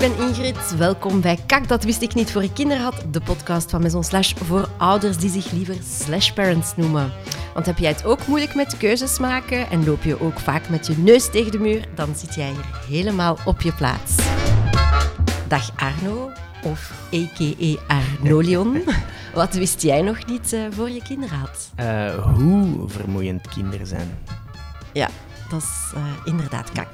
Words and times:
ben 0.00 0.18
Ingrid. 0.18 0.76
Welkom 0.76 1.20
bij 1.20 1.38
Kak, 1.46 1.68
dat 1.68 1.84
wist 1.84 2.02
ik 2.02 2.14
niet 2.14 2.32
voor 2.32 2.42
ik 2.42 2.54
kinderen 2.54 2.82
had. 2.82 3.04
De 3.10 3.20
podcast 3.20 3.70
van 3.70 3.80
Maison 3.80 4.04
Slash 4.04 4.32
voor 4.34 4.68
ouders 4.78 5.16
die 5.16 5.30
zich 5.30 5.50
liever 5.50 5.76
Slash 6.02 6.32
Parents 6.32 6.76
noemen. 6.76 7.12
Want 7.54 7.66
heb 7.66 7.78
jij 7.78 7.90
het 7.90 8.04
ook 8.04 8.26
moeilijk 8.26 8.54
met 8.54 8.76
keuzes 8.76 9.18
maken 9.18 9.70
en 9.70 9.84
loop 9.84 10.02
je 10.02 10.20
ook 10.20 10.38
vaak 10.38 10.68
met 10.68 10.86
je 10.86 10.98
neus 10.98 11.30
tegen 11.30 11.52
de 11.52 11.58
muur, 11.58 11.88
dan 11.94 12.14
zit 12.16 12.34
jij 12.34 12.50
hier 12.50 12.80
helemaal 12.88 13.38
op 13.44 13.60
je 13.60 13.72
plaats. 13.72 14.16
Dag 15.48 15.70
Arno, 15.76 16.30
of 16.64 16.92
a.k.a. 17.14 17.94
Arnolion. 17.94 18.82
Wat 19.34 19.54
wist 19.54 19.82
jij 19.82 20.02
nog 20.02 20.26
niet 20.26 20.52
uh, 20.52 20.60
voor 20.70 20.90
je 20.90 21.02
kinderen 21.02 21.38
had? 21.38 21.70
Uh, 21.80 22.34
hoe 22.34 22.88
vermoeiend 22.88 23.48
kinderen 23.48 23.86
zijn. 23.86 24.18
Ja, 24.92 25.08
dat 25.50 25.62
is 25.62 25.92
uh, 25.94 26.02
inderdaad 26.24 26.72
kak. 26.72 26.88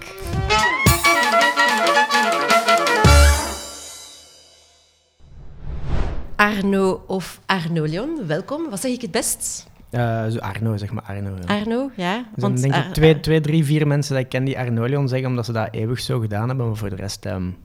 Arno 6.36 7.04
of 7.06 7.40
Arnolion, 7.46 8.26
welkom. 8.26 8.70
Wat 8.70 8.80
zeg 8.80 8.92
ik 8.92 9.00
het 9.00 9.10
best? 9.10 9.66
Uh, 9.90 10.26
zo 10.26 10.38
Arno, 10.38 10.76
zeg 10.76 10.92
maar 10.92 11.02
Arno. 11.02 11.36
Ja. 11.40 11.58
Arno, 11.58 11.90
ja. 11.96 12.24
Dus 12.34 12.42
want 12.42 12.62
denk 12.62 12.74
ik 12.74 12.92
twee, 12.92 13.20
twee, 13.20 13.40
drie, 13.40 13.64
vier 13.64 13.86
mensen 13.86 14.14
dat 14.14 14.24
ik 14.24 14.28
ken 14.28 14.44
die 14.44 14.58
Arnolion 14.58 15.08
zeggen, 15.08 15.28
omdat 15.28 15.44
ze 15.44 15.52
dat 15.52 15.68
eeuwig 15.70 16.00
zo 16.00 16.18
gedaan 16.18 16.48
hebben. 16.48 16.66
Maar 16.66 16.76
voor 16.76 16.90
de 16.90 16.96
rest 16.96 17.26
um, 17.26 17.56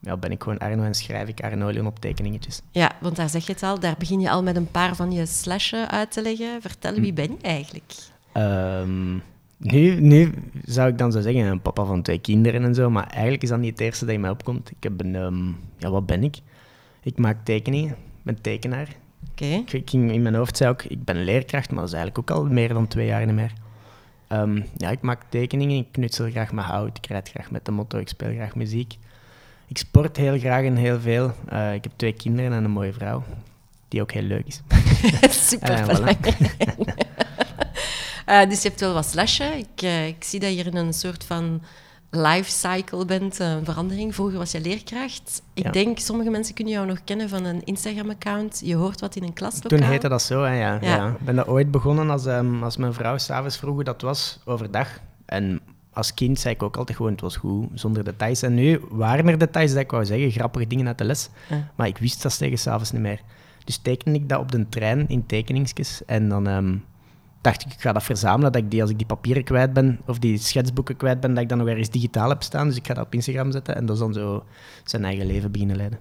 ja, 0.00 0.16
ben 0.16 0.30
ik 0.30 0.42
gewoon 0.42 0.58
Arno 0.58 0.82
en 0.82 0.94
schrijf 0.94 1.28
ik 1.28 1.40
Arnolion 1.40 1.86
op 1.86 1.98
tekeningetjes. 1.98 2.60
Ja, 2.70 2.92
want 3.00 3.16
daar 3.16 3.28
zeg 3.28 3.46
je 3.46 3.52
het 3.52 3.62
al. 3.62 3.80
Daar 3.80 3.94
begin 3.98 4.20
je 4.20 4.30
al 4.30 4.42
met 4.42 4.56
een 4.56 4.70
paar 4.70 4.96
van 4.96 5.12
je 5.12 5.26
slashen 5.26 5.90
uit 5.90 6.12
te 6.12 6.22
leggen. 6.22 6.60
Vertel, 6.60 6.94
wie 6.94 7.10
hm. 7.10 7.14
ben 7.14 7.30
je 7.30 7.36
eigenlijk? 7.42 7.92
Um, 8.34 9.22
nu, 9.56 10.00
nu 10.00 10.34
zou 10.64 10.88
ik 10.88 10.98
dan 10.98 11.12
zo 11.12 11.20
zeggen, 11.20 11.44
een 11.44 11.62
papa 11.62 11.84
van 11.84 12.02
twee 12.02 12.18
kinderen 12.18 12.64
en 12.64 12.74
zo. 12.74 12.90
Maar 12.90 13.06
eigenlijk 13.06 13.42
is 13.42 13.48
dat 13.48 13.58
niet 13.58 13.70
het 13.70 13.80
eerste 13.80 14.04
dat 14.04 14.14
in 14.14 14.20
mij 14.20 14.30
opkomt. 14.30 14.70
Ik 14.70 14.82
heb 14.82 15.00
een... 15.00 15.14
Um, 15.14 15.56
ja, 15.78 15.90
wat 15.90 16.06
ben 16.06 16.24
ik? 16.24 16.38
Ik 17.02 17.18
maak 17.18 17.44
tekeningen 17.44 17.96
ben 18.24 18.40
tekenaar. 18.40 18.88
Okay. 19.30 19.64
Ik, 19.70 19.90
ging 19.90 20.12
in 20.12 20.22
mijn 20.22 20.34
hoofd 20.34 20.56
zei 20.56 20.70
ook, 20.70 20.82
ik 20.82 21.04
ben 21.04 21.24
leerkracht, 21.24 21.70
maar 21.70 21.80
dat 21.80 21.88
is 21.88 21.94
eigenlijk 21.94 22.30
ook 22.30 22.36
al 22.36 22.44
meer 22.44 22.68
dan 22.68 22.88
twee 22.88 23.06
jaar 23.06 23.26
niet 23.26 23.34
meer. 23.34 23.52
Um, 24.28 24.64
ja, 24.76 24.90
ik 24.90 25.00
maak 25.00 25.22
tekeningen, 25.28 25.76
ik 25.76 25.86
knutsel 25.92 26.30
graag 26.30 26.52
met 26.52 26.64
hout, 26.64 26.98
ik 26.98 27.06
rijd 27.06 27.28
graag 27.28 27.50
met 27.50 27.64
de 27.64 27.70
motto, 27.70 27.98
ik 27.98 28.08
speel 28.08 28.32
graag 28.32 28.54
muziek. 28.54 28.96
Ik 29.66 29.78
sport 29.78 30.16
heel 30.16 30.38
graag 30.38 30.64
en 30.64 30.76
heel 30.76 31.00
veel. 31.00 31.32
Uh, 31.52 31.74
ik 31.74 31.82
heb 31.84 31.92
twee 31.96 32.12
kinderen 32.12 32.52
en 32.52 32.64
een 32.64 32.70
mooie 32.70 32.92
vrouw, 32.92 33.24
die 33.88 34.00
ook 34.00 34.12
heel 34.12 34.22
leuk 34.22 34.46
is. 34.46 34.60
Super 35.48 35.78
uh, 38.28 38.46
Dus 38.48 38.62
je 38.62 38.68
hebt 38.68 38.80
wel 38.80 38.92
wat 38.92 39.06
slashen. 39.06 39.58
Ik, 39.58 39.82
ik 40.06 40.24
zie 40.24 40.40
dat 40.40 40.56
je 40.56 40.64
in 40.64 40.76
een 40.76 40.92
soort 40.92 41.24
van 41.24 41.62
lifecycle 42.16 43.04
bent, 43.04 43.38
een 43.38 43.64
verandering. 43.64 44.14
Vroeger 44.14 44.38
was 44.38 44.52
je 44.52 44.60
leerkracht. 44.60 45.42
Ik 45.54 45.72
denk, 45.72 45.98
sommige 45.98 46.30
mensen 46.30 46.54
kunnen 46.54 46.72
jou 46.72 46.86
nog 46.86 47.04
kennen 47.04 47.28
van 47.28 47.44
een 47.44 47.64
Instagram-account. 47.64 48.60
Je 48.64 48.74
hoort 48.74 49.00
wat 49.00 49.16
in 49.16 49.22
een 49.22 49.32
klaslokaal. 49.32 49.78
Toen 49.78 49.88
heette 49.88 50.08
dat 50.08 50.22
zo, 50.22 50.42
hè, 50.42 50.58
ja. 50.60 50.78
ja. 50.80 51.08
Ik 51.08 51.24
ben 51.24 51.36
dat 51.36 51.46
ooit 51.46 51.70
begonnen 51.70 52.10
als, 52.10 52.26
um, 52.26 52.62
als 52.62 52.76
mijn 52.76 52.92
vrouw 52.92 53.18
s'avonds 53.18 53.56
vroeg 53.56 53.74
hoe 53.74 53.84
dat 53.84 54.02
was, 54.02 54.40
overdag. 54.44 55.00
En 55.26 55.60
als 55.92 56.14
kind 56.14 56.38
zei 56.38 56.54
ik 56.54 56.62
ook 56.62 56.76
altijd 56.76 56.96
gewoon, 56.96 57.12
het 57.12 57.20
was 57.20 57.36
goed, 57.36 57.68
zonder 57.74 58.04
details. 58.04 58.42
En 58.42 58.54
nu 58.54 58.80
waren 58.90 59.28
er 59.28 59.38
details 59.38 59.72
dat 59.72 59.82
ik 59.82 59.90
wou 59.90 60.04
zeggen, 60.04 60.30
grappige 60.30 60.66
dingen 60.66 60.86
uit 60.86 60.98
de 60.98 61.04
les. 61.04 61.28
Maar 61.74 61.86
ik 61.86 61.98
wist 61.98 62.22
dat 62.22 62.38
tegen 62.38 62.58
s'avonds 62.58 62.92
niet 62.92 63.02
meer. 63.02 63.20
Dus 63.64 63.76
teken 63.76 64.14
ik 64.14 64.28
dat 64.28 64.40
op 64.40 64.52
de 64.52 64.68
trein 64.68 65.08
in 65.08 65.26
tekeningsjes. 65.26 66.04
En 66.06 66.28
dan... 66.28 66.46
Um, 66.46 66.84
dacht 67.44 67.64
ik, 67.64 67.72
ik 67.72 67.80
ga 67.80 67.92
dat 67.92 68.02
verzamelen, 68.02 68.52
dat 68.52 68.62
ik 68.62 68.70
die, 68.70 68.80
als 68.82 68.90
ik 68.90 68.96
die 68.96 69.06
papieren 69.06 69.44
kwijt 69.44 69.72
ben, 69.72 70.00
of 70.06 70.18
die 70.18 70.38
schetsboeken 70.38 70.96
kwijt 70.96 71.20
ben, 71.20 71.34
dat 71.34 71.42
ik 71.42 71.48
dan 71.48 71.58
nog 71.58 71.68
ergens 71.68 71.90
digitaal 71.90 72.28
heb 72.28 72.42
staan. 72.42 72.66
Dus 72.66 72.76
ik 72.76 72.86
ga 72.86 72.94
dat 72.94 73.04
op 73.04 73.14
Instagram 73.14 73.52
zetten 73.52 73.76
en 73.76 73.86
dat 73.86 73.96
is 73.96 74.02
dan 74.02 74.12
zo 74.12 74.44
zijn 74.84 75.04
eigen 75.04 75.26
leven 75.26 75.50
beginnen 75.50 75.76
leiden. 75.76 75.98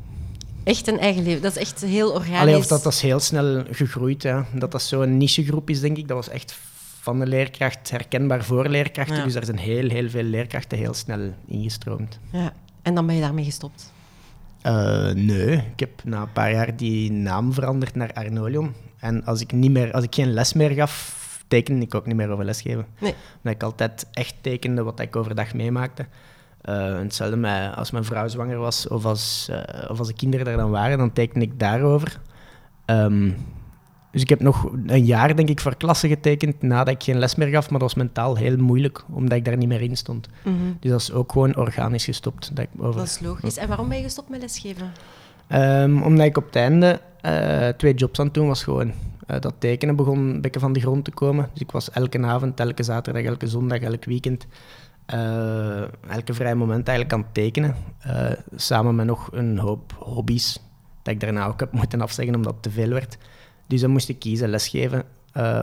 Echt 0.64 0.88
een 0.88 1.00
eigen 1.00 1.24
leven, 1.24 1.42
dat 1.42 1.52
is 1.52 1.62
echt 1.62 1.82
heel 1.82 2.12
organisch. 2.12 2.40
Alleen 2.40 2.56
of 2.56 2.68
dat, 2.68 2.84
dat 2.84 2.94
is 2.94 3.02
heel 3.02 3.20
snel 3.20 3.64
gegroeid, 3.72 4.22
ja. 4.22 4.46
dat 4.54 4.72
dat 4.72 4.82
zo'n 4.82 5.18
nichegroep 5.18 5.70
is, 5.70 5.80
denk 5.80 5.98
ik. 5.98 6.08
Dat 6.08 6.18
was 6.18 6.30
echt 6.30 6.60
van 7.00 7.20
de 7.20 7.28
leerkracht 7.28 7.90
herkenbaar 7.90 8.44
voor 8.44 8.68
leerkrachten. 8.68 9.24
Dus 9.24 9.34
daar 9.34 9.46
zijn 9.46 9.58
heel, 9.58 9.90
heel 9.90 10.10
veel 10.10 10.24
leerkrachten 10.24 10.78
heel 10.78 10.94
snel 10.94 11.34
ingestroomd. 11.48 12.20
Ja, 12.32 12.54
en 12.82 12.96
dan 12.96 13.06
ben 13.06 13.16
je 13.16 13.22
daarmee 13.22 13.46
gestopt? 13.46 13.92
Uh, 14.66 15.12
nee, 15.12 15.56
ik 15.56 15.80
heb 15.80 16.04
na 16.04 16.22
een 16.22 16.32
paar 16.32 16.52
jaar 16.52 16.76
die 16.76 17.12
naam 17.12 17.54
veranderd 17.54 17.96
naar 17.96 18.14
Arnolion. 18.14 18.74
En 19.00 19.26
als 19.26 19.42
ik, 19.42 19.52
niet 19.52 19.72
meer, 19.72 19.92
als 19.92 20.04
ik 20.04 20.16
geen 20.16 20.34
les 20.34 20.54
meer 20.54 20.70
gaf, 20.70 21.23
tekende 21.54 21.86
ik 21.86 21.96
ook 21.96 22.06
niet 22.06 22.16
meer 22.16 22.30
over 22.30 22.46
lesgeven. 22.46 22.86
Nee. 23.00 23.14
Omdat 23.38 23.54
ik 23.54 23.64
altijd 23.64 24.08
echt 24.12 24.36
tekende 24.42 24.84
wat 24.84 25.00
ik 25.00 25.16
overdag 25.16 25.54
meemaakte. 25.54 26.06
Uh, 26.70 27.00
hetzelfde 27.00 27.36
met 27.36 27.76
als 27.76 27.92
mijn 27.92 28.04
vrouw 28.04 28.28
zwanger 28.28 28.58
was 28.58 28.88
of 28.88 29.06
als, 29.06 29.48
uh, 29.52 29.90
of 29.90 30.00
als 30.00 30.08
de 30.08 30.14
kinderen 30.14 30.48
er 30.48 30.58
dan 30.58 30.70
waren, 30.70 30.98
dan 30.98 31.14
tekende 31.14 31.46
ik 31.46 31.60
daarover. 31.60 32.20
Um, 32.86 33.36
dus 34.12 34.22
ik 34.22 34.30
heb 34.30 34.40
nog 34.40 34.70
een 34.86 35.06
jaar, 35.06 35.36
denk 35.36 35.50
ik, 35.50 35.60
voor 35.60 35.76
klassen 35.76 36.10
getekend 36.10 36.62
nadat 36.62 36.94
ik 36.94 37.04
geen 37.04 37.18
les 37.18 37.36
meer 37.36 37.48
gaf, 37.48 37.70
maar 37.70 37.80
dat 37.80 37.94
was 37.94 38.04
mentaal 38.04 38.36
heel 38.36 38.58
moeilijk, 38.58 39.04
omdat 39.10 39.38
ik 39.38 39.46
daar 39.46 39.58
niet 39.58 39.68
meer 39.68 39.82
in 39.82 39.98
stond. 39.98 40.28
Mm 40.44 40.58
-hmm. 40.58 40.78
Dus 40.80 40.92
dat 40.92 41.02
is 41.02 41.12
ook 41.12 41.32
gewoon 41.32 41.56
organisch 41.56 42.06
gestopt. 42.06 42.56
Dat, 42.56 42.66
ik 42.66 42.84
over... 42.84 43.00
dat 43.00 43.10
is 43.10 43.20
logisch. 43.20 43.58
En 43.58 43.68
waarom 43.68 43.88
ben 43.88 43.98
je 43.98 44.04
gestopt 44.04 44.30
met 44.30 44.42
lesgeven? 44.42 44.92
Um, 45.50 46.04
omdat 46.04 46.26
ik 46.26 46.38
op 46.38 46.46
het 46.46 46.56
einde 46.56 47.00
uh, 47.26 47.68
twee 47.68 47.94
jobs 47.94 48.20
aan 48.20 48.26
het 48.26 48.34
doen 48.34 48.48
was 48.48 48.64
gewoon. 48.64 48.94
Uh, 49.28 49.40
dat 49.40 49.54
tekenen 49.58 49.96
begon 49.96 50.18
een 50.20 50.42
beetje 50.42 50.60
van 50.60 50.74
de 50.74 50.80
grond 50.80 51.06
te 51.06 51.12
komen. 51.12 51.50
Dus 51.52 51.62
ik 51.62 51.72
was 51.72 51.92
elke 51.92 52.24
avond, 52.26 52.60
elke 52.60 52.84
zaterdag, 52.84 53.24
elke 53.24 53.48
zondag, 53.48 53.80
elk 53.80 54.06
weekend, 54.06 54.48
uh, 55.14 55.82
elke 56.08 56.34
vrij 56.34 56.56
moment 56.56 56.88
eigenlijk 56.88 57.18
aan 57.18 57.24
het 57.26 57.34
tekenen. 57.34 57.76
Uh, 58.08 58.32
samen 58.56 58.96
met 58.96 59.06
nog 59.06 59.30
een 59.32 59.58
hoop 59.58 59.96
hobby's, 60.00 60.60
dat 61.02 61.14
ik 61.14 61.20
daarna 61.20 61.46
ook 61.46 61.60
heb 61.60 61.72
moeten 61.72 62.02
afzeggen 62.02 62.36
omdat 62.36 62.54
het 62.54 62.64
te 62.64 62.72
veel 62.72 62.90
werd. 62.90 63.18
Dus 63.68 63.82
dan 63.82 63.92
moest 63.92 64.10
ik 64.10 64.20
kiezen, 64.20 64.50
lesgeven 64.50 65.04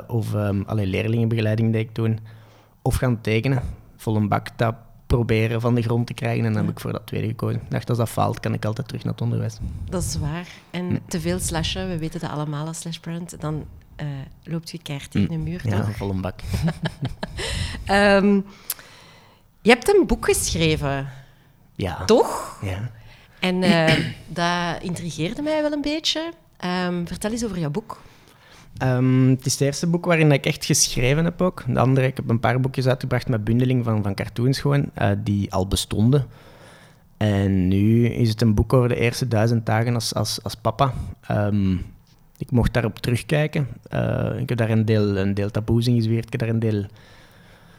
of 0.06 0.34
um, 0.34 0.62
alle 0.66 0.86
leerlingenbegeleiding 0.86 1.72
deed 1.72 1.88
ik 1.88 1.92
toen, 1.92 2.18
of 2.82 2.94
gaan 2.94 3.20
tekenen. 3.20 3.62
Vol 3.96 4.16
een 4.16 4.28
bak, 4.28 4.48
proberen 5.10 5.60
van 5.60 5.74
de 5.74 5.82
grond 5.82 6.06
te 6.06 6.14
krijgen. 6.14 6.44
En 6.44 6.52
dan 6.52 6.62
heb 6.62 6.72
ik 6.72 6.80
voor 6.80 6.92
dat 6.92 7.06
tweede 7.06 7.26
gekozen. 7.26 7.60
Ik 7.60 7.70
dacht, 7.70 7.88
als 7.88 7.98
dat 7.98 8.08
faalt, 8.08 8.40
kan 8.40 8.54
ik 8.54 8.64
altijd 8.64 8.86
terug 8.86 9.04
naar 9.04 9.12
het 9.12 9.22
onderwijs. 9.22 9.58
Dat 9.88 10.02
is 10.02 10.16
waar. 10.16 10.48
En 10.70 11.00
te 11.08 11.20
veel 11.20 11.38
slashen, 11.38 11.88
we 11.88 11.98
weten 11.98 12.20
dat 12.20 12.30
allemaal 12.30 12.66
als 12.66 12.78
slashparent, 12.78 13.40
dan 13.40 13.64
uh, 14.02 14.06
loopt 14.44 14.70
je 14.70 14.82
keihard 14.82 15.10
tegen 15.10 15.32
een 15.32 15.42
muur. 15.42 15.60
Ja, 15.64 15.84
vol 15.84 16.10
een 16.10 16.20
bak. 16.20 16.40
um, 17.90 18.46
je 19.66 19.70
hebt 19.70 19.94
een 19.94 20.06
boek 20.06 20.24
geschreven. 20.24 21.08
Ja. 21.74 22.04
Toch? 22.04 22.58
Ja. 22.62 22.90
En 23.40 23.62
uh, 23.62 23.92
dat 24.40 24.82
intrigeerde 24.82 25.42
mij 25.42 25.62
wel 25.62 25.72
een 25.72 25.80
beetje. 25.80 26.32
Um, 26.86 27.06
vertel 27.06 27.30
eens 27.30 27.44
over 27.44 27.58
jouw 27.58 27.70
boek. 27.70 28.00
Um, 28.82 29.28
het 29.28 29.46
is 29.46 29.52
het 29.52 29.60
eerste 29.60 29.86
boek 29.86 30.04
waarin 30.04 30.32
ik 30.32 30.46
echt 30.46 30.64
geschreven 30.64 31.24
heb 31.24 31.42
ook. 31.42 31.64
De 31.68 31.80
andere, 31.80 32.06
ik 32.06 32.16
heb 32.16 32.28
een 32.28 32.40
paar 32.40 32.60
boekjes 32.60 32.86
uitgebracht 32.86 33.28
met 33.28 33.44
bundeling 33.44 33.84
van, 33.84 34.02
van 34.02 34.14
cartoons 34.14 34.58
gewoon, 34.58 34.90
uh, 34.98 35.10
die 35.24 35.52
al 35.52 35.66
bestonden. 35.66 36.26
En 37.16 37.68
nu 37.68 38.06
is 38.06 38.28
het 38.28 38.40
een 38.40 38.54
boek 38.54 38.72
over 38.72 38.88
de 38.88 38.96
eerste 38.96 39.28
duizend 39.28 39.66
dagen 39.66 39.94
als, 39.94 40.14
als, 40.14 40.42
als 40.42 40.54
papa. 40.54 40.92
Um, 41.30 41.82
ik 42.38 42.50
mocht 42.50 42.72
daarop 42.72 42.98
terugkijken. 42.98 43.68
Uh, 43.94 44.38
ik 44.38 44.48
heb 44.48 44.58
daar 44.58 44.70
een 44.70 44.84
deel, 44.84 45.16
een 45.16 45.34
deel 45.34 45.50
taboes 45.50 45.86
in 45.86 45.94
gezweerd. 45.94 46.24
Ik 46.24 46.32
heb 46.32 46.40
daar 46.40 46.48
een 46.48 46.58
deel 46.58 46.84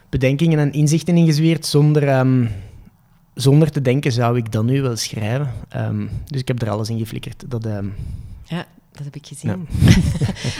bedenkingen 0.08 0.58
en 0.58 0.72
inzichten 0.72 1.16
in 1.16 1.26
gezweerd 1.26 1.66
zonder, 1.66 2.18
um, 2.18 2.48
zonder 3.34 3.70
te 3.70 3.82
denken, 3.82 4.12
zou 4.12 4.36
ik 4.36 4.52
dat 4.52 4.64
nu 4.64 4.82
wel 4.82 4.96
schrijven? 4.96 5.50
dus 6.26 6.40
ik 6.40 6.48
heb 6.48 6.62
er 6.62 6.70
alles 6.70 6.88
in 6.88 6.98
geflikkerd. 6.98 7.44
Dat, 7.48 7.68
ja, 8.44 8.66
dat 8.92 9.04
heb 9.04 9.16
ik 9.16 9.26
gezien. 9.26 9.66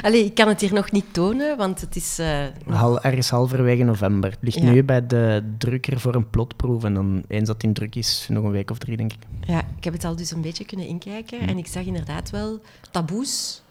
Ja. 0.03 0.09
ik 0.19 0.35
kan 0.35 0.49
het 0.49 0.61
hier 0.61 0.73
nog 0.73 0.91
niet 0.91 1.05
tonen, 1.13 1.57
want 1.57 1.81
het 1.81 1.97
is... 1.97 2.19
Uh, 2.21 2.45
Hal, 2.67 3.03
ergens 3.03 3.31
halverwege 3.31 3.83
november. 3.83 4.31
Het 4.31 4.39
ligt 4.41 4.63
nu 4.63 4.85
bij 4.85 5.07
de 5.07 5.53
drukker 5.59 6.01
voor 6.01 6.15
een 6.15 6.31
plotproef. 6.31 6.85
En 6.85 6.95
dan, 6.95 7.23
eens 7.29 7.47
dat 7.47 7.63
in 7.63 7.73
druk 7.73 7.95
is, 7.95 8.27
nog 8.31 8.45
een 8.45 8.51
week 8.51 8.71
of 8.71 8.79
drie, 8.79 8.97
denk 8.97 9.13
ik. 9.13 9.19
Ja, 9.41 9.59
ik 9.77 9.85
heb 9.85 9.93
het 9.93 10.05
al 10.05 10.17
dus 10.17 10.31
een 10.31 10.41
beetje 10.41 10.65
kunnen 10.65 10.87
inkijken. 10.87 11.41
En 11.41 11.59
ik 11.59 11.67
zag 11.67 11.85
inderdaad 11.85 12.31
wel 12.31 12.61
taboes. 12.91 13.63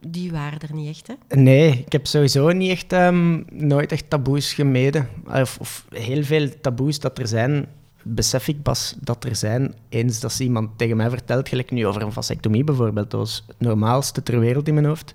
Die 0.00 0.32
waren 0.32 0.60
er 0.60 0.74
niet 0.74 0.88
echt, 0.88 1.06
hè? 1.06 1.40
Nee, 1.40 1.82
ik 1.86 1.92
heb 1.92 2.06
sowieso 2.06 2.48
niet 2.48 2.70
echt, 2.70 2.92
um, 2.92 3.44
nooit 3.50 3.92
echt 3.92 4.10
taboes 4.10 4.52
gemeden. 4.52 5.08
Of, 5.26 5.58
of 5.60 5.86
heel 5.90 6.24
veel 6.24 6.48
taboes 6.60 7.00
dat 7.00 7.18
er 7.18 7.28
zijn, 7.28 7.66
besef 8.14 8.48
ik 8.48 8.62
pas 8.62 8.94
dat 9.00 9.24
er 9.24 9.36
zijn, 9.36 9.74
eens 9.88 10.20
dat 10.20 10.38
iemand 10.38 10.78
tegen 10.78 10.96
mij 10.96 11.10
vertelt, 11.10 11.48
gelijk 11.48 11.70
nu 11.70 11.86
over 11.86 12.02
een 12.02 12.12
vasectomie 12.12 12.64
bijvoorbeeld, 12.64 13.10
dat 13.10 13.20
was 13.20 13.44
het 13.46 13.60
normaalste 13.60 14.22
ter 14.22 14.40
wereld 14.40 14.68
in 14.68 14.74
mijn 14.74 14.86
hoofd. 14.86 15.14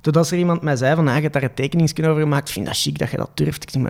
Totdat 0.00 0.30
er 0.30 0.38
iemand 0.38 0.62
mij 0.62 0.76
zei 0.76 0.94
van, 0.94 1.08
ah, 1.08 1.14
je 1.14 1.20
hebt 1.20 1.32
daar 1.32 1.42
een 1.42 1.54
tekeningsje 1.54 2.08
over 2.08 2.22
gemaakt, 2.22 2.50
vind 2.50 2.66
dat 2.66 2.76
chic 2.76 2.98
dat 2.98 3.10
je 3.10 3.16
dat 3.16 3.30
durft. 3.34 3.62
Ik, 3.62 3.70
zeg, 3.70 3.82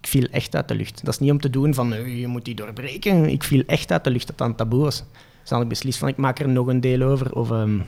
ik 0.00 0.06
viel 0.06 0.26
echt 0.30 0.56
uit 0.56 0.68
de 0.68 0.74
lucht. 0.74 1.04
Dat 1.04 1.14
is 1.14 1.20
niet 1.20 1.30
om 1.30 1.40
te 1.40 1.50
doen 1.50 1.74
van, 1.74 2.16
je 2.18 2.26
moet 2.26 2.44
die 2.44 2.54
doorbreken. 2.54 3.28
Ik 3.28 3.42
viel 3.42 3.62
echt 3.66 3.92
uit 3.92 4.04
de 4.04 4.10
lucht 4.10 4.26
dat 4.26 4.38
dat 4.38 4.48
een 4.48 4.54
taboe 4.54 4.82
was. 4.82 5.04
Dus 5.40 5.48
dan 5.48 5.62
ik 5.62 5.68
beslist 5.68 5.98
van, 5.98 6.08
ik 6.08 6.16
maak 6.16 6.38
er 6.38 6.48
nog 6.48 6.66
een 6.66 6.80
deel 6.80 7.02
over. 7.02 7.34
Of, 7.34 7.50
um, 7.50 7.84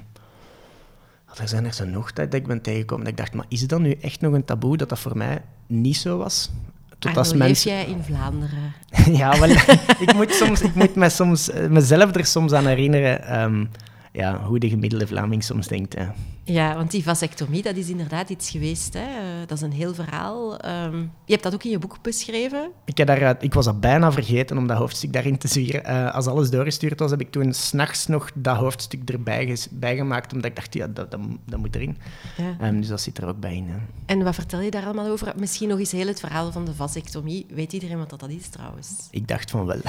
er 1.35 1.49
zijn 1.49 1.65
er 1.65 1.73
zo 1.73 1.85
nog 1.85 2.13
dat 2.13 2.35
ik 2.35 2.47
ben 2.47 2.61
tegengekomen 2.61 3.05
dat 3.05 3.13
ik 3.13 3.19
dacht, 3.19 3.35
maar 3.35 3.47
is 3.49 3.67
dat 3.67 3.81
nu 3.81 3.93
echt 3.93 4.21
nog 4.21 4.35
een 4.35 4.45
taboe 4.45 4.77
dat 4.77 4.89
dat 4.89 4.99
voor 4.99 5.17
mij 5.17 5.43
niet 5.67 5.97
zo 5.97 6.19
was? 6.19 6.51
Tot 6.99 7.17
als 7.17 7.31
leef 7.31 7.39
mensen... 7.39 7.71
jij 7.71 7.87
in 7.87 8.03
Vlaanderen? 8.03 8.75
ja, 9.21 9.39
wel, 9.41 9.51
ik 10.07 10.15
moet, 10.15 10.33
soms, 10.33 10.61
ik 10.61 10.75
moet 10.75 10.95
me 10.95 11.09
soms, 11.09 11.51
mezelf 11.69 12.15
er 12.15 12.27
soms 12.27 12.53
aan 12.53 12.67
herinneren 12.67 13.25
ehm, 13.25 13.65
ja, 14.13 14.41
hoe 14.45 14.59
de 14.59 14.69
gemiddelde 14.69 15.07
Vlaming 15.07 15.45
soms 15.45 15.67
denkt. 15.67 15.95
Ja. 15.95 16.15
Ja, 16.45 16.75
want 16.77 16.91
die 16.91 17.03
vasectomie, 17.03 17.63
dat 17.63 17.77
is 17.77 17.89
inderdaad 17.89 18.31
iets 18.31 18.51
geweest. 18.51 18.95
Hè? 18.95 19.07
Eh, 19.37 19.47
dat 19.47 19.57
is 19.57 19.63
een 19.63 19.73
heel 19.73 19.95
verhaal. 19.95 20.59
Ehm, 20.59 20.97
je 21.01 21.33
hebt 21.33 21.43
dat 21.43 21.55
ook 21.55 21.65
in 21.65 21.71
je 21.71 21.79
boek 21.79 21.97
beschreven. 22.03 22.71
Ik, 22.85 22.97
heb 22.99 23.07
daar, 23.07 23.37
ik 23.41 23.55
was 23.55 23.65
dat 23.65 23.81
bijna 23.81 24.13
vergeten 24.13 24.59
om 24.59 24.67
dat 24.67 24.77
hoofdstuk 24.79 25.13
daarin 25.13 25.39
te 25.39 25.49
zwieren. 25.49 25.85
Eh, 25.85 26.15
als 26.15 26.27
alles 26.27 26.51
doorgestuurd 26.51 27.01
was, 27.01 27.11
heb 27.11 27.21
ik 27.21 27.31
toen 27.31 27.53
s'nachts 27.53 28.07
nog 28.07 28.31
dat 28.35 28.57
hoofdstuk 28.57 29.11
erbij 29.11 29.57
bijgemaakt, 29.71 30.33
omdat 30.33 30.51
ik 30.51 30.57
dacht, 30.57 30.75
ja, 30.75 30.87
dat, 30.87 31.11
dat, 31.11 31.21
dat 31.45 31.59
moet 31.59 31.75
erin. 31.75 31.99
Ja. 32.37 32.57
Ehm, 32.61 32.77
dus 32.81 32.89
dat 32.89 33.01
zit 33.01 33.19
er 33.19 33.27
ook 33.27 33.41
bij 33.41 33.55
in. 33.55 33.69
hè. 33.69 33.77
En 34.07 34.23
wat 34.25 34.35
vertel 34.35 34.61
je 34.61 34.71
daar 34.71 34.85
allemaal 34.85 35.09
over? 35.09 35.33
Misschien 35.37 35.69
nog 35.69 35.79
eens 35.79 35.93
heel 35.93 36.07
het 36.07 36.21
verhaal 36.21 36.53
van 36.53 36.65
de 36.65 36.75
vasectomie. 36.75 37.47
Weet 37.55 37.73
iedereen 37.73 37.99
wat 37.99 38.11
dat 38.11 38.21
dat 38.21 38.31
is 38.31 38.49
trouwens? 38.49 39.09
Ik 39.11 39.29
dacht 39.29 39.51
van 39.51 39.67
wel. 39.67 39.77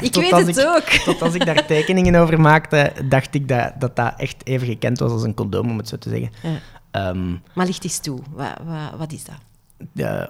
Ik 0.00 0.14
weet 0.14 0.30
het 0.30 0.56
ik- 0.56 0.64
ook. 0.66 0.82
Tot 1.04 1.22
als 1.22 1.34
ik 1.34 1.46
daar 1.46 1.66
tekeningen 1.66 2.14
over 2.14 2.40
maakte, 2.40 2.92
dacht 3.08 3.34
ik 3.34 3.48
dat 3.48 3.72
dat, 3.78 3.96
dat 3.96 4.14
echt 4.16 4.46
even 4.46 4.66
gekend 4.66 4.98
was 4.98 5.10
als 5.10 5.22
een 5.22 5.34
condoom, 5.34 5.70
om 5.70 5.78
het 5.78 5.88
zo 5.88 5.96
te 5.96 6.08
zeggen. 6.08 6.30
Ja. 6.42 6.58
Ehm, 6.96 7.30
Maar 7.54 7.66
licht 7.66 7.84
eens 7.84 7.98
toe. 7.98 8.18
Wat, 8.30 8.52
wat, 8.64 8.98
wat 8.98 9.12
is 9.12 9.24
dat? 9.24 9.36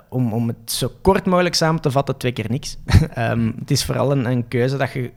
om, 0.08 0.32
om 0.32 0.48
het 0.48 0.72
zo 0.72 0.92
kort 1.00 1.26
mogelijk 1.26 1.54
samen 1.54 1.80
te 1.80 1.90
vatten, 1.90 2.16
twee 2.16 2.32
keer 2.32 2.46
niks. 2.48 2.76
Ehm, 3.14 3.52
het 3.58 3.70
is 3.70 3.84
vooral 3.84 4.12
een, 4.12 4.24
een 4.24 4.48
keuze 4.48 4.76
dat 4.76 4.92
je 4.92 5.10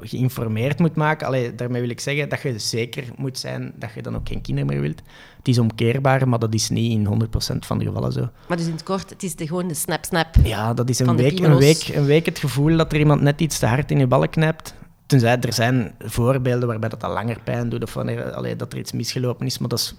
geïnformeerd 0.00 0.78
moet 0.78 0.94
maken. 0.94 1.26
Allee, 1.26 1.54
daarmee 1.54 1.80
wil 1.80 1.90
ik 1.90 2.00
zeggen 2.00 2.28
dat 2.28 2.40
je 2.40 2.58
zeker 2.58 3.04
moet 3.16 3.38
zijn 3.38 3.72
dat 3.76 3.90
je 3.94 4.02
dan 4.02 4.16
ook 4.16 4.28
geen 4.28 4.40
kinderen 4.40 4.70
meer 4.70 4.80
wilt. 4.80 5.02
Het 5.36 5.48
is 5.48 5.58
omkeerbaar, 5.58 6.28
maar 6.28 6.38
dat 6.38 6.54
is 6.54 6.68
niet 6.68 6.92
in 6.92 7.28
100% 7.54 7.58
van 7.58 7.78
de 7.78 7.84
gevallen 7.84 8.12
zo. 8.12 8.28
Maar 8.48 8.56
dus 8.56 8.66
in 8.66 8.72
het 8.72 8.82
kort, 8.82 9.10
het 9.10 9.22
is 9.22 9.34
de, 9.34 9.46
gewoon 9.46 9.68
de 9.68 9.74
snap-snap. 9.74 10.34
Ja, 10.42 10.74
dat 10.74 10.88
is 10.88 10.98
een 10.98 11.16
week, 11.16 11.38
een, 11.38 11.56
week, 11.56 11.88
een 11.94 12.04
week 12.04 12.26
het 12.26 12.38
gevoel 12.38 12.76
dat 12.76 12.92
er 12.92 12.98
iemand 12.98 13.20
net 13.20 13.40
iets 13.40 13.58
te 13.58 13.66
hard 13.66 13.90
in 13.90 13.98
je 13.98 14.06
ballen 14.06 14.30
knijpt. 14.30 14.74
Tenzij 15.06 15.40
er 15.40 15.52
zijn 15.52 15.94
voorbeelden 15.98 16.68
waarbij 16.68 16.88
dat 16.88 17.04
al 17.04 17.12
langer 17.12 17.40
pijn 17.44 17.68
doet 17.68 17.82
of 17.82 17.94
wanneer, 17.94 18.32
allee, 18.32 18.56
dat 18.56 18.72
er 18.72 18.78
iets 18.78 18.92
misgelopen 18.92 19.46
is, 19.46 19.58
maar 19.58 19.68
dat 19.68 19.78
is 19.78 19.94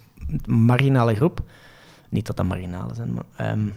een 0.46 0.54
marginale 0.54 1.16
groep. 1.16 1.42
Niet 2.10 2.26
dat 2.28 2.36
dat 2.38 2.46
marginale 2.46 2.94
zijn, 2.94 3.14
maar... 3.14 3.24
ehm, 3.36 3.68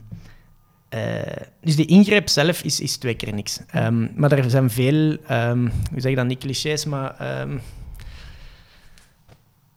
eh, 0.88 1.42
dus 1.60 1.76
die 1.76 1.86
ingreep 1.86 2.28
zelf 2.28 2.62
is, 2.62 2.80
is 2.80 2.96
twee 2.96 3.14
keer 3.14 3.34
niks. 3.34 3.60
Ehm, 3.66 4.06
maar 4.14 4.32
er 4.32 4.50
zijn 4.50 4.70
veel, 4.70 5.16
ehm, 5.26 5.68
hoe 5.90 6.00
zeg 6.00 6.14
dat, 6.14 6.26
niet 6.26 6.38
clichés, 6.38 6.84
maar... 6.84 7.14
ehm, 7.18 7.58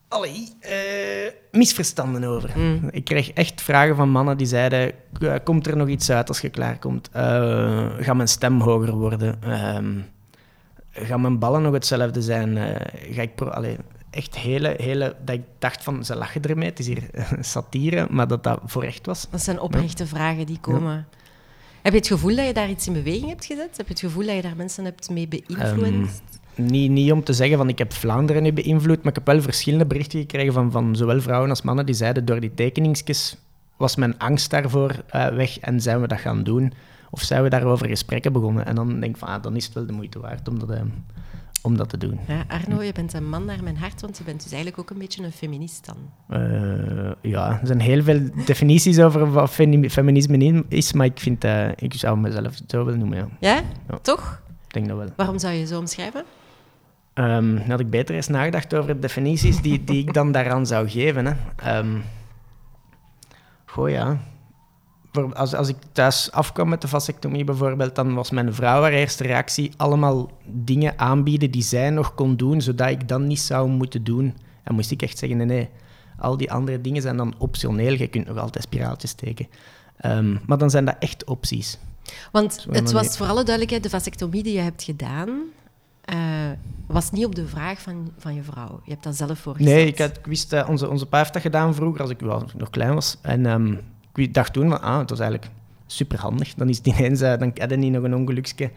allee, 0.07 0.47
eh, 0.59 1.31
misverstanden 1.51 2.23
over. 2.23 2.49
Mm. 2.55 2.87
Ik 2.91 3.03
kreeg 3.03 3.31
echt 3.31 3.61
vragen 3.61 3.95
van 3.95 4.09
mannen 4.09 4.37
die 4.37 4.47
zeiden: 4.47 4.91
"K- 5.19 5.39
Komt 5.43 5.67
er 5.67 5.77
nog 5.77 5.87
iets 5.87 6.09
uit 6.11 6.27
als 6.27 6.39
je 6.41 6.49
klaarkomt? 6.49 7.09
Eh 7.11 7.87
gaat 7.99 8.15
mijn 8.15 8.27
stem 8.27 8.61
hoger 8.61 8.93
worden? 8.95 9.39
Ehm 10.93 11.05
gaan 11.05 11.21
mijn 11.21 11.39
ballen 11.39 11.61
nog 11.61 11.73
hetzelfde 11.73 12.21
zijn? 12.21 12.57
Eh, 12.57 13.13
ga 13.15 13.21
ik 13.21 13.35
pro- 13.35 13.47
Allee, 13.49 13.77
echt 14.09 14.37
hele, 14.37 14.73
hele. 14.77 15.15
Dat 15.25 15.35
ik 15.35 15.41
dacht 15.59 15.83
van 15.83 16.05
ze 16.05 16.15
lachen 16.15 16.41
ermee, 16.41 16.69
het 16.69 16.79
is 16.79 16.87
hier 16.87 17.03
satire, 17.39 18.07
maar 18.09 18.27
dat 18.27 18.43
dat 18.43 18.59
voor 18.65 18.83
echt 18.83 19.05
was. 19.05 19.27
Dat 19.29 19.41
zijn 19.41 19.59
oprechte 19.59 20.07
vragen 20.07 20.45
die 20.45 20.59
komen. 20.59 21.07
Heb 21.81 21.91
je 21.93 21.97
het 21.99 22.07
gevoel 22.07 22.35
dat 22.35 22.45
je 22.45 22.53
daar 22.53 22.69
iets 22.69 22.87
in 22.87 22.93
beweging 22.93 23.27
hebt 23.27 23.45
gezet? 23.45 23.77
Heb 23.77 23.85
je 23.87 23.93
het 23.93 23.99
gevoel 23.99 24.25
dat 24.25 24.35
je 24.35 24.41
daar 24.41 24.55
mensen 24.55 24.85
hebt 24.85 25.09
mee 25.09 25.27
beïnvloed? 25.27 26.21
Niet, 26.55 26.91
niet 26.91 27.11
om 27.11 27.23
te 27.23 27.33
zeggen 27.33 27.57
van 27.57 27.69
ik 27.69 27.77
heb 27.77 27.93
Vlaanderen 27.93 28.43
nu 28.43 28.53
beïnvloed, 28.53 28.97
maar 28.97 29.07
ik 29.07 29.15
heb 29.15 29.25
wel 29.25 29.41
verschillende 29.41 29.85
berichten 29.85 30.19
gekregen 30.19 30.53
van, 30.53 30.71
van 30.71 30.95
zowel 30.95 31.21
vrouwen 31.21 31.49
als 31.49 31.61
mannen 31.61 31.85
die 31.85 31.95
zeiden 31.95 32.25
door 32.25 32.39
die 32.39 32.53
tekeningsjes 32.53 33.37
was 33.77 33.95
mijn 33.95 34.19
angst 34.19 34.49
daarvoor 34.49 34.91
eh, 35.09 35.27
weg 35.27 35.59
en 35.59 35.81
zijn 35.81 36.01
we 36.01 36.07
dat 36.07 36.19
gaan 36.19 36.43
doen? 36.43 36.73
Of 37.13 37.21
zijn 37.21 37.43
we 37.43 37.49
daarover 37.49 37.87
gesprekken 37.87 38.33
begonnen? 38.33 38.65
En 38.65 38.75
dan 38.75 38.87
denk 38.99 39.13
ik 39.13 39.17
van, 39.17 39.27
ah, 39.27 39.41
dan 39.43 39.55
is 39.55 39.65
het 39.65 39.73
wel 39.73 39.85
de 39.85 39.93
moeite 39.93 40.19
waard 40.19 40.47
om 40.47 40.59
dat, 40.59 40.69
eh, 40.69 40.81
om 41.61 41.77
dat 41.77 41.89
te 41.89 41.97
doen. 41.97 42.19
Ja, 42.27 42.43
Arno, 42.47 42.81
je 42.81 42.91
bent 42.91 43.13
een 43.13 43.29
man 43.29 43.45
naar 43.45 43.63
mijn 43.63 43.77
hart, 43.77 44.01
want 44.01 44.17
je 44.17 44.23
bent 44.23 44.43
dus 44.43 44.51
eigenlijk 44.51 44.81
ook 44.81 44.89
een 44.89 44.97
beetje 44.97 45.23
een 45.23 45.31
feminist 45.31 45.85
dan. 45.85 45.97
Eh, 46.39 47.11
ja, 47.31 47.59
er 47.61 47.67
zijn 47.67 47.79
heel 47.79 48.03
veel 48.03 48.29
definities 48.45 48.99
over 48.99 49.31
wat 49.31 49.49
femi- 49.49 49.89
feminisme 49.89 50.63
is, 50.67 50.93
maar 50.93 51.05
ik, 51.05 51.19
vind, 51.19 51.43
eh, 51.43 51.67
ik 51.75 51.93
zou 51.93 52.17
mezelf 52.17 52.59
zo 52.67 52.83
willen 52.85 52.99
noemen, 52.99 53.17
ja. 53.17 53.27
Ja? 53.39 53.61
Ja. 53.89 53.97
Toch? 54.01 54.41
Ik 54.67 54.73
denk 54.73 54.87
dat 54.87 54.97
wel. 54.97 55.07
Waarom 55.15 55.39
zou 55.39 55.53
je 55.53 55.65
zo 55.65 55.79
omschrijven? 55.79 56.23
Ehm, 57.13 57.57
had 57.57 57.79
ik 57.79 57.89
beter 57.89 58.15
eens 58.15 58.27
nagedacht 58.27 58.73
over 58.75 58.93
de 58.93 58.99
definities 58.99 59.61
die, 59.61 59.83
die 59.83 59.97
ik 60.07 60.13
dan 60.13 60.31
daaraan 60.31 60.65
zou 60.65 60.89
geven. 60.89 61.25
Hè. 61.25 61.33
Ehm, 61.55 61.97
goh, 63.65 63.89
ja. 63.89 64.17
Als, 65.33 65.53
als 65.53 65.67
ik 65.67 65.75
thuis 65.91 66.31
afkwam 66.31 66.69
met 66.69 66.81
de 66.81 66.87
vasectomie 66.87 67.43
bijvoorbeeld, 67.43 67.95
dan 67.95 68.13
was 68.13 68.31
mijn 68.31 68.53
vrouw 68.53 68.81
haar 68.81 68.91
eerste 68.91 69.23
reactie 69.23 69.71
allemaal 69.77 70.31
dingen 70.45 70.99
aanbieden 70.99 71.51
die 71.51 71.61
zij 71.61 71.89
nog 71.89 72.15
kon 72.15 72.35
doen, 72.35 72.61
zodat 72.61 72.89
ik 72.89 73.07
dan 73.07 73.27
niet 73.27 73.39
zou 73.39 73.69
moeten 73.69 74.03
doen. 74.03 74.35
En 74.63 74.75
moest 74.75 74.91
ik 74.91 75.01
echt 75.01 75.17
zeggen, 75.17 75.37
nee, 75.37 75.47
nee. 75.47 75.69
Al 76.17 76.37
die 76.37 76.51
andere 76.51 76.81
dingen 76.81 77.01
zijn 77.01 77.17
dan 77.17 77.35
optioneel. 77.37 77.93
Je 77.93 78.07
kunt 78.07 78.27
nog 78.27 78.37
altijd 78.37 78.63
spiraaltjes 78.63 79.09
steken. 79.09 79.47
Ehm, 79.97 80.37
maar 80.45 80.57
dan 80.57 80.69
zijn 80.69 80.85
dat 80.85 80.95
echt 80.99 81.25
opties. 81.25 81.77
Want 82.31 82.65
het 82.71 82.91
was 82.91 83.17
voor 83.17 83.27
alle 83.27 83.43
duidelijkheid, 83.43 83.83
de 83.83 83.89
vasectomie 83.89 84.43
die 84.43 84.53
je 84.53 84.59
hebt 84.59 84.83
gedaan, 84.83 85.29
eh, 86.01 86.17
was 86.87 87.11
niet 87.11 87.25
op 87.25 87.35
de 87.35 87.47
vraag 87.47 87.81
van, 87.81 88.11
van 88.17 88.35
je 88.35 88.43
vrouw. 88.43 88.81
Je 88.83 88.91
hebt 88.91 89.03
dat 89.03 89.15
zelf 89.15 89.39
voorgesteld. 89.39 89.75
Nee, 89.75 89.87
ik, 89.87 89.97
had, 89.97 90.17
ik 90.17 90.25
wist, 90.25 90.53
eh, 90.53 90.69
onze, 90.69 90.89
onze 90.89 91.05
pa 91.05 91.17
heeft 91.17 91.33
dat 91.33 91.41
gedaan 91.41 91.75
vroeger, 91.75 92.01
als 92.01 92.09
ik, 92.09 92.19
wel, 92.19 92.45
nog 92.57 92.69
klein 92.69 92.93
was. 92.93 93.17
En 93.21 93.45
ehm, 93.45 93.75
ik 94.13 94.33
dacht 94.33 94.53
toen, 94.53 94.69
van, 94.69 94.81
ah, 94.81 94.99
het 94.99 95.09
was 95.09 95.19
eigenlijk 95.19 95.51
superhandig. 95.85 96.53
Dan 96.53 96.69
is 96.69 96.77
het 96.77 96.87
ineens, 96.87 97.21
eh, 97.21 97.37
dan 97.37 97.51
had 97.55 97.75
niet 97.75 97.91
nog 97.91 98.03
een 98.03 98.15
ongeluksje. 98.15 98.71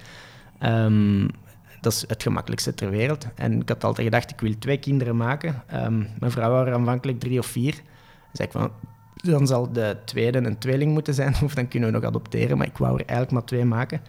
Ehm, 0.59 1.29
dat 1.81 1.93
is 1.93 2.05
het 2.09 2.23
gemakkelijkste 2.23 2.75
ter 2.75 2.91
wereld. 2.91 3.27
En 3.35 3.61
ik 3.61 3.69
had 3.69 3.85
altijd 3.85 4.07
gedacht, 4.07 4.31
ik 4.31 4.41
wil 4.41 4.59
twee 4.59 4.79
kinderen 4.79 5.17
maken. 5.17 5.63
Ehm, 5.67 5.99
mijn 6.19 6.33
vrouw 6.33 6.51
waren 6.51 6.75
aanvankelijk 6.75 7.21
drie 7.21 7.39
of 7.39 7.47
vier. 7.47 7.75
Zei 8.33 8.49
ik 8.49 8.53
van, 8.53 8.71
dan 9.15 9.47
zal 9.47 9.73
de 9.73 9.97
tweede 10.05 10.39
een 10.39 10.59
tweeling 10.59 10.93
moeten 10.93 11.15
zijn, 11.15 11.35
of 11.45 11.55
dan 11.55 11.69
kunnen 11.69 11.89
we 11.89 11.95
nog 11.95 12.05
adopteren. 12.05 12.59
Maar 12.59 12.67
ik 12.67 12.79
wou 12.79 12.93
er 12.93 13.07
eigenlijk 13.07 13.31
maar 13.31 13.45
twee 13.45 13.65
maken. 13.65 14.01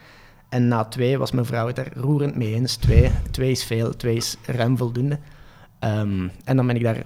En 0.49 0.67
na 0.67 0.85
twee 0.85 1.17
was 1.17 1.31
mijn 1.31 1.45
vrouw 1.45 1.67
het 1.67 1.77
er 1.77 1.91
roerend 1.93 2.35
mee 2.35 2.53
eens. 2.53 2.75
Twee, 2.75 3.11
twee 3.31 3.51
is 3.51 3.63
veel, 3.63 3.95
twee 3.95 4.15
is 4.15 4.37
ruim 4.45 4.77
voldoende. 4.77 5.19
Ehm, 5.79 6.27
en 6.43 6.55
dan 6.55 6.67
ben 6.67 6.75
ik 6.75 6.83
daar, 6.83 7.01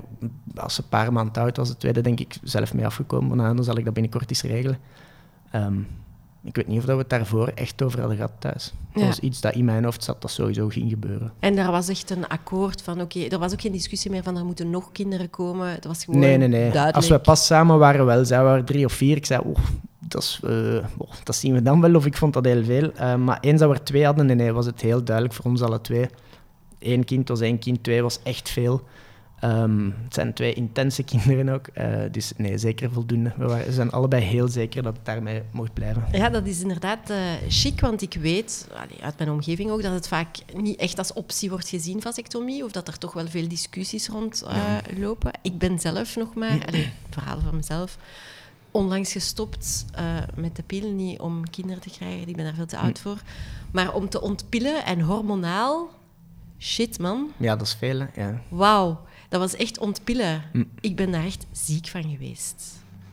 als 0.55 0.75
ze 0.75 0.81
een 0.81 0.89
paar 0.89 1.13
maanden 1.13 1.41
oud 1.43 1.57
was, 1.57 1.69
de 1.69 1.77
tweede, 1.77 2.01
denk 2.01 2.19
ik, 2.19 2.35
zelf 2.43 2.73
mee 2.73 2.85
afgekomen. 2.85 3.37
Maar 3.37 3.55
dan 3.55 3.63
zal 3.63 3.77
ik 3.77 3.85
dat 3.85 3.93
binnenkort 3.93 4.29
eens 4.29 4.41
regelen. 4.41 4.77
Ehm, 5.51 5.79
ik 6.43 6.55
weet 6.55 6.67
niet 6.67 6.77
of 6.79 6.85
dat 6.85 6.95
we 6.95 7.01
het 7.01 7.09
daarvoor 7.09 7.47
echt 7.47 7.81
over 7.81 7.99
hadden 7.99 8.15
gehad 8.17 8.31
thuis. 8.39 8.73
Dat 8.93 9.01
Ja. 9.01 9.07
was 9.07 9.19
iets 9.19 9.41
dat 9.41 9.53
in 9.53 9.65
mijn 9.65 9.83
hoofd 9.83 10.03
zat, 10.03 10.21
dat 10.21 10.31
sowieso 10.31 10.67
ging 10.69 10.89
gebeuren. 10.89 11.31
En 11.39 11.55
daar 11.55 11.71
was 11.71 11.87
echt 11.89 12.09
een 12.09 12.27
akkoord 12.27 12.81
van, 12.81 13.01
oké, 13.01 13.19
er 13.19 13.39
was 13.39 13.51
ook 13.51 13.61
geen 13.61 13.71
discussie 13.71 14.11
meer 14.11 14.23
van 14.23 14.37
er 14.37 14.45
moeten 14.45 14.69
nog 14.69 14.91
kinderen 14.91 15.29
komen. 15.29 15.69
Het 15.71 15.85
was 15.85 16.03
gewoon 16.05 16.19
Nee, 16.19 16.37
nee, 16.37 16.47
nee. 16.47 16.61
duidelijk. 16.61 16.95
Als 16.95 17.07
we 17.09 17.19
pas 17.19 17.45
samen 17.45 17.77
waren, 17.79 18.05
wel. 18.05 18.25
Zij 18.25 18.43
waren 18.43 18.65
drie 18.65 18.85
of 18.85 18.93
vier. 18.93 19.15
Ik 19.17 19.25
zei, 19.25 19.41
oh, 19.45 19.55
dat, 19.99 20.21
is, 20.21 20.39
eh, 20.43 20.51
oh, 20.97 21.11
dat 21.23 21.35
zien 21.35 21.53
we 21.53 21.61
dan 21.61 21.81
wel. 21.81 21.95
Of 21.95 22.05
ik 22.05 22.17
vond 22.17 22.33
dat 22.33 22.45
heel 22.45 22.63
veel. 22.63 22.91
Eh, 22.93 23.15
maar 23.15 23.37
eens 23.41 23.59
dat 23.59 23.69
we 23.69 23.75
er 23.75 23.83
twee 23.83 24.05
hadden, 24.05 24.25
nee, 24.25 24.35
nee, 24.35 24.51
was 24.51 24.65
het 24.65 24.81
heel 24.81 25.03
duidelijk 25.03 25.35
voor 25.35 25.45
ons 25.45 25.61
alle 25.61 25.81
twee. 25.81 26.05
Eén 26.81 27.03
kind 27.03 27.27
was 27.27 27.41
één 27.41 27.59
kind, 27.59 27.83
twee 27.83 28.01
was 28.01 28.19
echt 28.23 28.49
veel. 28.49 28.83
Ehm, 29.39 29.85
het 30.03 30.13
zijn 30.13 30.33
twee 30.33 30.53
intense 30.53 31.03
kinderen 31.11 31.49
ook. 31.49 31.67
eh, 31.67 31.99
dus 32.11 32.31
nee, 32.37 32.57
zeker 32.57 32.91
voldoende. 32.91 33.33
We, 33.37 33.45
waren, 33.45 33.65
we 33.65 33.73
zijn 33.73 33.91
allebei 33.91 34.23
heel 34.23 34.47
zeker 34.47 34.83
dat 34.83 34.95
het 34.95 35.05
daarmee 35.05 35.41
mocht 35.51 35.73
blijven. 35.73 36.05
Ja, 36.11 36.29
dat 36.29 36.45
is 36.45 36.61
inderdaad 36.61 37.09
eh 37.09 37.17
chic, 37.47 37.79
want 37.79 38.01
ik 38.01 38.13
weet 38.13 38.67
allee, 38.73 39.03
uit 39.03 39.17
mijn 39.17 39.29
omgeving 39.29 39.69
ook 39.71 39.81
dat 39.81 39.93
het 39.93 40.07
vaak 40.07 40.27
niet 40.55 40.79
echt 40.79 40.97
als 40.97 41.13
optie 41.13 41.49
wordt 41.49 41.67
gezien, 41.69 42.01
vasectomie, 42.01 42.63
of 42.63 42.71
dat 42.71 42.87
er 42.87 42.97
toch 42.97 43.13
wel 43.13 43.27
veel 43.27 43.47
discussies 43.47 44.07
rond 44.07 44.41
eh, 44.41 44.75
lopen. 44.97 45.31
Ik 45.41 45.57
ben 45.57 45.79
zelf 45.79 46.15
nog 46.15 46.33
maar, 46.35 46.57
allee, 46.67 46.89
verhaal 47.09 47.39
van 47.39 47.55
mezelf, 47.55 47.97
onlangs 48.71 49.11
gestopt 49.11 49.85
met 50.35 50.55
de 50.55 50.63
pil, 50.63 50.91
niet 50.91 51.19
om 51.19 51.49
kinderen 51.49 51.81
te 51.81 51.89
krijgen, 51.89 52.27
ik 52.27 52.35
ben 52.35 52.45
daar 52.45 52.53
veel 52.53 52.65
te 52.65 52.77
oud 52.77 52.99
voor, 52.99 53.21
maar 53.71 53.93
om 53.93 54.09
te 54.09 54.21
ontpillen 54.21 54.85
en 54.85 55.01
hormonaal, 55.01 55.89
shit 56.61 56.99
man, 56.99 57.31
Ja, 57.37 57.55
dat 57.55 57.67
is 57.67 57.73
veel, 57.73 57.99
hè. 57.99 58.05
Ja. 58.23 58.41
wauw, 58.49 58.99
dat 59.29 59.39
was 59.39 59.55
echt 59.55 59.79
ontpillen. 59.79 60.41
Hm. 60.51 60.63
Ik 60.79 60.95
ben 60.95 61.11
daar 61.11 61.25
echt 61.25 61.45
ziek 61.51 61.87
van 61.87 62.03
geweest. 62.03 62.63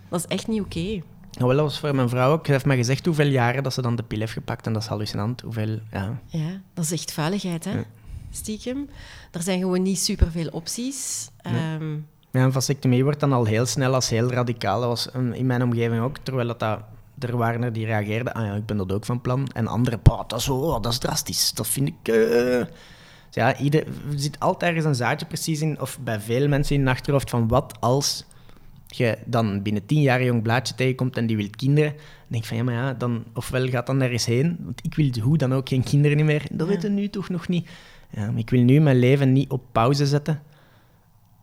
Dat 0.09 0.19
is 0.21 0.26
echt 0.26 0.47
niet 0.49 0.61
oké. 0.61 1.02
Nou, 1.33 1.47
wel, 1.49 1.57
dat 1.57 1.64
was 1.64 1.78
voor 1.78 1.95
mijn 1.95 2.09
vrouw 2.09 2.33
ook. 2.33 2.47
Ze 2.47 2.52
heeft 2.52 2.64
mij 2.64 2.76
gezegd 2.76 3.05
hoeveel 3.07 3.26
jaren 3.26 3.62
dat 3.62 3.73
ze 3.75 3.83
dan 3.83 3.97
de 3.97 4.02
pil 4.02 4.19
heeft 4.19 4.33
gepakt. 4.33 4.67
En 4.67 4.73
dat 4.73 4.83
is 4.83 4.88
hallucinant. 4.88 5.40
Hoeveel, 5.40 5.78
ja. 5.93 6.19
Ja, 6.26 6.61
dat 6.75 6.85
is 6.85 6.93
echt 6.93 7.12
vuiligheid, 7.12 7.64
hè? 7.64 7.71
Ja. 7.73 7.85
Stiekem. 8.31 8.88
Er 9.31 9.43
zijn 9.43 9.59
gewoon 9.61 9.83
niet 9.83 9.99
superveel 9.99 10.49
opties. 10.49 11.28
Ehm, 11.43 11.93
Ja, 12.33 12.45
een 12.45 12.52
vasectomie 12.52 13.05
wordt 13.05 13.21
dan 13.21 13.33
al 13.33 13.45
heel 13.45 13.67
snel 13.67 13.95
als 13.95 14.09
heel 14.09 14.31
radicaal. 14.33 14.81
Dat 14.81 14.88
was 14.88 15.09
een- 15.14 15.35
in 15.35 15.47
mijn 15.47 15.62
omgeving 15.62 16.02
ook, 16.02 16.19
terwijl 16.23 16.47
dat, 16.47 16.59
dat 16.61 16.81
er 17.19 17.37
waren 17.37 17.62
er 17.62 17.73
die 17.73 17.87
reageerden, 17.87 18.33
ah 18.35 18.45
ja, 18.47 18.55
ik 18.55 18.67
ben 18.67 18.76
dat 18.76 18.93
ook 18.93 19.05
van 19.05 19.21
plan. 19.21 19.49
En 19.52 19.67
anderen, 19.67 20.00
"Bah, 20.02 20.23
dat, 20.28 20.38
is, 20.40 20.49
oh, 20.49 20.83
dat 20.83 20.93
is 20.93 20.99
drastisch, 20.99 21.52
dat 21.52 21.67
vind 21.67 21.88
ik... 21.88 22.09
eh." 22.14 22.67
Dus 23.30 23.35
ja, 23.35 23.56
ieder, 23.58 23.87
er 23.87 23.92
zit 24.16 24.40
altijd 24.40 24.70
ergens 24.70 24.87
een 24.87 24.94
zaadje 25.04 25.26
precies 25.26 25.61
in, 25.61 25.80
of 25.80 25.99
bij 26.04 26.20
veel 26.20 26.49
mensen 26.49 26.75
in 26.75 26.80
hun 26.80 26.90
achterhoofd, 26.90 27.30
van 27.30 27.49
wat 27.49 27.76
als 27.80 28.25
je 28.87 29.18
dan 29.25 29.62
binnen 29.62 29.87
tien 29.87 30.00
jaar 30.02 30.20
een 30.20 30.26
jong 30.26 30.42
blaadje 30.42 30.75
tegenkomt 30.75 31.16
en 31.16 31.26
die 31.26 31.37
wil 31.37 31.49
kinderen, 31.56 31.90
dan 31.92 32.00
denk 32.26 32.42
je 32.42 32.49
van 32.49 32.56
ja, 32.56 32.62
maar 32.62 32.75
ja, 32.75 32.94
dan, 32.94 33.25
ofwel 33.35 33.68
gaat 33.68 33.87
dan 33.87 34.00
ergens 34.02 34.25
heen, 34.26 34.56
want 34.61 34.80
ik 34.85 34.94
wil 34.94 35.11
hoe 35.23 35.38
dan 35.38 35.54
ook 35.54 35.68
geen 35.68 35.82
kinderen 35.82 36.25
meer. 36.25 36.42
Dat 36.50 36.66
Ja. 36.66 36.73
weten 36.75 36.94
we 36.94 37.00
nu 37.00 37.08
toch 37.11 37.28
nog 37.28 37.49
niet. 37.49 37.68
Ja, 38.11 38.32
ik 38.37 38.50
wil 38.50 38.62
nu 38.62 38.80
mijn 38.80 38.99
leven 38.99 39.32
niet 39.32 39.50
op 39.50 39.62
pauze 39.73 40.06
zetten 40.06 40.42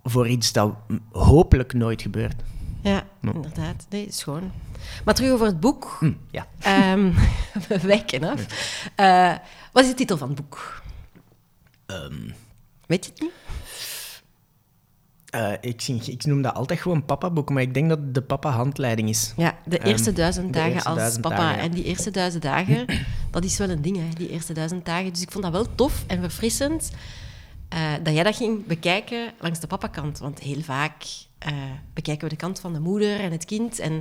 voor 0.03 0.27
iets 0.27 0.51
dat 0.53 0.75
mm, 0.87 0.99
hopelijk 1.11 1.73
nooit 1.73 2.01
gebeurt. 2.01 2.35
Ja, 2.81 3.03
inderdaad. 3.21 3.85
Nee, 3.89 4.07
schoon. 4.09 4.51
Maar 5.05 5.13
terug 5.13 5.31
over 5.31 5.45
het 5.45 5.59
boek. 5.59 5.97
Hm, 5.99 6.11
ja. 6.31 6.47
Ehm, 6.59 7.11
we 7.67 7.79
wijken 7.81 8.23
af. 8.23 8.45
Eh, 8.95 9.33
wat 9.71 9.83
is 9.83 9.89
de 9.89 9.95
titel 9.95 10.17
van 10.17 10.27
het 10.27 10.37
boek? 10.37 10.83
Ehm, 11.85 12.29
Weet 12.87 13.05
je 13.05 13.11
het 13.11 13.21
niet? 13.21 13.31
eh, 15.29 15.51
ik, 15.61 15.83
ik 16.07 16.25
noem 16.25 16.41
dat 16.41 16.53
altijd 16.53 16.79
gewoon 16.79 17.05
papa-boek, 17.05 17.49
maar 17.49 17.61
ik 17.61 17.73
denk 17.73 17.89
dat 17.89 18.13
de 18.13 18.21
papa-handleiding 18.21 19.09
is. 19.09 19.33
Ja, 19.37 19.57
de 19.65 19.77
Ehm, 19.77 19.87
eerste 19.87 20.13
duizend 20.13 20.45
de 20.47 20.51
dagen 20.53 20.73
eerste 20.73 20.89
als 20.89 20.97
duizend 20.97 21.21
papa. 21.21 21.35
dagen, 21.37 21.55
ja. 21.57 21.61
En 21.63 21.71
die 21.71 21.83
eerste 21.83 22.11
duizend 22.11 22.43
dagen, 22.43 22.85
dat 23.31 23.43
is 23.43 23.57
wel 23.57 23.69
een 23.69 23.81
ding, 23.81 23.97
hè, 23.97 24.03
die 24.17 24.29
eerste 24.29 24.53
duizend 24.53 24.85
dagen. 24.85 25.13
Dus 25.13 25.21
ik 25.21 25.31
vond 25.31 25.43
dat 25.43 25.53
wel 25.53 25.75
tof 25.75 26.03
en 26.07 26.19
verfrissend 26.19 26.91
eh, 27.69 27.93
dat 28.03 28.13
jij 28.13 28.23
dat 28.23 28.35
ging 28.35 28.65
bekijken 28.65 29.31
langs 29.39 29.59
de 29.59 29.67
papakant. 29.67 30.19
Want 30.19 30.39
heel 30.39 30.61
vaak 30.61 31.03
eh, 31.37 31.53
bekijken 31.93 32.23
we 32.23 32.29
de 32.29 32.35
kant 32.39 32.59
van 32.59 32.73
de 32.73 32.79
moeder 32.79 33.19
en 33.19 33.31
het 33.31 33.45
kind. 33.45 33.79
En 33.79 33.93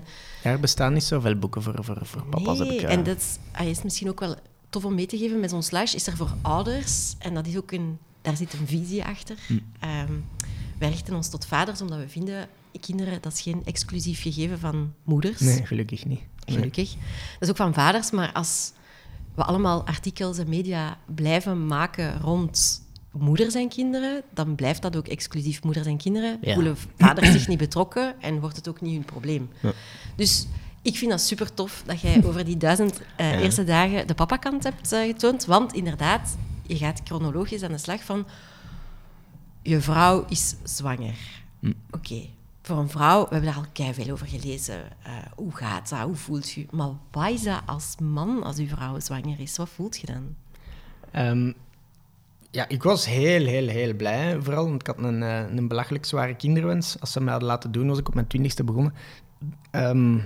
Ja, 0.43 0.51
er 0.51 0.61
bestaan 0.61 0.93
niet 0.93 1.05
zoveel 1.05 1.37
boeken 1.37 1.63
voor, 1.63 1.75
voor, 1.81 1.99
voor 2.03 2.25
papa's. 2.27 2.59
heb 2.59 2.69
Nee, 2.69 2.77
ik, 2.79 2.83
eh, 2.85 2.93
en 2.93 3.03
dat 3.03 3.17
is, 3.17 3.37
ah, 3.53 3.67
is 3.67 3.83
misschien 3.83 4.09
ook 4.09 4.21
wel 4.21 4.35
tof 4.75 4.85
om 4.85 4.95
mee 4.95 5.07
te 5.07 5.19
geven. 5.19 5.41
Met 5.41 5.51
zo'n 5.51 5.63
slash 5.63 5.95
is 5.95 6.07
er 6.07 6.17
voor 6.17 6.35
ouders, 6.43 7.15
en 7.19 7.35
dat 7.35 7.47
is 7.47 7.57
ook 7.57 7.73
een, 7.73 7.99
daar 8.23 8.37
zit 8.37 8.53
een 8.53 8.67
visie 8.67 9.05
achter. 9.05 9.37
Hm. 9.47 9.59
Ehm, 9.81 10.13
wij 10.79 10.89
richten 10.89 11.15
ons 11.15 11.29
tot 11.29 11.47
vaders, 11.47 11.81
omdat 11.81 11.99
we 11.99 12.09
vinden, 12.09 12.49
kinderen, 12.81 13.23
dat 13.23 13.33
is 13.33 13.41
geen 13.41 13.63
exclusief 13.65 14.23
gegeven 14.23 14.59
van 14.59 14.95
moeders. 15.05 15.41
Nee, 15.41 15.67
gelukkig 15.67 16.05
niet. 16.05 16.19
Nee. 16.19 16.57
Gelukkig. 16.57 16.91
Dat 17.33 17.41
is 17.41 17.49
ook 17.49 17.57
van 17.57 17.75
vaders, 17.75 18.11
maar 18.11 18.33
als 18.33 18.73
we 19.35 19.45
allemaal 19.45 19.87
artikels 19.87 20.39
en 20.39 20.49
media 20.49 20.99
blijven 21.15 21.67
maken 21.67 22.21
rond 22.21 22.83
moeders 23.13 23.55
en 23.55 23.69
kinderen, 23.69 24.23
dan 24.33 24.55
blijft 24.55 24.83
dat 24.83 24.97
ook 24.97 25.09
exclusief 25.09 25.63
moeders 25.63 25.87
en 25.87 25.97
kinderen. 25.97 26.39
Ja. 26.41 26.55
Voelen 26.55 26.77
vaders 26.99 27.33
zich 27.33 27.49
niet 27.49 27.59
betrokken 27.59 28.21
en 28.21 28.41
wordt 28.41 28.57
het 28.57 28.69
ook 28.69 28.81
niet 28.81 28.95
hun 28.95 29.05
probleem. 29.05 29.49
Ja. 29.63 29.73
Dus 30.17 30.47
ik 30.85 30.97
vind 30.97 31.11
dat 31.11 31.21
super 31.21 31.55
tof 31.55 31.83
dat 31.87 32.01
jij 32.01 32.25
over 32.25 32.45
die 32.45 32.57
duizend 32.57 33.01
eh, 33.17 33.33
Ja. 33.33 33.39
eerste 33.41 33.65
dagen 33.65 34.07
de 34.07 34.15
papakant 34.15 34.63
hebt 34.65 34.93
eh, 34.93 35.01
getoond. 35.07 35.45
Want 35.45 35.73
inderdaad, 35.73 36.37
je 36.67 36.77
gaat 36.77 37.01
chronologisch 37.05 37.63
aan 37.63 37.71
de 37.73 37.79
slag 37.79 38.03
van... 38.05 38.27
Je 39.63 39.81
vrouw 39.81 40.25
is 40.29 40.55
zwanger. 40.63 41.15
Hm. 41.61 41.73
Oké, 41.91 42.21
voor 42.63 42.79
een 42.79 42.89
vrouw, 42.89 43.23
we 43.23 43.29
hebben 43.35 43.51
daar 43.53 43.61
al 43.63 43.71
keihard 43.73 44.11
over 44.11 44.27
gelezen. 44.27 44.83
Eh, 45.03 45.13
hoe 45.37 45.57
gaat 45.57 45.89
dat? 45.89 46.01
Hoe 46.01 46.15
voelt 46.15 46.51
je? 46.51 46.67
Maar 46.71 46.91
wat 47.11 47.31
is 47.31 47.43
dat 47.43 47.63
als 47.67 47.95
man, 48.03 48.43
als 48.43 48.57
uw 48.59 48.67
vrouw 48.67 49.01
zwanger 49.01 49.41
is? 49.41 49.57
Wat 49.57 49.69
voelt 49.69 49.97
je 49.99 50.07
dan? 50.07 50.35
Ehm, 51.11 51.53
ja, 52.51 52.69
ik 52.69 52.83
was 52.83 53.07
heel, 53.07 53.47
heel, 53.47 53.69
heel 53.69 53.95
blij. 53.95 54.41
Vooral, 54.43 54.65
want 54.69 54.81
ik 54.81 54.87
had 54.87 54.99
een, 54.99 55.21
een 55.57 55.69
belachelijk 55.69 56.05
zware 56.05 56.35
kinderwens. 56.37 57.01
Als 57.01 57.13
ze 57.13 57.21
mij 57.21 57.31
hadden 57.31 57.49
laten 57.49 57.73
doen, 57.73 57.89
was 57.89 57.99
ik 57.99 58.09
op 58.09 58.15
mijn 58.15 58.27
twintigste 58.27 58.65
begonnen. 58.65 58.95
Ehm, 59.71 60.19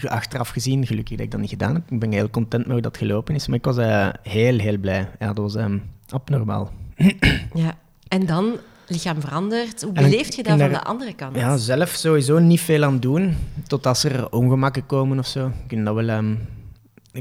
achteraf 0.00 0.48
gezien, 0.48 0.86
gelukkig 0.86 1.16
dat 1.16 1.24
ik 1.24 1.30
dat 1.30 1.40
niet 1.40 1.50
gedaan 1.50 1.74
heb. 1.74 1.90
Ik 1.90 1.98
ben 1.98 2.12
heel 2.12 2.30
content 2.30 2.62
met 2.64 2.72
hoe 2.72 2.82
dat 2.82 2.96
gelopen 2.96 3.34
is. 3.34 3.46
Maar 3.46 3.56
ik 3.56 3.64
was 3.64 3.76
eh, 3.76 4.08
heel, 4.22 4.58
heel 4.58 4.78
blij. 4.78 5.08
Ja, 5.18 5.26
dat 5.26 5.36
was 5.36 5.54
ehm, 5.54 5.78
abnormaal. 6.08 6.70
Ja. 7.54 7.74
En 8.08 8.26
dan, 8.26 8.56
lichaam 8.86 9.20
verandert. 9.20 9.82
Hoe 9.82 9.92
beleef 9.92 10.36
je 10.36 10.42
dat 10.42 10.58
van 10.58 10.68
de 10.70 10.84
andere 10.84 11.14
kant? 11.14 11.36
Ja, 11.36 11.56
zelf 11.56 11.88
sowieso 11.90 12.38
niet 12.38 12.60
veel 12.60 12.84
aan 12.84 13.00
doen. 13.00 13.36
Tot 13.66 13.86
als 13.86 14.04
er 14.04 14.30
ongemakken 14.30 14.86
komen 14.86 15.18
of 15.18 15.26
zo. 15.26 15.52
Kunnen 15.66 15.84
dat 15.86 15.94
wel 15.94 16.08
ehm, 16.08 16.34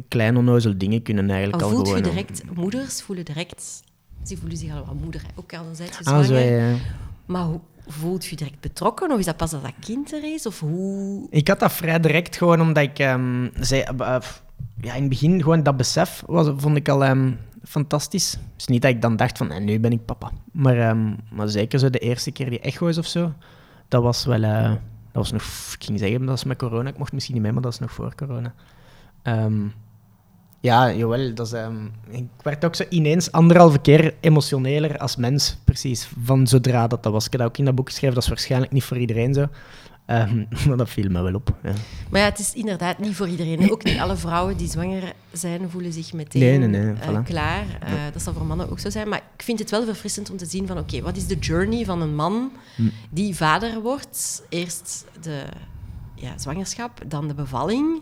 kleine 0.07 0.37
onnozel 0.37 0.77
dingen 0.77 1.01
kunnen 1.01 1.29
eigenlijk 1.29 1.63
Al 1.63 1.69
al 1.69 1.75
voelt 1.75 1.95
je 1.97 2.01
direct, 2.01 2.43
moeders 2.55 3.01
voelen 3.01 3.25
direct, 3.25 3.83
ze 4.23 4.37
voelen 4.37 4.57
zich 4.57 4.71
al 4.71 4.85
wat 4.85 4.95
moeder, 5.01 5.21
hè. 5.21 5.27
ook 5.35 5.53
al 5.53 5.65
zijn 5.73 5.89
ze 5.93 5.97
Ah, 5.97 6.03
zwanger. 6.03 6.25
zo, 6.25 6.35
ja. 6.35 6.73
Maar 7.25 7.43
hoe, 7.43 7.59
voelt 7.91 8.25
je 8.25 8.35
direct 8.35 8.59
betrokken? 8.59 9.11
Of 9.11 9.19
is 9.19 9.25
dat 9.25 9.37
pas 9.37 9.53
als 9.53 9.61
dat 9.61 9.73
kind 9.79 10.13
er 10.13 10.33
is? 10.33 10.45
Of 10.45 10.59
hoe... 10.59 11.27
Ik 11.29 11.47
had 11.47 11.59
dat 11.59 11.71
vrij 11.73 11.99
direct 11.99 12.35
gewoon 12.35 12.61
omdat 12.61 12.83
ik 12.83 12.99
eh, 12.99 13.15
ja, 14.81 14.93
in 14.93 15.01
het 15.01 15.09
begin 15.09 15.41
gewoon 15.41 15.63
dat 15.63 15.77
besef 15.77 16.23
was, 16.25 16.49
vond 16.55 16.77
ik 16.77 16.89
al 16.89 17.03
ehm, 17.03 17.31
fantastisch. 17.63 18.37
Dus 18.55 18.67
niet 18.67 18.81
dat 18.81 18.91
ik 18.91 19.01
dan 19.01 19.15
dacht 19.15 19.37
van, 19.37 19.51
eh, 19.51 19.61
nu 19.61 19.79
ben 19.79 19.91
ik 19.91 20.05
papa. 20.05 20.31
Maar, 20.51 20.77
ehm, 20.77 21.13
maar 21.31 21.49
zeker 21.49 21.79
zo 21.79 21.89
de 21.89 21.99
eerste 21.99 22.31
keer 22.31 22.49
die 22.49 22.59
echo's 22.59 22.97
of 22.97 23.05
zo, 23.05 23.33
dat 23.87 24.03
was 24.03 24.25
wel, 24.25 24.43
eh, 24.43 24.69
dat 24.69 24.79
was 25.11 25.31
nog, 25.31 25.43
ik 25.79 25.83
ging 25.83 25.99
zeggen, 25.99 26.19
dat 26.19 26.29
was 26.29 26.43
met 26.43 26.57
corona. 26.57 26.89
Ik 26.89 26.97
mocht 26.97 27.13
misschien 27.13 27.33
niet 27.33 27.43
mee, 27.43 27.51
maar 27.51 27.61
dat 27.61 27.73
is 27.73 27.79
nog 27.79 27.91
voor 27.91 28.15
corona. 28.15 28.53
Ja, 30.61 30.91
jawel, 30.93 31.33
dat 31.33 31.45
is, 31.45 31.53
ehm, 31.53 31.85
ik 32.09 32.27
werd 32.41 32.65
ook 32.65 32.75
zo 32.75 32.83
ineens 32.89 33.31
anderhalve 33.31 33.79
keer 33.79 34.13
emotioneler 34.19 34.97
als 34.97 35.15
mens, 35.15 35.57
precies, 35.63 36.09
van 36.23 36.47
zodra 36.47 36.87
dat 36.87 37.03
dat 37.03 37.11
was. 37.11 37.25
Ik 37.25 37.31
heb 37.31 37.41
dat 37.41 37.49
ook 37.49 37.57
in 37.57 37.65
dat 37.65 37.75
boek 37.75 37.87
geschreven, 37.87 38.15
dat 38.15 38.23
is 38.23 38.29
waarschijnlijk 38.29 38.71
niet 38.71 38.83
voor 38.83 38.97
iedereen 38.97 39.33
zo. 39.33 39.47
Ehm, 40.05 40.43
maar 40.67 40.77
dat 40.77 40.89
viel 40.89 41.09
me 41.09 41.21
wel 41.21 41.33
op. 41.33 41.55
Ja. 41.63 41.73
Maar 42.09 42.19
ja, 42.19 42.25
het 42.25 42.39
is 42.39 42.53
inderdaad 42.53 42.99
niet 42.99 43.15
voor 43.15 43.27
iedereen. 43.27 43.71
Ook 43.71 43.83
niet 43.83 43.99
alle 43.99 44.15
vrouwen 44.15 44.57
die 44.57 44.69
zwanger 44.69 45.13
zijn, 45.31 45.69
voelen 45.69 45.93
zich 45.93 46.13
meteen 46.13 46.41
Nee, 46.41 46.57
nee, 46.57 46.83
nee, 46.83 46.93
eh, 46.93 47.23
klaar. 47.23 47.65
Eh, 47.79 47.91
dat 48.13 48.21
zal 48.21 48.33
voor 48.33 48.45
mannen 48.45 48.69
ook 48.69 48.79
zo 48.79 48.89
zijn. 48.89 49.09
Maar 49.09 49.21
ik 49.37 49.43
vind 49.43 49.59
het 49.59 49.69
wel 49.69 49.85
verfrissend 49.85 50.31
om 50.31 50.37
te 50.37 50.45
zien 50.45 50.67
van... 50.67 50.77
Oké, 50.77 51.01
wat 51.01 51.17
is 51.17 51.27
de 51.27 51.37
journey 51.39 51.85
van 51.85 52.01
een 52.01 52.15
man 52.15 52.51
Hm. 52.75 52.83
die 53.09 53.35
vader 53.35 53.81
wordt? 53.81 54.43
Eerst 54.49 55.05
de 55.21 55.43
ja, 56.15 56.37
zwangerschap, 56.37 57.01
dan 57.07 57.27
de 57.27 57.33
bevalling. 57.33 58.01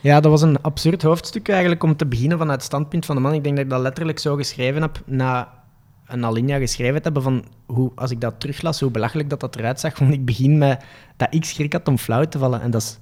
Ja, 0.00 0.20
dat 0.20 0.30
was 0.30 0.42
een 0.42 0.62
absurd 0.62 1.02
hoofdstuk 1.02 1.48
eigenlijk 1.48 1.82
om 1.82 1.96
te 1.96 2.06
beginnen 2.06 2.38
vanuit 2.38 2.56
het 2.56 2.66
standpunt 2.66 3.06
van 3.06 3.14
de 3.14 3.20
man. 3.20 3.32
Ik 3.32 3.44
denk 3.44 3.56
dat 3.56 3.64
ik 3.64 3.70
dat 3.70 3.80
letterlijk 3.80 4.18
zo 4.18 4.36
geschreven 4.36 4.82
heb 4.82 5.02
na 5.06 5.64
een 6.06 6.24
alinea 6.24 6.58
geschreven 6.58 6.96
te 6.96 7.02
hebben 7.02 7.22
van 7.22 7.44
hoe, 7.66 7.92
als 7.94 8.10
ik 8.10 8.20
dat 8.20 8.40
teruglas, 8.40 8.80
hoe 8.80 8.90
belachelijk 8.90 9.30
dat 9.30 9.40
dat 9.40 9.56
eruit 9.56 9.80
zag. 9.80 9.98
Want 9.98 10.12
ik 10.12 10.24
begin 10.24 10.58
met 10.58 10.84
dat 11.16 11.34
ik 11.34 11.44
schrik 11.44 11.72
had 11.72 11.88
om 11.88 11.98
flauw 11.98 12.24
te 12.24 12.38
vallen. 12.38 12.60
En 12.60 12.70
dat 12.70 12.82
is 12.82 12.98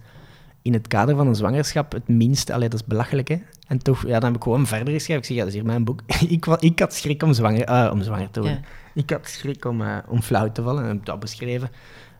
in 0.62 0.72
het 0.72 0.88
kader 0.88 1.16
van 1.16 1.26
een 1.26 1.34
zwangerschap 1.34 1.92
het 1.92 2.08
minste. 2.08 2.52
Allee, 2.52 2.68
dat 2.68 2.80
is 2.80 2.86
belachelijk, 2.86 3.28
hè. 3.28 3.36
En 3.66 3.78
toch, 3.78 4.06
ja, 4.06 4.12
dan 4.12 4.24
heb 4.24 4.36
ik 4.36 4.42
gewoon 4.42 4.66
verder 4.66 4.92
geschreven. 4.92 5.22
Ik 5.22 5.24
zeg, 5.24 5.36
ja, 5.36 5.42
dat 5.42 5.52
is 5.52 5.58
hier 5.58 5.66
mijn 5.66 5.84
boek. 5.84 6.00
ik, 6.28 6.46
ik 6.46 6.78
had 6.78 6.94
schrik 6.94 7.22
om 7.22 7.32
zwanger, 7.32 7.64
eh, 7.64 7.90
om 7.92 8.02
zwanger 8.02 8.30
te 8.30 8.40
worden. 8.40 8.64
Ik 8.94 9.10
had 9.10 9.28
schrik 9.28 9.64
om, 9.64 9.82
eh, 9.82 9.96
om 10.08 10.22
flauw 10.22 10.52
te 10.52 10.62
vallen 10.62 10.82
en 10.82 10.88
heb 10.88 11.04
dat 11.04 11.20
beschreven. 11.20 11.70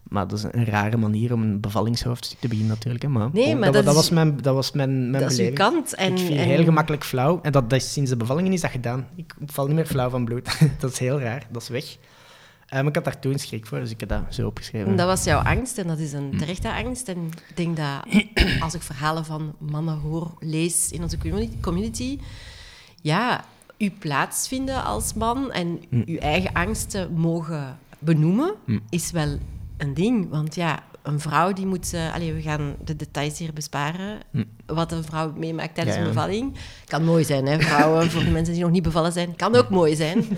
Maar 0.08 0.28
dat 0.28 0.38
is 0.38 0.44
een 0.50 0.64
rare 0.64 0.96
manier 0.96 1.32
om 1.32 1.42
een 1.42 1.60
bevallingshoofdstuk 1.60 2.38
te 2.40 2.48
beginnen 2.48 2.72
natuurlijk. 2.74 3.02
Hè. 3.04 3.08
Maar, 3.10 3.28
Nee, 3.32 3.50
bon, 3.50 3.58
maar 3.58 3.72
dat, 3.72 3.86
is- 3.86 3.94
was 3.94 4.10
mijn, 4.10 4.36
dat 4.42 4.54
was 4.54 4.72
mijn, 4.72 5.10
mijn 5.10 5.22
dat 5.22 5.32
is 5.38 5.52
kant. 5.52 5.94
En, 5.94 6.12
ik 6.12 6.18
viel 6.18 6.36
en- 6.36 6.44
heel 6.48 6.64
gemakkelijk 6.64 7.04
flauw. 7.04 7.38
En 7.42 7.52
dat, 7.52 7.70
dat 7.70 7.80
is, 7.80 7.92
sinds 7.92 8.10
de 8.10 8.16
bevallingen 8.16 8.52
is 8.52 8.60
dat 8.60 8.70
gedaan. 8.70 9.06
Ik 9.16 9.34
val 9.46 9.66
niet 9.66 9.74
meer 9.74 9.86
flauw 9.86 10.10
van 10.10 10.24
bloed. 10.24 10.58
dat 10.80 10.92
is 10.92 10.98
heel 10.98 11.20
raar. 11.20 11.46
Dat 11.50 11.62
is 11.62 11.68
weg. 11.68 11.96
Maar 12.70 12.86
ik 12.86 12.94
had 12.94 13.04
daar 13.04 13.18
toen 13.20 13.38
schrik 13.38 13.66
voor, 13.66 13.78
dus 13.80 13.90
ik 13.90 14.00
heb 14.00 14.08
dat 14.08 14.22
zo 14.30 14.46
opgeschreven. 14.46 14.96
Dat 14.96 15.06
was 15.06 15.24
jouw 15.24 15.38
angst 15.42 15.78
en 15.78 15.86
dat 15.86 15.98
is 15.98 16.12
een 16.12 16.34
terechte 16.38 16.72
angst. 16.72 17.08
En 17.08 17.16
ik 17.48 17.56
denk 17.56 17.76
dat 17.76 18.02
als 18.60 18.74
ik 18.74 18.82
verhalen 18.82 19.24
van 19.24 19.54
mannen 19.58 19.98
hoor, 19.98 20.30
lees 20.40 20.90
in 20.90 21.02
onze 21.02 21.18
community, 21.60 22.18
ja, 23.02 23.44
uw 23.78 23.90
plaats 23.98 24.48
vinden 24.48 24.84
als 24.84 25.14
man 25.14 25.52
en 25.52 25.80
Hm. 25.90 26.02
uw 26.06 26.16
eigen 26.18 26.52
angsten 26.52 27.12
mogen 27.12 27.78
benoemen, 27.98 28.54
Hm. 28.64 28.78
is 28.90 29.10
wel 29.10 29.38
een 29.84 29.94
ding. 29.94 30.30
Want 30.30 30.54
ja, 30.54 30.82
een 31.02 31.20
vrouw 31.20 31.52
die 31.52 31.66
moet... 31.66 31.92
eh 31.92 32.14
allee, 32.14 32.32
we 32.32 32.42
gaan 32.42 32.76
de 32.84 32.96
details 32.96 33.38
hier 33.38 33.52
besparen. 33.52 34.18
Wat 34.66 34.92
een 34.92 35.04
vrouw 35.04 35.32
meemaakt 35.36 35.74
tijdens 35.74 35.96
Hm. 35.96 36.02
Ja, 36.02 36.08
een 36.08 36.14
bevalling. 36.14 36.54
Kan 36.86 37.04
mooi 37.04 37.24
zijn, 37.24 37.46
hè, 37.46 37.60
vrouwen. 37.60 38.10
voor 38.10 38.24
de 38.24 38.30
mensen 38.30 38.54
die 38.54 38.62
nog 38.62 38.72
niet 38.72 38.82
bevallen 38.82 39.12
zijn. 39.12 39.36
Kan 39.36 39.56
ook 39.56 39.68
mooi 39.68 39.96
zijn. 39.96 40.24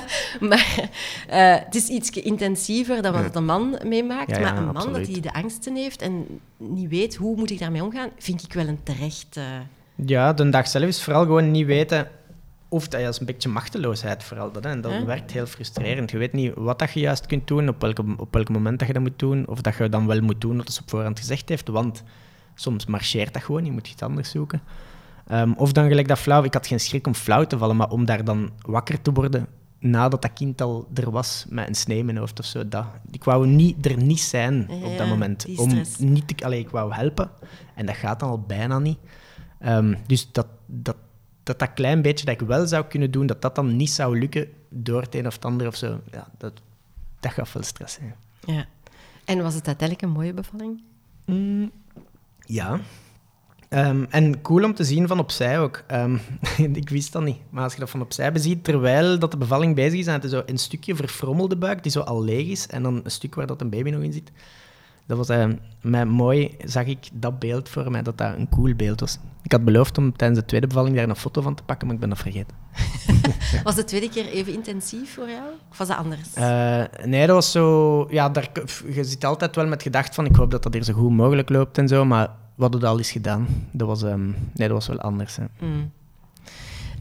maar 0.50 0.90
eh, 1.28 1.56
het 1.64 1.74
is 1.74 1.88
iets 1.88 2.10
intensiever 2.10 3.02
dan 3.02 3.12
wat 3.12 3.36
een 3.36 3.44
man 3.44 3.78
meemaakt. 3.84 4.30
Ja, 4.30 4.40
maar 4.40 4.56
een 4.56 4.64
man 4.64 4.76
absoluut. 4.76 4.96
dat 4.96 5.06
hij 5.06 5.20
de 5.20 5.32
angsten 5.32 5.76
heeft 5.76 6.02
en 6.02 6.40
niet 6.56 6.88
weet 6.88 7.14
hoe 7.14 7.36
moet 7.36 7.50
ik 7.50 7.58
daarmee 7.58 7.82
omgaan, 7.82 8.10
vind 8.18 8.42
ik 8.42 8.52
wel 8.52 8.66
een 8.66 8.82
terecht... 8.82 9.38
Ja, 10.06 10.32
de 10.32 10.48
dag 10.48 10.68
zelf 10.68 10.84
is 10.84 11.02
vooral 11.02 11.22
gewoon 11.22 11.50
niet 11.50 11.66
weten 11.66 12.08
of 12.74 12.88
dat, 12.88 13.00
is 13.00 13.20
een 13.20 13.26
beetje 13.26 13.48
machteloosheid 13.48 14.24
vooral. 14.24 14.52
Dat, 14.52 14.64
hè. 14.64 14.70
En 14.70 14.80
dat 14.80 15.02
werkt 15.02 15.30
heel 15.30 15.46
frustrerend. 15.46 16.10
Je 16.10 16.18
weet 16.18 16.32
niet 16.32 16.52
wat 16.54 16.78
dat 16.78 16.92
je 16.92 17.00
juist 17.00 17.26
kunt 17.26 17.46
doen, 17.46 17.68
op 17.68 17.80
welke, 17.80 18.04
op 18.16 18.32
welk 18.34 18.48
moment 18.48 18.78
dat 18.78 18.88
je 18.88 18.94
dat 18.94 19.02
moet 19.02 19.18
doen, 19.18 19.48
of 19.48 19.60
dat 19.60 19.76
je 19.76 19.88
dan 19.88 20.06
wel 20.06 20.20
moet 20.20 20.40
doen 20.40 20.56
wat 20.56 20.72
ze 20.72 20.80
op 20.80 20.90
voorhand 20.90 21.18
gezegd 21.18 21.48
heeft, 21.48 21.68
want 21.68 22.02
soms 22.54 22.86
marcheert 22.86 23.32
dat 23.32 23.42
gewoon, 23.42 23.64
je 23.64 23.72
moet 23.72 23.88
iets 23.88 24.02
anders 24.02 24.30
zoeken. 24.30 24.62
Ehm, 25.26 25.52
of 25.52 25.72
dan 25.72 25.88
gelijk 25.88 26.08
dat 26.08 26.18
flauw, 26.18 26.44
ik 26.44 26.54
had 26.54 26.66
geen 26.66 26.80
schrik 26.80 27.06
om 27.06 27.14
flauw 27.14 27.44
te 27.44 27.58
vallen, 27.58 27.76
maar 27.76 27.90
om 27.90 28.04
daar 28.04 28.24
dan 28.24 28.50
wakker 28.60 29.02
te 29.02 29.12
worden 29.12 29.46
nadat 29.78 30.22
dat 30.22 30.32
kind 30.32 30.60
al 30.60 30.88
er 30.94 31.10
was 31.10 31.46
met 31.48 31.68
een 31.68 31.74
snee 31.74 31.98
in 31.98 32.04
mijn 32.04 32.16
hoofd 32.16 32.38
of 32.38 32.44
zo. 32.44 32.68
Dat. 32.68 32.84
Ik 33.10 33.24
wou 33.24 33.46
niet, 33.46 33.86
er 33.86 33.96
niet 33.96 34.20
zijn 34.20 34.66
Ja, 34.68 34.86
op 34.86 34.98
dat 34.98 35.08
moment. 35.08 35.46
Om 35.56 35.82
niet 35.98 36.28
te, 36.28 36.44
allee, 36.44 36.60
ik 36.60 36.70
wou 36.70 36.94
helpen 36.94 37.30
en 37.74 37.86
dat 37.86 37.96
gaat 37.96 38.20
dan 38.20 38.28
al 38.28 38.40
bijna 38.40 38.78
niet. 38.78 38.98
Ehm, 39.58 39.94
dus 40.06 40.32
dat, 40.32 40.46
dat, 40.66 40.96
dat 41.44 41.58
dat 41.58 41.72
klein 41.74 42.02
beetje 42.02 42.24
dat 42.24 42.40
ik 42.40 42.46
wel 42.46 42.66
zou 42.66 42.84
kunnen 42.84 43.10
doen, 43.10 43.26
dat 43.26 43.42
dat 43.42 43.54
dan 43.54 43.76
niet 43.76 43.90
zou 43.90 44.18
lukken 44.18 44.48
door 44.68 45.00
het 45.00 45.14
een 45.14 45.26
of 45.26 45.34
het 45.34 45.44
ander 45.44 45.66
of 45.66 45.76
zo, 45.76 46.00
ja, 46.12 46.28
dat, 46.38 46.52
dat 47.20 47.32
gaf 47.32 47.52
wel 47.52 47.62
stress. 47.62 47.98
Hè. 48.00 48.06
ja. 48.52 48.66
En 49.24 49.42
was 49.42 49.54
het 49.54 49.66
uiteindelijk 49.66 50.08
een 50.08 50.14
mooie 50.14 50.32
bevalling? 50.34 50.82
Mm, 51.24 51.70
ja. 52.38 52.80
Ehm, 53.68 54.04
en 54.08 54.40
cool 54.40 54.64
om 54.64 54.74
te 54.74 54.84
zien 54.84 55.08
van 55.08 55.18
opzij 55.18 55.60
ook. 55.60 55.82
Ehm, 55.86 56.16
ik 56.72 56.88
wist 56.88 57.12
dat 57.12 57.22
niet. 57.22 57.38
Maar 57.50 57.62
als 57.62 57.72
je 57.72 57.80
dat 57.80 57.90
van 57.90 58.00
opzij 58.00 58.32
beziet, 58.32 58.64
terwijl 58.64 59.18
dat 59.18 59.30
de 59.30 59.36
bevalling 59.36 59.74
bezig 59.74 59.98
is, 59.98 60.06
en 60.06 60.12
het 60.12 60.24
is 60.24 60.30
zo 60.30 60.42
een 60.46 60.58
stukje 60.58 60.94
verfrommelde 60.94 61.56
buik 61.56 61.82
die 61.82 61.92
zo 61.92 62.00
al 62.00 62.24
leeg 62.24 62.46
is, 62.46 62.66
en 62.66 62.82
dan 62.82 63.00
een 63.04 63.10
stuk 63.10 63.34
waar 63.34 63.46
dat 63.46 63.60
een 63.60 63.70
baby 63.70 63.90
nog 63.90 64.02
in 64.02 64.12
zit. 64.12 64.30
Dat 65.06 65.16
was 65.16 65.30
uh, 65.30 65.46
mij 65.80 66.04
mooi, 66.04 66.56
zag 66.64 66.84
ik 66.84 67.08
dat 67.12 67.38
beeld 67.38 67.68
voor 67.68 67.90
mij, 67.90 68.02
dat 68.02 68.18
dat 68.18 68.34
een 68.36 68.48
cool 68.48 68.74
beeld 68.74 69.00
was. 69.00 69.18
Ik 69.42 69.52
had 69.52 69.64
beloofd 69.64 69.98
om 69.98 70.16
tijdens 70.16 70.40
de 70.40 70.46
tweede 70.46 70.66
bevalling 70.66 70.96
daar 70.96 71.08
een 71.08 71.16
foto 71.16 71.40
van 71.40 71.54
te 71.54 71.62
pakken, 71.62 71.86
maar 71.86 71.94
ik 71.94 72.00
ben 72.00 72.10
dat 72.10 72.18
vergeten. 72.18 72.56
was 73.64 73.74
de 73.74 73.84
tweede 73.84 74.08
keer 74.08 74.26
even 74.26 74.52
intensief 74.52 75.14
voor 75.14 75.28
jou? 75.28 75.44
Of 75.70 75.78
was 75.78 75.88
dat 75.88 75.96
anders? 75.96 76.36
Uh, 76.38 76.84
nee, 77.04 77.26
dat 77.26 77.36
was 77.36 77.52
zo... 77.52 78.06
Ja, 78.10 78.28
daar, 78.28 78.50
je 78.92 79.04
zit 79.04 79.24
altijd 79.24 79.56
wel 79.56 79.66
met 79.66 79.82
gedacht 79.82 80.14
van, 80.14 80.24
ik 80.24 80.36
hoop 80.36 80.50
dat 80.50 80.62
dat 80.62 80.72
hier 80.72 80.84
zo 80.84 80.92
goed 80.92 81.10
mogelijk 81.10 81.48
loopt 81.48 81.78
en 81.78 81.88
zo, 81.88 82.04
maar 82.04 82.28
wat 82.54 82.74
het 82.74 82.84
al 82.84 82.98
is 82.98 83.10
gedaan, 83.10 83.46
dat 83.70 83.86
was, 83.86 84.02
um, 84.02 84.26
nee, 84.54 84.68
dat 84.68 84.76
was 84.76 84.86
wel 84.86 85.00
anders. 85.00 85.36
Hè. 85.36 85.44
Mm. 85.60 85.90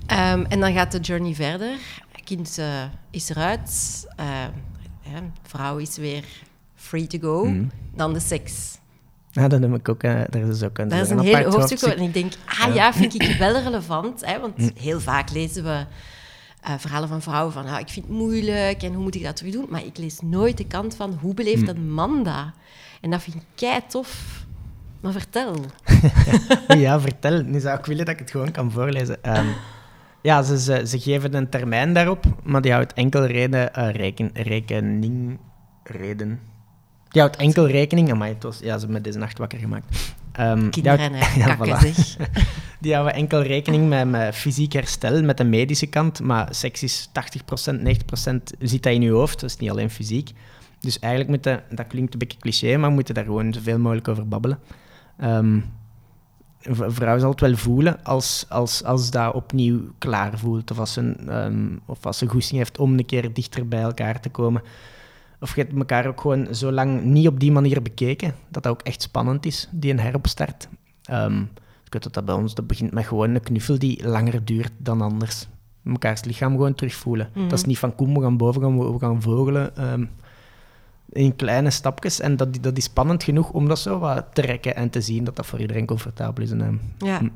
Um, 0.08 0.46
en 0.46 0.60
dan 0.60 0.74
gaat 0.74 0.92
de 0.92 1.00
journey 1.00 1.34
verder. 1.36 1.78
Kind 2.24 2.58
uh, 2.60 2.84
is 3.10 3.30
eruit. 3.30 4.04
Uh, 4.20 4.26
ja, 5.02 5.20
vrouw 5.42 5.78
is 5.78 5.98
weer 5.98 6.24
free 6.84 7.08
to 7.08 7.20
go. 7.20 7.46
Mm. 7.46 7.72
Dan 7.96 8.14
de 8.14 8.20
seks. 8.20 8.78
Ja, 9.32 9.48
dat 9.48 9.62
heb 9.62 9.76
ik 9.76 9.90
ook. 9.90 10.04
Uh, 10.04 10.22
daar 10.30 10.42
is 10.42 10.64
ook 10.64 10.78
een, 10.78 10.88
dat 10.88 11.00
is 11.00 11.10
een, 11.10 11.18
een 11.18 11.24
heel 11.24 11.52
hoofdstuk. 11.52 11.94
En 11.94 12.04
ik 12.04 12.14
denk, 12.14 12.34
ah 12.46 12.76
ja, 12.76 12.94
vind 12.94 13.14
ik 13.14 13.36
wel 13.38 13.62
relevant. 13.62 14.26
Hè, 14.26 14.40
want 14.40 14.58
mm. 14.58 14.72
heel 14.76 15.00
vaak 15.00 15.32
lezen 15.32 15.64
we 15.64 15.86
uh, 16.68 16.74
verhalen 16.78 17.10
van 17.10 17.22
vrouwen 17.22 17.54
van, 17.54 17.66
ah, 17.66 17.80
ik 17.80 17.90
vind 17.90 18.06
het 18.06 18.16
moeilijk 18.16 18.84
en 18.84 18.94
hoe 18.94 19.04
moet 19.04 19.16
ik 19.16 19.24
dat 19.24 19.36
terug 19.36 19.54
doen? 19.54 19.66
Maar 19.70 19.86
ik 19.86 19.98
lees 19.98 20.20
nooit 20.22 20.58
de 20.58 20.68
kant 20.68 20.96
van, 20.96 21.18
hoe 21.22 21.34
beleeft 21.34 21.68
een 21.68 21.92
man 21.94 22.24
dat? 22.24 22.52
En 23.02 23.10
dat 23.10 23.22
vind 23.22 23.36
ik 23.36 23.42
kei 23.56 23.80
tof. 23.88 24.42
Maar 25.02 25.12
vertel. 25.12 25.56
ja, 26.68 27.00
vertel. 27.00 27.42
Nu 27.44 27.60
zou 27.60 27.80
ik 27.80 27.86
willen 27.86 28.06
dat 28.06 28.14
ik 28.14 28.20
het 28.20 28.32
gewoon 28.32 28.52
kan 28.52 28.72
voorlezen. 28.72 29.38
Um, 29.38 29.54
ja, 30.22 30.42
ze, 30.42 30.60
ze, 30.60 30.88
ze, 30.88 31.00
geven 31.00 31.34
een 31.34 31.50
termijn 31.50 31.94
daarop, 31.94 32.26
maar 32.44 32.62
die 32.62 32.72
houdt 32.72 32.94
enkel 32.94 33.26
reden, 33.26 33.72
uh, 33.78 33.90
reken, 33.92 34.30
rekening... 34.34 35.40
Reden. 35.84 36.40
Die 37.14 37.22
houdt 37.22 37.36
enkel 37.36 37.68
rekening... 37.68 38.14
Maar 38.14 38.28
het 38.28 38.44
was, 38.44 38.60
ja, 38.60 38.64
ze 38.64 38.70
hebben 38.70 38.92
me 38.92 39.02
deze 39.02 39.18
nacht 39.18 39.38
wakker 39.38 39.60
gemaakt. 39.60 40.16
Um, 40.40 40.70
Kinderen, 40.70 41.12
die 41.12 41.44
houdt, 41.44 41.68
ja, 41.70 41.78
voilà. 41.78 41.94
zich. 41.94 42.18
die 42.82 42.94
houden 42.94 43.14
enkel 43.14 43.42
rekening 43.42 43.90
met, 43.90 44.10
met 44.10 44.36
fysiek 44.36 44.74
herstel, 44.74 45.24
met 45.24 45.38
de 45.38 45.44
medische 45.44 45.86
kant. 45.86 46.22
Maar 46.22 46.56
seks 46.56 46.84
is 46.84 47.10
80%, 47.72 47.76
90% 47.76 47.84
zit 48.60 48.84
dat 48.84 48.94
in 48.94 49.02
je 49.02 49.12
hoofd. 49.12 49.40
Dat 49.40 49.50
is 49.50 49.58
niet 49.58 49.70
alleen 49.70 49.90
fysiek. 49.90 50.32
Dus 50.80 51.00
eigenlijk 51.00 51.32
moeten, 51.32 51.64
dat 51.70 51.88
klinkt 51.88 52.14
een 52.14 52.20
beetje 52.20 52.40
cliché, 52.40 52.78
maar 52.78 52.90
we 52.90 52.96
moeten 52.96 53.14
daar 53.14 53.24
gewoon 53.24 53.54
zoveel 53.54 53.80
mogelijk 53.80 54.08
over 54.08 54.28
babbelen. 54.28 54.60
Um, 55.24 55.66
een 56.62 56.92
vrouw 56.92 57.20
zal 57.20 57.30
het 57.30 57.40
wel 57.40 57.56
voelen 57.56 58.04
als, 58.04 58.46
als, 58.50 58.84
als 58.84 59.12
dat 59.12 59.34
opnieuw 59.34 59.80
klaar 59.98 60.40
voelt. 60.40 60.72
Of 60.72 60.80
als, 60.80 60.94
ze, 60.94 61.16
um, 61.30 61.82
of 61.86 62.06
als 62.06 62.18
ze 62.18 62.28
goesting 62.28 62.58
heeft 62.58 62.78
om 62.78 62.98
een 62.98 63.06
keer 63.06 63.34
dichter 63.34 63.68
bij 63.68 63.82
elkaar 63.82 64.20
te 64.20 64.30
komen. 64.30 64.62
Of 65.44 65.56
je 65.56 65.62
hebt 65.62 65.78
elkaar 65.78 66.08
ook 66.08 66.22
gewoon 66.22 66.56
zo 66.56 66.72
lang 66.72 67.04
niet 67.04 67.28
op 67.28 67.40
die 67.40 67.52
manier 67.52 67.82
bekeken, 67.82 68.36
dat 68.50 68.64
dat 68.64 68.72
ook 68.72 68.82
echt 68.82 69.02
spannend 69.02 69.46
is, 69.46 69.70
die 69.72 69.92
een 69.92 70.00
heropstart. 70.00 70.68
Um, 71.12 71.50
ik 71.86 71.94
weet 71.94 72.04
dat 72.04 72.14
dat 72.14 72.26
bij 72.26 72.36
ons 72.36 72.54
dat 72.54 72.68
begint 72.68 72.92
met 72.92 73.06
gewoon 73.06 73.36
een 73.36 73.42
knuffel 73.42 73.80
die 73.80 74.08
langer 74.08 74.46
duurt 74.46 74.72
dan 74.78 75.02
anders. 75.02 75.48
Mekaars 75.82 76.24
lichaam 76.24 76.52
gewoon 76.52 76.76
terugvoelen. 76.76 77.30
Mm 77.34 77.50
Dat 77.50 77.58
is 77.58 77.66
niet 77.66 77.80
van 77.80 77.96
kom, 77.96 78.14
we 78.14 78.22
gaan 78.22 78.38
boven 78.38 78.62
gaan, 78.62 78.94
we 78.94 79.00
gaan 79.00 79.22
vogelen. 79.22 79.92
Um, 79.92 80.10
in 81.10 81.36
kleine 81.36 81.70
stapjes. 81.70 82.20
En 82.20 82.36
dat, 82.38 82.58
dat 82.62 82.78
is 82.78 82.84
spannend 82.84 83.24
genoeg 83.24 83.52
om 83.52 83.68
dat 83.68 83.80
zo 83.80 84.00
wat 84.00 84.26
te 84.34 84.42
trekken 84.42 84.76
en 84.76 84.90
te 84.90 85.02
zien 85.02 85.24
dat 85.24 85.36
dat 85.36 85.46
voor 85.46 85.60
iedereen 85.60 85.86
comfortabel 85.86 86.44
is. 86.44 86.52
En, 86.52 86.62
ehm, 86.62 86.76
ja. 86.98 87.20
Hm. 87.20 87.28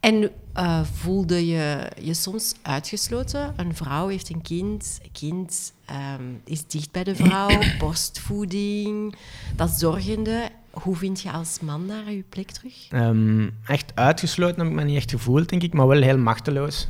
En 0.00 0.30
uh, 0.56 0.84
voelde 0.84 1.46
je 1.46 1.90
je 2.00 2.14
soms 2.14 2.54
uitgesloten? 2.62 3.52
Een 3.56 3.74
vrouw 3.74 4.08
heeft 4.08 4.30
een 4.30 4.42
kind, 4.42 4.98
een 5.02 5.12
kind 5.12 5.72
um, 6.18 6.40
is 6.44 6.66
dicht 6.66 6.90
bij 6.90 7.04
de 7.04 7.14
vrouw, 7.14 7.60
borstvoeding, 7.78 9.14
dat 9.56 9.70
zorgende. 9.70 10.48
Hoe 10.70 10.96
vind 10.96 11.20
je 11.20 11.30
als 11.30 11.60
man 11.60 11.86
daar 11.86 12.12
je 12.12 12.24
plek 12.28 12.50
terug? 12.50 12.92
Um, 12.92 13.58
echt 13.66 13.92
uitgesloten 13.94 14.58
heb 14.58 14.66
ik 14.66 14.72
me 14.72 14.84
niet 14.84 14.96
echt 14.96 15.10
gevoeld, 15.10 15.48
denk 15.48 15.62
ik, 15.62 15.72
maar 15.72 15.86
wel 15.86 16.02
heel 16.02 16.18
machteloos. 16.18 16.88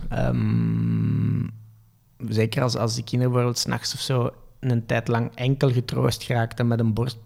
zeker 2.28 2.62
als, 2.62 2.76
als 2.76 2.94
die 2.94 3.04
kinderen 3.04 3.32
bijvoorbeeld 3.32 3.62
s'nachts 3.62 3.94
of 3.94 4.00
zo 4.00 4.30
een 4.60 4.86
tijd 4.86 5.08
lang 5.08 5.30
enkel 5.34 5.72
getroost 5.72 6.22
geraakte 6.22 6.64
met 6.64 6.80
een 6.80 6.94
borst. 6.94 7.18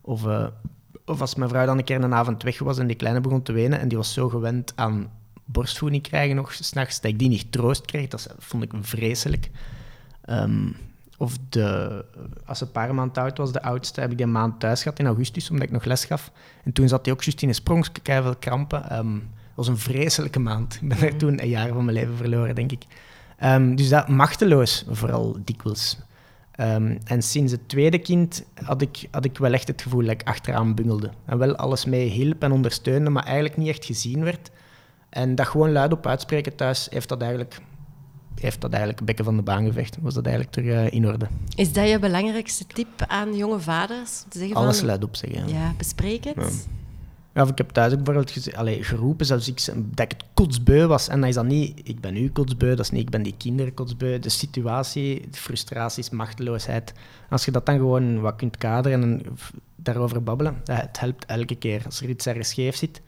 Of, 0.00 0.24
uh, 0.24 0.46
of 1.06 1.20
als 1.20 1.34
mijn 1.34 1.50
vrouw 1.50 1.66
dan 1.66 1.78
een 1.78 1.84
keer 1.84 2.02
een 2.02 2.14
avond 2.14 2.42
weg 2.42 2.58
was 2.58 2.78
en 2.78 2.86
die 2.86 2.96
kleine 2.96 3.20
begon 3.20 3.42
te 3.42 3.52
wenen 3.52 3.80
en 3.80 3.88
die 3.88 3.96
was 3.96 4.12
zo 4.12 4.28
gewend 4.28 4.72
aan 4.74 5.10
borstvoeding 5.44 6.02
krijgen 6.02 6.36
nog 6.36 6.52
s'nachts, 6.52 7.00
dat 7.00 7.10
ik 7.10 7.18
die 7.18 7.28
niet 7.28 7.52
troost 7.52 7.84
kreeg, 7.84 8.08
dat 8.08 8.34
vond 8.38 8.62
ik 8.62 8.72
vreselijk. 8.80 9.50
Um, 10.28 10.76
of 11.18 11.36
de, 11.48 12.04
als 12.44 12.58
ze 12.58 12.64
een 12.64 12.70
paar 12.70 12.94
maanden 12.94 13.22
oud 13.22 13.38
was, 13.38 13.52
de 13.52 13.62
oudste, 13.62 14.00
heb 14.00 14.10
ik 14.10 14.16
die 14.16 14.26
een 14.26 14.32
maand 14.32 14.60
thuis 14.60 14.82
gehad 14.82 14.98
in 14.98 15.06
augustus, 15.06 15.50
omdat 15.50 15.66
ik 15.66 15.72
nog 15.72 15.84
les 15.84 16.04
gaf. 16.04 16.30
En 16.64 16.72
toen 16.72 16.88
zat 16.88 17.04
hij 17.04 17.14
ook 17.14 17.22
juist 17.22 17.42
in 17.42 17.48
een 17.48 17.54
sprong, 17.54 17.86
veel 18.02 18.36
krampen. 18.36 18.98
Um, 18.98 19.28
was 19.54 19.68
een 19.68 19.78
vreselijke 19.78 20.38
maand. 20.38 20.78
Ik 20.82 20.88
ben 20.88 20.98
er 20.98 21.08
mhm. 21.08 21.16
toen 21.16 21.42
een 21.42 21.48
jaar 21.48 21.68
van 21.68 21.84
mijn 21.84 21.96
leven 21.96 22.16
verloren, 22.16 22.54
denk 22.54 22.72
ik. 22.72 22.84
Um, 23.44 23.76
dus 23.76 23.88
dat 23.88 24.08
machteloos, 24.08 24.84
vooral 24.90 25.36
dikwijls. 25.44 25.98
Um, 26.60 26.98
en 27.04 27.22
sinds 27.22 27.52
het 27.52 27.68
tweede 27.68 27.98
kind 27.98 28.44
had 28.62 28.82
ik, 28.82 29.08
had 29.10 29.24
ik 29.24 29.38
wel 29.38 29.52
echt 29.52 29.68
het 29.68 29.82
gevoel 29.82 30.00
dat 30.02 30.10
ik 30.10 30.22
achteraan 30.22 30.74
bungelde. 30.74 31.10
En 31.24 31.38
wel 31.38 31.56
alles 31.56 31.84
mee 31.84 32.08
hielp 32.08 32.42
en 32.42 32.52
ondersteunde, 32.52 33.10
maar 33.10 33.24
eigenlijk 33.24 33.56
niet 33.56 33.68
echt 33.68 33.84
gezien 33.84 34.24
werd. 34.24 34.50
En 35.08 35.34
dat 35.34 35.46
gewoon 35.46 35.72
luid 35.72 35.92
op 35.92 36.06
uitspreken 36.06 36.56
thuis 36.56 36.86
heeft 36.90 37.08
dat 37.08 37.20
eigenlijk, 37.20 37.60
heeft 38.40 38.60
dat 38.60 38.70
eigenlijk 38.70 39.00
een 39.00 39.06
bekken 39.06 39.24
van 39.24 39.36
de 39.36 39.42
baan 39.42 39.66
gevecht. 39.66 39.96
Was 40.00 40.14
dat 40.14 40.24
eigenlijk 40.26 40.54
terug 40.54 40.72
uh, 40.72 40.92
in 40.92 41.06
orde. 41.06 41.26
Is 41.54 41.72
dat 41.72 41.88
je 41.88 41.98
belangrijkste 41.98 42.66
tip 42.66 43.04
aan 43.06 43.36
jonge 43.36 43.60
vaders? 43.60 44.24
Te 44.28 44.38
zeggen 44.38 44.56
alles 44.56 44.80
luid 44.80 45.04
op 45.04 45.16
zeggen. 45.16 45.48
Ja, 45.48 45.72
bespreek 45.76 46.24
het. 46.24 46.34
Ja, 46.36 46.48
of 47.42 47.50
ik 47.50 47.58
heb 47.58 47.70
thuis 47.70 47.92
ook 47.92 48.02
bijvoorbeeld 48.02 48.86
geroepen, 48.86 49.26
zelfs 49.26 49.48
ik, 49.48 49.64
dat 49.74 50.04
ik 50.04 50.10
het 50.10 50.24
kotsbeu 50.34 50.86
was. 50.86 51.08
En 51.08 51.20
dan 51.20 51.28
is 51.28 51.34
dat 51.34 51.44
niet, 51.44 51.80
ik 51.88 52.00
ben 52.00 52.14
nu 52.14 52.30
kotsbeu, 52.30 52.68
dat 52.68 52.84
is 52.84 52.90
niet, 52.90 53.02
ik 53.02 53.10
ben 53.10 53.22
die 53.22 53.34
kinderen 53.36 53.74
kotsbeu. 53.74 54.18
De 54.18 54.28
situatie, 54.28 55.20
de 55.30 55.38
frustraties, 55.38 56.10
machteloosheid. 56.10 56.92
Als 57.30 57.44
je 57.44 57.50
dat 57.50 57.66
dan 57.66 57.76
gewoon 57.76 58.20
wat 58.20 58.36
kunt 58.36 58.56
kaderen 58.56 59.02
en 59.02 59.22
daarover 59.76 60.22
babbelen, 60.22 60.60
het 60.64 61.00
helpt 61.00 61.24
elke 61.24 61.54
keer. 61.54 61.82
Als 61.84 62.00
er 62.00 62.08
iets 62.08 62.26
ergens 62.26 62.48
scheef 62.48 62.76
zit, 62.76 63.02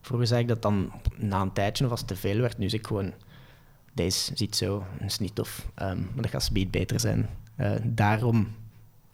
vroeger 0.00 0.26
zei 0.26 0.40
ik 0.40 0.48
dat 0.48 0.62
dan 0.62 0.92
na 1.16 1.40
een 1.40 1.52
tijdje 1.52 1.84
of 1.84 1.90
als 1.90 2.00
het 2.00 2.08
te 2.08 2.16
veel 2.16 2.40
werd, 2.40 2.58
nu 2.58 2.68
zeg 2.68 2.80
ik 2.80 2.86
gewoon, 2.86 3.12
deze 3.92 4.32
zit 4.34 4.56
zo, 4.56 4.84
dat 4.98 5.10
is 5.10 5.18
niet 5.18 5.34
tof. 5.34 5.66
Um, 5.82 6.10
maar 6.14 6.22
dat 6.22 6.30
gaat 6.30 6.42
speed 6.42 6.70
beter 6.70 7.00
zijn. 7.00 7.28
Uh, 7.56 7.70
daarom 7.82 8.48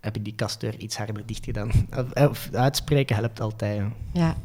heb 0.01 0.17
ik 0.17 0.25
die 0.25 0.35
kasteur 0.35 0.77
iets 0.77 0.97
harder 0.97 1.27
dicht 1.27 1.45
gedaan. 1.45 1.71
Uitspreken 2.53 3.17
helpt 3.17 3.41
altijd. 3.41 3.83
Ja. 4.13 4.37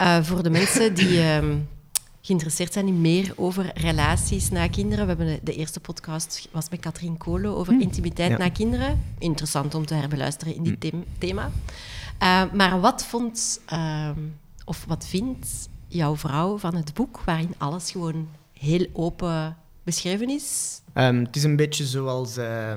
Uh, 0.00 0.22
voor 0.22 0.42
de 0.42 0.50
mensen 0.50 0.94
die 0.94 1.34
um, 1.34 1.68
geïnteresseerd 2.20 2.72
zijn 2.72 2.86
in 2.86 3.00
meer 3.00 3.32
over 3.36 3.70
relaties 3.74 4.50
na 4.50 4.68
kinderen. 4.68 5.06
We 5.06 5.14
hebben 5.14 5.40
de, 5.42 5.54
eerste 5.54 5.80
podcast 5.80 6.48
was 6.50 6.68
met 6.70 6.80
Katrien 6.80 7.16
Kolen 7.16 7.56
over 7.56 7.72
hm. 7.72 7.80
intimiteit 7.80 8.38
na 8.38 8.48
kinderen. 8.50 9.02
Interessant 9.18 9.74
om 9.74 9.86
te 9.86 9.94
herbeluisteren 9.94 10.54
in 10.54 10.62
dit 10.62 10.92
hm. 10.92 10.96
thema. 11.18 11.50
Uh, 12.22 12.52
maar 12.52 12.80
wat 12.80 13.04
vond 13.04 13.60
uh, 13.72 14.10
of 14.64 14.84
wat 14.88 15.06
vindt 15.06 15.68
jouw 15.86 16.16
vrouw 16.16 16.58
van 16.58 16.74
het 16.74 16.94
boek 16.94 17.20
waarin 17.24 17.54
alles 17.58 17.90
gewoon 17.90 18.28
heel 18.52 18.86
open 18.92 19.56
beschreven 19.82 20.28
is? 20.28 20.80
Um, 20.94 21.24
het 21.24 21.36
is 21.36 21.42
een 21.42 21.56
beetje 21.56 21.86
zoals 21.86 22.36
eh, 22.36 22.74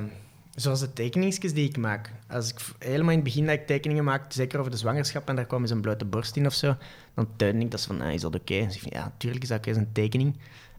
Zoals 0.56 0.80
de 0.80 0.94
tekeningsjes 0.94 1.54
die 1.54 1.70
ik 1.70 1.78
maak. 1.78 2.12
Als 2.28 2.50
ik 2.50 2.60
helemaal 2.80 3.10
in 3.10 3.16
het 3.16 3.24
begin 3.24 3.46
dat 3.46 3.56
ik 3.56 3.68
tekeningen 3.68 4.04
maakte, 4.04 4.36
zeker 4.36 4.60
over 4.60 4.72
de 4.72 4.78
zwangerschap, 4.78 5.30
en 5.30 5.36
daar 5.36 5.46
kwam 5.46 5.62
eens 5.62 5.72
een 5.72 5.82
blote 5.82 6.06
borst 6.06 6.36
in 6.36 6.46
of 6.46 6.54
zo, 6.54 6.76
dan 7.14 7.28
tuin 7.36 7.62
ik 7.62 7.72
dat 7.72 7.82
van, 7.82 8.02
ah, 8.02 8.14
is 8.14 8.22
dat 8.22 8.36
oké? 8.36 8.54
Okay? 8.54 8.70
Ja, 8.90 9.12
tuurlijk 9.18 9.44
is 9.44 9.50
dat 9.50 9.58
oké, 9.58 9.70
okay, 9.70 9.82
een 9.82 9.92
tekening. 9.92 10.38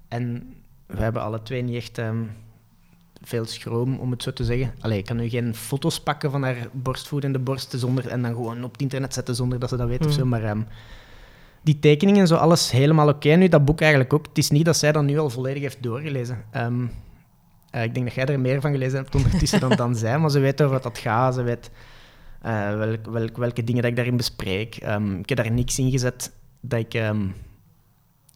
En 0.08 0.54
we 0.86 1.02
hebben 1.02 1.22
alle 1.22 1.42
twee 1.42 1.62
niet 1.62 1.76
echt 1.76 1.98
um, 1.98 2.30
veel 3.22 3.44
schroom, 3.44 3.98
om 3.98 4.10
het 4.10 4.22
zo 4.22 4.32
te 4.32 4.44
zeggen. 4.44 4.74
Allee, 4.80 4.98
ik 4.98 5.06
kan 5.06 5.16
nu 5.16 5.28
geen 5.28 5.54
foto's 5.54 6.00
pakken 6.00 6.30
van 6.30 6.42
haar 6.42 6.68
borstvoedende 6.72 7.38
borsten 7.38 7.78
zonder, 7.78 8.08
en 8.08 8.22
dan 8.22 8.34
gewoon 8.34 8.64
op 8.64 8.72
het 8.72 8.80
internet 8.80 9.14
zetten 9.14 9.34
zonder 9.34 9.58
dat 9.58 9.68
ze 9.68 9.76
dat 9.76 9.88
weet 9.88 10.00
mm. 10.00 10.06
of 10.06 10.12
zo, 10.12 10.24
maar... 10.24 10.50
Um, 10.50 10.66
die 11.64 11.78
tekeningen, 11.78 12.26
zo 12.26 12.34
alles 12.34 12.70
helemaal 12.70 13.08
oké. 13.08 13.34
Nu, 13.34 13.48
dat 13.48 13.64
boek 13.64 13.80
eigenlijk 13.80 14.12
ook. 14.12 14.26
Het 14.26 14.38
is 14.38 14.50
niet 14.50 14.64
dat 14.64 14.76
zij 14.76 14.92
dat 14.92 15.04
nu 15.04 15.18
al 15.18 15.30
volledig 15.30 15.62
heeft 15.62 15.82
doorgelezen. 15.82 16.44
Um, 16.56 16.90
uh, 17.72 17.82
ik 17.82 17.94
denk 17.94 18.06
dat 18.06 18.14
jij 18.14 18.26
er 18.26 18.40
meer 18.40 18.60
van 18.60 18.72
gelezen 18.72 18.98
hebt 18.98 19.14
ondertussen 19.14 19.60
dan, 19.60 19.76
dan 19.76 19.96
zij, 19.96 20.18
maar 20.18 20.30
ze 20.30 20.38
weet 20.38 20.62
over 20.62 20.74
wat 20.74 20.82
dat 20.82 20.98
gaat. 20.98 21.34
Ze 21.34 21.42
weet 21.42 21.70
uh, 22.46 22.76
welk, 22.76 23.06
welk, 23.06 23.36
welke 23.36 23.64
dingen 23.64 23.82
dat 23.82 23.90
ik 23.90 23.96
daarin 23.96 24.16
bespreek. 24.16 24.78
Um, 24.86 25.18
ik 25.18 25.28
heb 25.28 25.38
daar 25.38 25.52
niks 25.52 25.78
in 25.78 25.90
gezet 25.90 26.32
dat 26.60 26.78
ik, 26.78 26.94
um, 26.94 27.34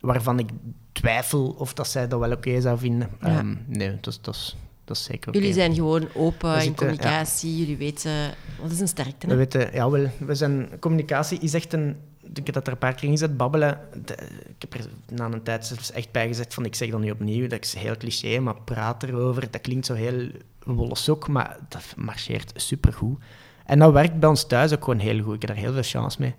waarvan 0.01 0.38
ik 0.38 0.49
twijfel 0.92 1.49
of 1.59 1.75
dat 1.75 1.88
zij 1.88 2.09
dat 2.09 2.20
wel 2.20 2.31
oké 2.31 2.49
okay 2.49 2.61
zou 2.61 2.79
vinden. 2.79 3.09
Ja. 3.20 3.38
Um, 3.38 3.64
nee, 3.66 3.99
dat 4.01 4.07
is, 4.35 4.57
Dat 4.85 4.96
is 4.96 5.05
zeker. 5.05 5.33
Jullie 5.33 5.53
zijn 5.53 5.75
gewoon 5.75 6.09
open 6.14 6.64
in 6.64 6.75
communicatie. 6.75 7.57
Jullie 7.57 7.77
weten... 7.77 8.35
Wat 8.61 8.70
is 8.70 8.81
een 8.81 8.88
sterkte, 8.88 9.27
We 9.27 9.35
weten, 9.35 9.72
ja, 9.72 9.90
wel, 9.90 10.11
we 10.18 10.35
zijn, 10.35 10.68
communicatie 10.81 11.38
is 11.38 11.55
echt 11.55 11.72
een... 11.72 11.96
Ik 12.35 12.47
heb 12.47 12.55
dat 12.55 12.67
er 12.67 12.73
een 12.73 12.79
paar 12.79 12.95
keer 12.95 13.05
in 13.05 13.11
gezet, 13.11 13.37
babbelen. 13.37 13.81
De- 14.05 14.29
ik 14.47 14.55
heb 14.71 14.75
er 14.75 14.89
na 15.09 15.25
een 15.25 15.43
tijd 15.43 15.67
zelfs 15.67 15.93
echt 15.93 16.12
bij 16.12 16.27
gezegd 16.27 16.55
van, 16.55 16.65
ik 16.65 16.75
zeg 16.75 16.91
dat 16.91 17.01
nu 17.01 17.11
opnieuw, 17.11 17.47
dat 17.49 17.65
is 17.65 17.75
heel 17.75 17.97
cliché, 17.97 18.39
maar 18.39 18.61
praat 18.61 19.03
erover, 19.03 19.51
dat 19.51 19.61
klinkt 19.61 19.87
zo 19.87 19.95
heel 19.95 20.29
wollen 20.65 20.97
sok, 20.97 21.29
maar 21.29 21.57
dat 21.69 21.83
marcheert 21.97 22.53
supergoed. 22.55 23.23
En 23.65 23.79
dat 23.79 23.93
werkt 23.93 24.21
bij 24.21 24.29
ons 24.29 24.47
thuis 24.47 24.73
ook 24.73 24.85
gewoon 24.85 24.99
heel 24.99 25.23
goed. 25.23 25.35
Ik 25.35 25.41
heb 25.41 25.51
daar 25.51 25.65
heel 25.65 25.73
veel 25.73 25.83
chance 25.83 26.21
mee. 26.21 26.35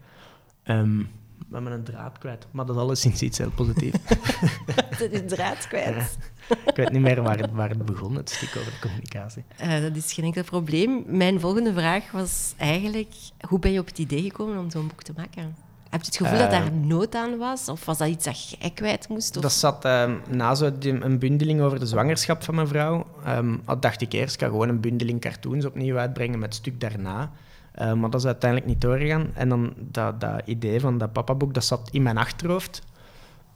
Ehm 0.64 1.02
we 1.48 1.54
hebben 1.56 1.72
een 1.72 1.84
draad 1.84 2.18
kwijt, 2.18 2.48
maar 2.52 2.66
dat 2.66 2.76
is 2.76 2.82
alleszins 2.82 3.22
iets 3.22 3.38
heel 3.38 3.50
positiefs. 3.50 3.98
Dat 5.00 5.12
is 5.12 5.22
draad 5.26 5.68
kwijt. 5.68 6.18
ik 6.66 6.76
weet 6.76 6.92
niet 6.92 7.02
meer 7.02 7.22
waar 7.22 7.38
het, 7.38 7.52
waar 7.52 7.70
het 7.70 7.86
begon, 7.86 8.16
het 8.16 8.30
stuk 8.30 8.56
over 8.58 8.72
de 8.72 8.80
communicatie. 8.80 9.44
Eh, 9.58 9.82
dat 9.82 9.96
is 9.96 10.14
geen 10.14 10.26
enkel 10.26 10.44
probleem. 10.44 11.04
Mijn 11.06 11.40
volgende 11.40 11.74
vraag 11.74 12.12
was 12.12 12.54
eigenlijk... 12.58 13.14
Hoe 13.48 13.60
ben 13.60 13.72
je 13.72 13.80
op 13.80 13.86
het 13.86 13.98
idee 13.98 14.22
gekomen 14.22 14.58
om 14.58 14.70
zo'n 14.70 14.88
boek 14.88 15.04
te 15.04 15.14
maken? 15.16 15.56
Heb 15.90 16.00
je 16.00 16.06
het 16.06 16.18
gevoel 16.18 16.38
dat 16.38 16.52
Eh, 16.52 16.60
daar 16.60 16.72
nood 16.72 17.16
aan 17.16 17.38
was? 17.38 17.70
Of 17.70 17.86
was 17.86 17.98
dat 17.98 18.08
iets 18.08 18.26
dat 18.26 18.50
jij 18.50 18.70
kwijt 18.70 19.10
moest? 19.10 19.36
Of... 19.36 19.42
Dat 19.42 19.52
zat 19.52 19.86
ehm, 19.86 20.16
na 20.30 20.56
zo 20.56 20.72
een 20.80 21.20
bundeling 21.20 21.62
over 21.62 21.80
de 21.80 21.86
zwangerschap 21.86 22.44
van 22.44 22.56
mijn 22.56 22.68
vrouw. 22.68 23.06
ehm, 23.26 23.58
had 23.66 23.82
dacht 23.82 24.02
ik 24.02 24.14
eerst, 24.14 24.34
ik 24.34 24.42
ga 24.42 24.48
gewoon 24.48 24.70
een 24.70 24.80
bundeling 24.80 25.22
cartoons 25.22 25.66
opnieuw 25.66 25.98
uitbrengen 25.98 26.40
met 26.40 26.48
het 26.48 26.58
stuk 26.58 26.80
daarna. 26.80 27.32
Eh, 27.72 27.94
maar 27.94 28.10
dat 28.10 28.20
is 28.20 28.26
uiteindelijk 28.26 28.70
niet 28.70 28.82
doorgegaan. 28.82 29.30
En 29.34 29.50
dan 29.50 29.74
dat, 29.78 30.22
dat 30.22 30.42
idee 30.46 30.80
van 30.80 30.98
dat 30.98 31.14
papaboek, 31.14 31.54
dat 31.54 31.66
zat 31.66 31.90
in 31.92 32.02
mijn 32.02 32.18
achterhoofd. 32.18 32.82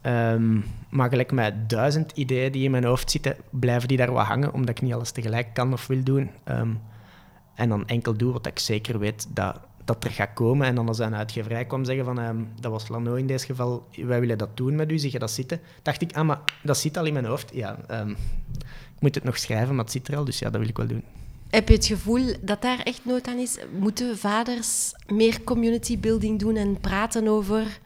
Ehm, 0.02 0.60
maar 0.90 1.10
gelijk 1.10 1.32
met 1.32 1.70
duizend 1.70 2.12
ideeën 2.12 2.52
die 2.52 2.64
in 2.64 2.72
mijn 2.72 2.84
hoofd 2.84 3.12
zitten, 3.12 3.36
blijven 3.50 3.88
die 3.88 3.98
daar 3.98 4.12
wat 4.12 4.26
hangen, 4.26 4.54
omdat 4.54 4.70
ik 4.70 4.82
niet 4.82 4.94
alles 4.94 5.12
tegelijk 5.12 5.54
kan 5.54 5.74
of 5.74 5.88
wil 5.88 6.04
doen. 6.04 6.30
Ehm, 6.44 6.70
en 7.56 7.70
dan 7.70 7.88
enkel 7.88 8.18
doe 8.18 8.34
wat 8.34 8.46
ik 8.46 8.60
zeker 8.60 9.00
weet 9.00 9.28
dat, 9.30 9.60
dat 9.86 10.04
er 10.04 10.12
gaat 10.12 10.34
komen. 10.34 10.68
En 10.68 10.76
dan 10.76 10.88
als 10.88 11.00
een 11.00 11.16
uitgeverij 11.16 11.66
kwam 11.66 11.86
zeggen 11.86 12.06
van, 12.06 12.20
ehm, 12.20 12.38
dat 12.60 12.72
was 12.72 12.88
Lano 12.88 13.16
in 13.16 13.28
deze 13.28 13.46
geval, 13.46 13.88
wij 13.96 14.20
willen 14.20 14.38
dat 14.38 14.58
doen 14.58 14.76
met 14.76 14.92
u, 14.92 15.00
zie 15.00 15.12
je 15.12 15.20
dat 15.20 15.32
zitten? 15.32 15.60
Dacht 15.82 16.02
ik, 16.02 16.16
ah, 16.16 16.26
maar 16.26 16.40
dat 16.64 16.78
zit 16.78 16.98
al 16.98 17.06
in 17.06 17.14
mijn 17.14 17.26
hoofd. 17.26 17.50
Ja, 17.54 17.78
ehm, 17.88 18.10
ik 18.96 19.00
moet 19.00 19.16
het 19.16 19.24
nog 19.24 19.38
schrijven, 19.38 19.76
maar 19.76 19.84
het 19.84 19.94
zit 19.94 20.08
er 20.08 20.16
al, 20.16 20.26
dus 20.26 20.40
ja, 20.40 20.50
dat 20.50 20.60
wil 20.60 20.70
ik 20.70 20.78
wel 20.78 20.88
doen. 20.88 21.04
Heb 21.50 21.68
je 21.68 21.74
het 21.74 21.86
gevoel 21.86 22.36
dat 22.42 22.62
daar 22.62 22.80
echt 22.80 23.06
nood 23.06 23.28
aan 23.28 23.38
is? 23.38 23.58
Moeten 23.80 24.18
vaders 24.18 24.94
meer 25.08 25.44
community 25.44 26.00
building 26.00 26.40
doen 26.40 26.56
en 26.56 26.80
praten 26.80 27.28
over... 27.28 27.80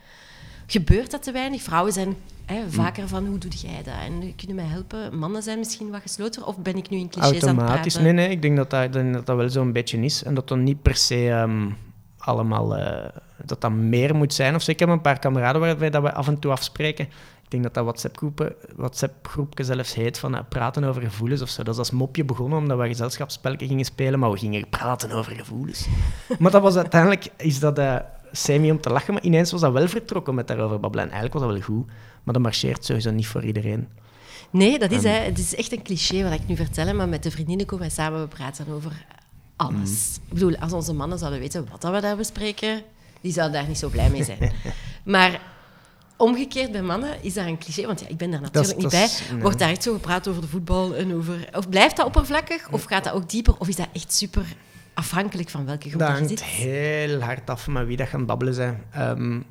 Gebeurt 0.67 1.11
dat 1.11 1.23
te 1.23 1.31
weinig? 1.31 1.61
Vrouwen 1.61 1.93
zijn 1.93 2.15
hè, 2.45 2.69
vaker 2.69 3.07
van, 3.07 3.25
hoe 3.25 3.37
doe 3.37 3.51
jij 3.51 3.83
dat? 3.83 3.93
En 4.05 4.19
kun 4.19 4.47
je 4.47 4.53
mij 4.53 4.65
helpen? 4.65 5.17
Mannen 5.17 5.43
zijn 5.43 5.59
misschien 5.59 5.89
wat 5.89 6.01
gesloten? 6.01 6.47
Of 6.47 6.57
ben 6.57 6.77
ik 6.77 6.89
nu 6.89 6.97
in 6.97 7.09
clichés 7.09 7.29
aan 7.29 7.35
het 7.35 7.43
Automatisch, 7.43 7.97
nee, 7.97 8.11
nee, 8.11 8.29
ik 8.29 8.41
denk 8.41 8.57
dat 8.57 8.69
dat, 8.69 8.93
dat, 8.93 9.25
dat 9.25 9.37
wel 9.37 9.49
zo'n 9.49 9.71
beetje 9.71 9.97
is. 9.97 10.23
En 10.23 10.33
dat 10.33 10.47
dat 10.47 10.57
niet 10.57 10.81
per 10.81 10.95
se 10.95 11.29
ehm, 11.29 11.69
allemaal, 12.25 12.75
eh, 12.75 13.09
dat 13.45 13.61
dat 13.61 13.71
meer 13.71 14.15
moet 14.15 14.33
zijn. 14.33 14.55
Of 14.55 14.61
zo. 14.61 14.71
Ik 14.71 14.79
heb 14.79 14.89
een 14.89 15.01
paar 15.01 15.19
kameraden 15.19 15.61
waarbij 15.61 15.89
dat 15.89 16.01
we 16.01 16.13
af 16.13 16.27
en 16.27 16.39
toe 16.39 16.51
afspreken. 16.51 17.05
Ik 17.43 17.51
denk 17.51 17.63
dat 17.63 17.73
dat 17.73 17.83
WhatsApp-groepen, 17.83 18.53
WhatsApp-groepje 18.75 19.63
zelfs 19.63 19.93
heet 19.93 20.19
van 20.19 20.35
eh, 20.35 20.41
praten 20.49 20.83
over 20.83 21.01
gevoelens 21.01 21.41
of 21.41 21.49
zo. 21.49 21.63
Dat 21.63 21.73
is 21.73 21.79
als 21.79 21.91
mopje 21.91 22.23
begonnen 22.23 22.57
omdat 22.57 22.77
we 22.77 22.87
gezelschapsspelletjes 22.87 23.69
gingen 23.69 23.85
spelen, 23.85 24.19
maar 24.19 24.31
we 24.31 24.37
gingen 24.37 24.69
praten 24.69 25.11
over 25.11 25.31
gevoelens. 25.31 25.87
maar 26.39 26.51
dat 26.51 26.61
was 26.61 26.75
uiteindelijk, 26.75 27.27
is 27.37 27.59
dat 27.59 27.79
eh, 27.79 27.95
semi 28.31 28.71
om 28.71 28.81
te 28.81 28.89
lachen, 28.89 29.13
maar 29.13 29.23
ineens 29.23 29.51
was 29.51 29.61
dat 29.61 29.71
wel 29.71 29.87
vertrokken 29.87 30.35
met 30.35 30.47
daarover 30.47 30.79
babbelen. 30.79 31.05
En 31.05 31.11
eigenlijk 31.11 31.39
was 31.39 31.53
dat 31.53 31.65
wel 31.65 31.77
goed, 31.77 31.87
maar 32.23 32.33
dat 32.33 32.43
marcheert 32.43 32.85
sowieso 32.85 33.11
niet 33.11 33.27
voor 33.27 33.43
iedereen. 33.43 33.87
Nee, 34.49 34.79
dat 34.79 34.91
is, 34.91 35.03
hè, 35.03 35.09
het 35.09 35.37
is 35.37 35.55
echt 35.55 35.71
een 35.71 35.83
cliché 35.83 36.23
wat 36.23 36.31
ik 36.31 36.47
nu 36.47 36.55
vertel, 36.55 36.93
maar 36.93 37.09
met 37.09 37.23
de 37.23 37.31
vriendinnen 37.31 37.65
komen 37.65 37.85
wij 37.85 37.95
samen, 37.95 38.21
we 38.21 38.27
praten 38.27 38.67
over 38.69 39.05
alles. 39.55 40.19
Ik 40.27 40.33
bedoel, 40.33 40.57
als 40.57 40.73
onze 40.73 40.93
mannen 40.93 41.17
zouden 41.17 41.39
weten 41.39 41.67
wat 41.71 41.83
we 41.83 42.01
daar 42.01 42.17
bespreken, 42.17 42.81
die 43.21 43.33
zouden 43.33 43.59
daar 43.59 43.67
niet 43.67 43.77
zo 43.77 43.89
blij 43.89 44.09
mee 44.09 44.23
zijn. 44.23 44.51
maar 45.03 45.41
omgekeerd 46.17 46.71
bij 46.71 46.81
mannen 46.81 47.23
is 47.23 47.33
dat 47.33 47.45
een 47.45 47.57
cliché, 47.57 47.85
want 47.85 47.99
ja, 47.99 48.07
ik 48.07 48.17
ben 48.17 48.31
daar 48.31 48.41
natuurlijk 48.41 48.73
dat 48.73 48.81
niet 48.81 48.91
bij. 48.91 49.09
nee. 49.31 49.41
Wordt 49.41 49.59
daar 49.59 49.69
echt 49.69 49.83
zo 49.83 49.93
gepraat 49.93 50.27
over 50.27 50.41
de 50.41 50.47
voetbal 50.47 50.95
en 50.95 51.13
over... 51.13 51.49
Of 51.53 51.69
blijft 51.69 51.95
dat 51.97 52.05
oppervlakkig, 52.05 52.71
of 52.71 52.83
gaat 52.83 53.03
dat 53.03 53.13
ook 53.13 53.29
dieper, 53.29 53.57
of 53.57 53.67
is 53.67 53.75
dat 53.75 53.87
echt 53.93 54.13
super 54.13 54.45
afhankelijk 54.93 55.49
van 55.49 55.65
welke 55.65 55.89
groep 55.89 55.99
Dat 55.99 56.09
je 56.09 56.15
hangt 56.15 56.29
zit? 56.29 56.43
heel 56.43 57.21
hard 57.21 57.49
af 57.49 57.67
met 57.67 57.85
wie 57.87 57.97
dat 57.97 58.07
gaan 58.07 58.25
babbelen 58.25 58.53
zijn. 58.53 58.83
Ehm, 58.91 59.41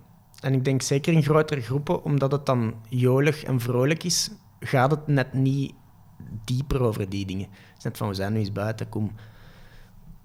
en 0.41 0.53
ik 0.55 0.65
denk 0.65 0.83
zeker 0.83 1.13
in 1.13 1.23
grotere 1.23 1.61
groepen, 1.61 2.05
omdat 2.05 2.33
het 2.33 2.47
dan 2.47 2.75
jolig 2.89 3.45
en 3.45 3.61
vrolijk 3.61 4.05
is, 4.05 4.31
gaat 4.61 4.91
het 4.91 5.07
net 5.07 5.33
niet 5.33 5.73
dieper 6.45 6.81
over 6.81 7.09
die 7.09 7.27
dingen. 7.27 7.47
Het 7.51 7.79
is 7.79 7.85
net 7.85 7.97
van, 7.97 8.09
we 8.09 8.15
zijn 8.15 8.33
nu 8.33 8.39
eens 8.39 8.53
buiten, 8.53 8.89
kom. 8.89 9.13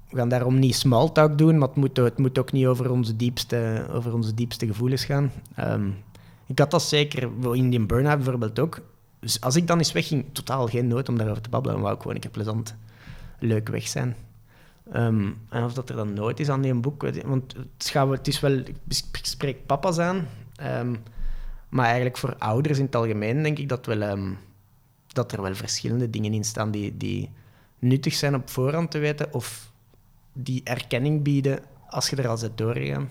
We 0.10 0.18
gaan 0.18 0.30
daarom 0.30 0.60
niet 0.60 0.76
small 0.76 1.10
talk 1.10 1.38
doen, 1.38 1.58
maar 1.58 1.68
het 1.68 1.78
moet, 1.78 1.98
het 1.98 2.18
moet 2.18 2.40
ook 2.40 2.52
niet 2.52 2.66
over 2.66 2.92
onze 2.92 3.16
diepste, 3.16 3.86
over 3.92 4.14
onze 4.14 4.34
diepste 4.34 4.68
gevoelens 4.68 5.06
gaan. 5.06 5.32
Ehm, 5.56 5.90
ik 6.46 6.60
had 6.60 6.72
dat 6.72 6.84
zeker 6.84 7.30
in 7.54 7.70
die 7.70 7.86
burn-out 7.86 8.18
bijvoorbeeld 8.18 8.60
ook. 8.60 8.82
Dus 9.20 9.42
als 9.42 9.56
ik 9.56 9.68
dan 9.68 9.78
eens 9.78 9.92
wegging, 9.92 10.26
totaal 10.32 10.68
geen 10.68 10.88
nood 10.88 11.10
om 11.10 11.18
daarover 11.18 11.42
te 11.42 11.50
babbelen. 11.50 11.76
Dan 11.76 11.84
wou 11.84 11.96
ik 11.96 12.02
gewoon 12.02 12.16
een 12.16 12.22
keer 12.22 12.32
plezant, 12.32 12.76
leuk 13.40 13.70
weg 13.70 13.88
zijn. 13.88 14.16
Ehm, 14.92 15.30
en 15.50 15.64
of 15.64 15.74
dat 15.74 15.90
er 15.90 15.96
dan 15.96 16.14
nooit 16.14 16.40
is 16.40 16.50
aan 16.50 16.62
die 16.62 16.74
boek, 16.74 17.02
want 17.26 17.56
het, 17.78 17.94
het 17.94 18.28
is 18.28 18.40
wel, 18.40 18.58
ik 18.58 18.76
spreek 19.22 19.66
papa's 19.66 19.98
aan, 19.98 20.28
ehm, 20.56 20.96
maar 21.70 21.86
eigenlijk 21.86 22.18
voor 22.18 22.36
ouders 22.38 22.78
in 22.78 22.86
het 22.86 22.96
algemeen 22.96 23.44
denk 23.44 23.58
ik 23.58 23.70
dat, 23.70 23.86
wel, 23.86 24.18
dat 25.08 25.32
er 25.32 25.42
wel 25.42 25.56
verschillende 25.56 26.10
dingen 26.10 26.34
in 26.34 26.44
staan 26.44 26.72
die, 26.72 26.98
die 26.98 27.32
nuttig 27.80 28.14
zijn 28.14 28.36
op 28.36 28.50
voorhand 28.50 28.92
te 28.92 28.98
weten 28.98 29.34
of 29.34 29.69
die 30.34 30.62
erkenning 30.64 31.24
bieden 31.24 31.60
als 31.90 32.10
je 32.10 32.16
er 32.16 32.28
al 32.28 32.40
bent 32.40 32.58
doorgegaan. 32.58 33.10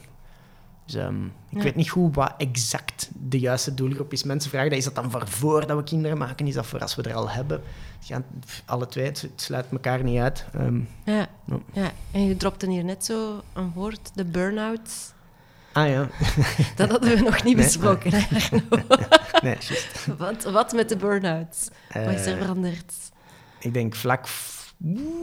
Dus 0.85 0.94
ehm, 0.94 1.24
ik 1.24 1.31
Ja. 1.57 1.62
weet 1.62 1.74
niet 1.74 1.90
goed 1.90 2.14
wat 2.14 2.35
exact 2.38 3.11
de 3.28 3.38
juiste 3.38 3.74
doelgroep 3.74 4.12
is. 4.12 4.22
Mensen 4.22 4.50
vragen, 4.50 4.68
dat, 4.70 4.78
is 4.78 4.85
dat 4.85 4.94
dan 4.94 5.11
voor 5.11 5.28
voordat 5.28 5.76
we 5.76 5.83
kinderen 5.83 6.18
maken? 6.18 6.46
Is 6.46 6.54
dat 6.54 6.66
voor 6.66 6.81
als 6.81 6.94
we 6.94 7.02
er 7.02 7.14
al 7.14 7.31
hebben? 7.31 7.62
Ja, 8.00 8.22
alle 8.66 8.87
twee, 8.87 9.04
het 9.07 9.28
sluit 9.37 9.66
elkaar 9.72 10.02
niet 10.02 10.18
uit. 10.20 10.44
Ehm, 10.54 10.81
Ja, 11.04 11.26
Ja. 11.44 11.59
ja, 11.72 11.90
en 12.11 12.26
je 12.26 12.37
dropte 12.37 12.70
hier 12.70 12.85
net 12.85 13.04
zo 13.04 13.42
een 13.52 13.72
woord, 13.72 14.11
de 14.14 14.24
burn-out. 14.24 14.90
ah 15.72 15.88
ja, 15.88 16.09
Dat 16.76 16.90
hadden 16.90 17.16
we 17.16 17.22
nog 17.22 17.35
niet 17.44 17.57
Nee, 17.57 17.64
besproken. 17.64 18.11
nee, 19.42 19.57
juist. 19.61 20.07
Wat, 20.18 20.44
wat 20.44 20.72
met 20.72 20.88
de 20.88 20.96
burn-out? 20.96 21.70
Wat 21.94 22.14
is 22.14 22.26
er 22.26 22.33
Eh, 22.35 22.40
veranderd? 22.40 22.92
Ik 23.61 23.74
denk 23.74 23.94
vlak, 23.94 24.26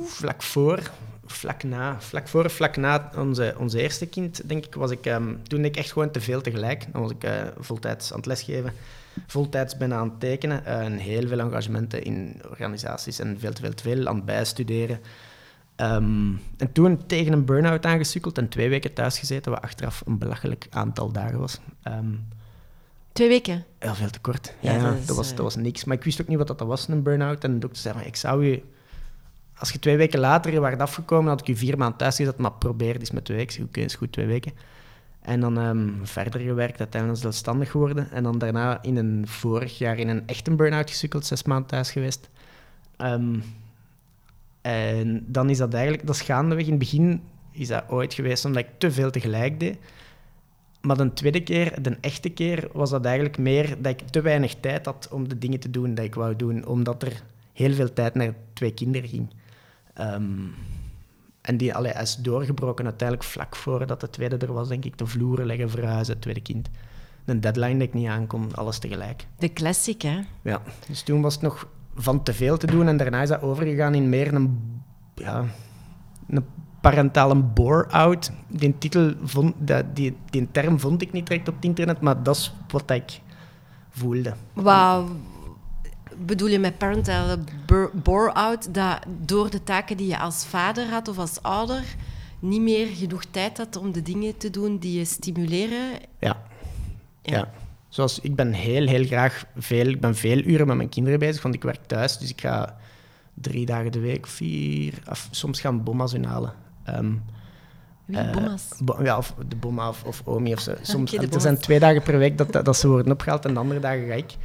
vlak 0.06 0.44
voor, 0.44 0.80
vlak 1.26 1.64
na, 1.64 2.02
vlak 2.02 2.28
voor, 2.28 2.50
vlak 2.50 2.78
na 2.78 3.12
onze, 3.18 3.56
onze 3.58 3.82
eerste 3.82 4.06
kind, 4.06 4.50
denk 4.50 4.66
ik, 4.66 4.76
was 4.76 4.92
ik, 4.92 5.06
ehm, 5.06 5.36
toen 5.44 5.66
ik 5.66 5.78
echt 5.78 5.92
gewoon 5.92 6.12
te 6.12 6.22
veel 6.22 6.42
tegelijk. 6.42 6.86
Dan 6.92 7.02
was 7.02 7.12
ik 7.12 7.24
eh, 7.24 7.42
voltijds 7.58 8.12
aan 8.12 8.18
het 8.18 8.26
lesgeven, 8.26 8.74
voltijds 9.28 9.78
ben 9.78 9.94
aan 9.94 10.10
het 10.10 10.20
tekenen 10.20 10.66
eh, 10.66 10.80
en 10.80 10.98
heel 10.98 11.28
veel 11.28 11.40
engagementen 11.40 12.04
in 12.04 12.42
organisaties 12.50 13.20
en 13.20 13.40
veel 13.40 13.54
te 13.54 13.62
veel 13.62 13.74
te 13.74 13.84
veel 13.84 14.08
aan 14.08 14.16
het 14.16 14.26
bijstuderen. 14.26 15.00
Ehm, 15.76 16.30
en 16.58 16.72
toen 16.72 17.06
tegen 17.06 17.34
een 17.34 17.46
burn-out 17.46 17.86
aangesukkeld 17.86 18.38
en 18.38 18.50
twee 18.50 18.70
weken 18.70 18.94
thuis 18.94 19.20
gezeten, 19.20 19.52
wat 19.52 19.62
achteraf 19.62 20.04
een 20.06 20.18
belachelijk 20.18 20.68
aantal 20.70 21.12
dagen 21.12 21.40
was. 21.40 21.60
Ehm, 21.84 22.14
Twee 23.16 23.28
weken. 23.28 23.66
Heel 23.80 23.96
veel 23.96 24.10
te 24.10 24.20
kort. 24.20 24.54
Ja, 24.60 24.72
Ja, 24.72 24.84
dat 24.84 25.00
is, 25.00 25.06
dat, 25.06 25.16
was, 25.16 25.30
eh, 25.30 25.36
dat 25.36 25.46
was 25.46 25.56
niks. 25.56 25.84
Maar 25.84 25.98
ik 25.98 26.04
wist 26.04 26.22
ook 26.22 26.28
niet 26.28 26.38
wat 26.38 26.48
dat 26.48 26.60
was, 26.60 26.88
een 26.88 27.04
burn-out. 27.04 27.44
En 27.44 27.54
de 27.54 27.60
dokter 27.60 27.82
zei, 27.82 27.96
maar 27.96 28.06
ik 28.06 28.16
zou 28.16 28.46
je... 28.46 28.62
Als 29.58 29.72
je 29.72 29.80
twee 29.80 29.98
weken 29.98 30.20
later 30.20 30.62
werd 30.62 30.80
afgekomen, 30.80 31.30
had 31.30 31.40
ik 31.40 31.48
je 31.48 31.56
vier 31.56 31.78
maanden 31.78 31.98
thuis 31.98 32.16
gezet, 32.16 32.38
maar 32.38 32.52
probeer 32.52 33.00
eens 33.00 33.12
met 33.12 33.26
twee 33.26 33.38
weken. 33.38 33.64
Oké, 33.64 33.80
is 33.80 33.96
goed, 33.96 34.12
twee 34.12 34.26
weken. 34.26 34.52
En 35.22 35.40
dan 35.40 35.58
ehm, 35.60 35.90
verder 36.04 36.42
gewerkt, 36.42 36.80
uiteindelijk 36.80 37.22
zelfstandig 37.22 37.72
geworden. 37.72 38.12
En 38.12 38.24
dan 38.24 38.38
daarna 38.38 38.82
in 38.82 38.98
een 38.98 39.28
vorig 39.28 39.78
jaar 39.78 39.98
in 39.98 40.08
een 40.08 40.28
echte 40.28 40.56
burn-out 40.56 40.90
gesukkeld, 40.90 41.26
zes 41.26 41.44
maanden 41.44 41.68
thuis 41.68 41.92
geweest. 41.92 42.30
Ehm, 42.98 43.40
en 44.62 45.26
dan 45.28 45.50
is 45.50 45.58
dat 45.58 45.74
eigenlijk, 45.74 46.08
dat 46.08 46.16
is 46.16 46.22
gaandeweg. 46.22 46.66
In 46.66 46.70
het 46.70 46.80
begin 46.80 47.22
is 47.52 47.68
dat 47.68 47.84
ooit 47.90 48.14
geweest 48.14 48.46
omdat 48.46 48.64
ik 48.64 48.70
te 48.78 48.92
veel 48.92 49.12
tegelijk 49.12 49.60
deed. 49.60 49.78
Maar 50.82 50.98
de 50.98 51.14
tweede 51.14 51.44
keer, 51.44 51.82
de 51.82 51.98
echte 52.02 52.30
keer, 52.30 52.70
was 52.74 52.90
dat 52.90 53.06
eigenlijk 53.06 53.38
meer 53.38 53.82
dat 53.82 53.92
ik 53.92 54.08
te 54.10 54.22
weinig 54.22 54.56
tijd 54.56 54.86
had 54.86 55.10
om 55.12 55.30
de 55.30 55.38
dingen 55.38 55.60
te 55.60 55.70
doen 55.70 55.96
dat 55.96 56.06
ik 56.06 56.16
wou 56.16 56.36
doen, 56.36 56.66
omdat 56.66 57.04
er 57.04 57.24
heel 57.54 57.74
veel 57.74 57.94
tijd 57.94 58.16
naar 58.16 58.34
twee 58.54 58.74
kinderen 58.74 59.10
ging. 59.10 59.30
Ehm, 59.96 60.48
en 61.42 61.58
die 61.58 61.76
allee, 61.76 61.94
is 61.94 62.16
doorgebroken 62.16 62.86
uiteindelijk 62.86 63.30
vlak 63.30 63.56
voordat 63.56 64.02
de 64.02 64.10
tweede 64.10 64.38
er 64.38 64.54
was, 64.54 64.68
denk 64.68 64.86
ik, 64.86 64.98
de 64.98 65.06
vloeren 65.06 65.46
leggen, 65.46 65.70
verhuizen, 65.70 66.14
het 66.14 66.22
tweede 66.22 66.42
kind. 66.42 66.70
Een 67.26 67.42
deadline 67.42 67.78
dat 67.78 67.88
ik 67.88 67.94
niet 67.94 68.08
aankon, 68.08 68.56
alles 68.56 68.80
tegelijk. 68.80 69.28
De 69.38 69.54
classic, 69.54 70.02
hè? 70.02 70.20
Ja, 70.42 70.62
dus 70.88 71.02
toen 71.02 71.22
was 71.22 71.34
het 71.34 71.44
nog 71.44 71.68
van 71.96 72.24
te 72.24 72.34
veel 72.34 72.58
te 72.58 72.68
doen 72.68 72.88
en 72.88 72.98
daarna 72.98 73.22
is 73.22 73.30
dat 73.30 73.42
overgegaan 73.42 73.94
in 73.94 74.10
meer 74.10 74.34
een, 74.34 74.82
ja, 75.16 75.46
een 76.28 76.46
parentale 76.82 77.36
bore-out. 77.36 78.32
Die 78.48 78.78
titel 78.78 79.14
vond, 79.24 79.56
die, 79.94 80.18
die 80.30 80.48
term 80.52 80.80
vond 80.80 81.02
ik 81.02 81.12
niet 81.12 81.28
direct 81.28 81.48
op 81.48 81.56
het 81.56 81.66
internet, 81.66 82.02
maar 82.02 82.24
dat 82.24 82.36
is 82.36 82.54
wat 82.68 82.92
ik 82.92 83.22
voelde. 83.90 84.34
Wat 84.54 85.04
bedoel 86.18 86.48
je 86.48 86.60
met 86.60 86.78
parental 86.78 87.38
bore-out, 87.94 88.74
dat 88.74 89.00
door 89.26 89.50
de 89.50 89.64
taken 89.64 89.98
die 89.98 90.08
je 90.08 90.20
als 90.20 90.46
vader 90.46 90.90
had 90.90 91.08
of 91.08 91.18
als 91.18 91.42
ouder, 91.42 91.84
niet 92.40 92.62
meer 92.62 92.88
genoeg 92.88 93.26
tijd 93.32 93.58
had 93.58 93.76
om 93.76 93.92
de 93.92 94.02
dingen 94.02 94.38
te 94.38 94.50
doen 94.50 94.78
die 94.78 94.98
je 94.98 95.06
stimuleren. 95.06 95.92
Ja. 96.20 96.42
ja. 97.22 97.52
Zoals, 97.90 98.20
ik 98.20 98.36
ben 98.36 98.54
heel, 98.54 98.88
heel 98.88 99.06
graag 99.06 99.46
veel, 99.56 99.86
ik 99.86 100.02
ben 100.02 100.16
veel 100.16 100.38
uren 100.38 100.68
met 100.68 100.78
mijn 100.78 100.90
kinderen 100.90 101.20
bezig, 101.20 101.42
want 101.42 101.56
ik 101.56 101.64
werk 101.64 101.86
thuis, 101.86 102.18
dus 102.18 102.30
ik 102.30 102.42
ga 102.42 102.78
drie 103.34 103.66
dagen 103.66 103.92
de 103.92 104.00
week, 104.00 104.28
vier, 104.28 104.94
of 105.10 105.28
soms 105.32 105.60
gaan 105.60 105.84
bomma's 105.84 106.14
inhalen. 106.14 106.54
Um, 106.90 107.24
Wie, 108.06 108.18
uh, 108.18 108.32
bomma's? 108.32 108.68
ja, 109.04 109.18
of 109.18 109.36
de 109.48 109.56
bomma 109.56 109.90
of, 109.90 110.04
of 110.04 110.22
omi 110.26 110.54
of 110.54 110.60
zo. 110.60 110.74
Soms, 110.82 111.14
er 111.14 111.42
zijn 111.42 111.58
twee 111.58 111.80
dagen 111.80 112.02
per 112.02 112.18
week 112.18 112.38
dat, 112.38 112.66
dat, 112.66 112.78
ze 112.78 112.88
worden 112.88 113.12
opgehaald 113.12 113.46
en 113.46 113.54
de 113.54 113.60
andere 113.60 113.80
dagen 113.80 114.08
ga 114.08 114.14
ik. 114.14 114.36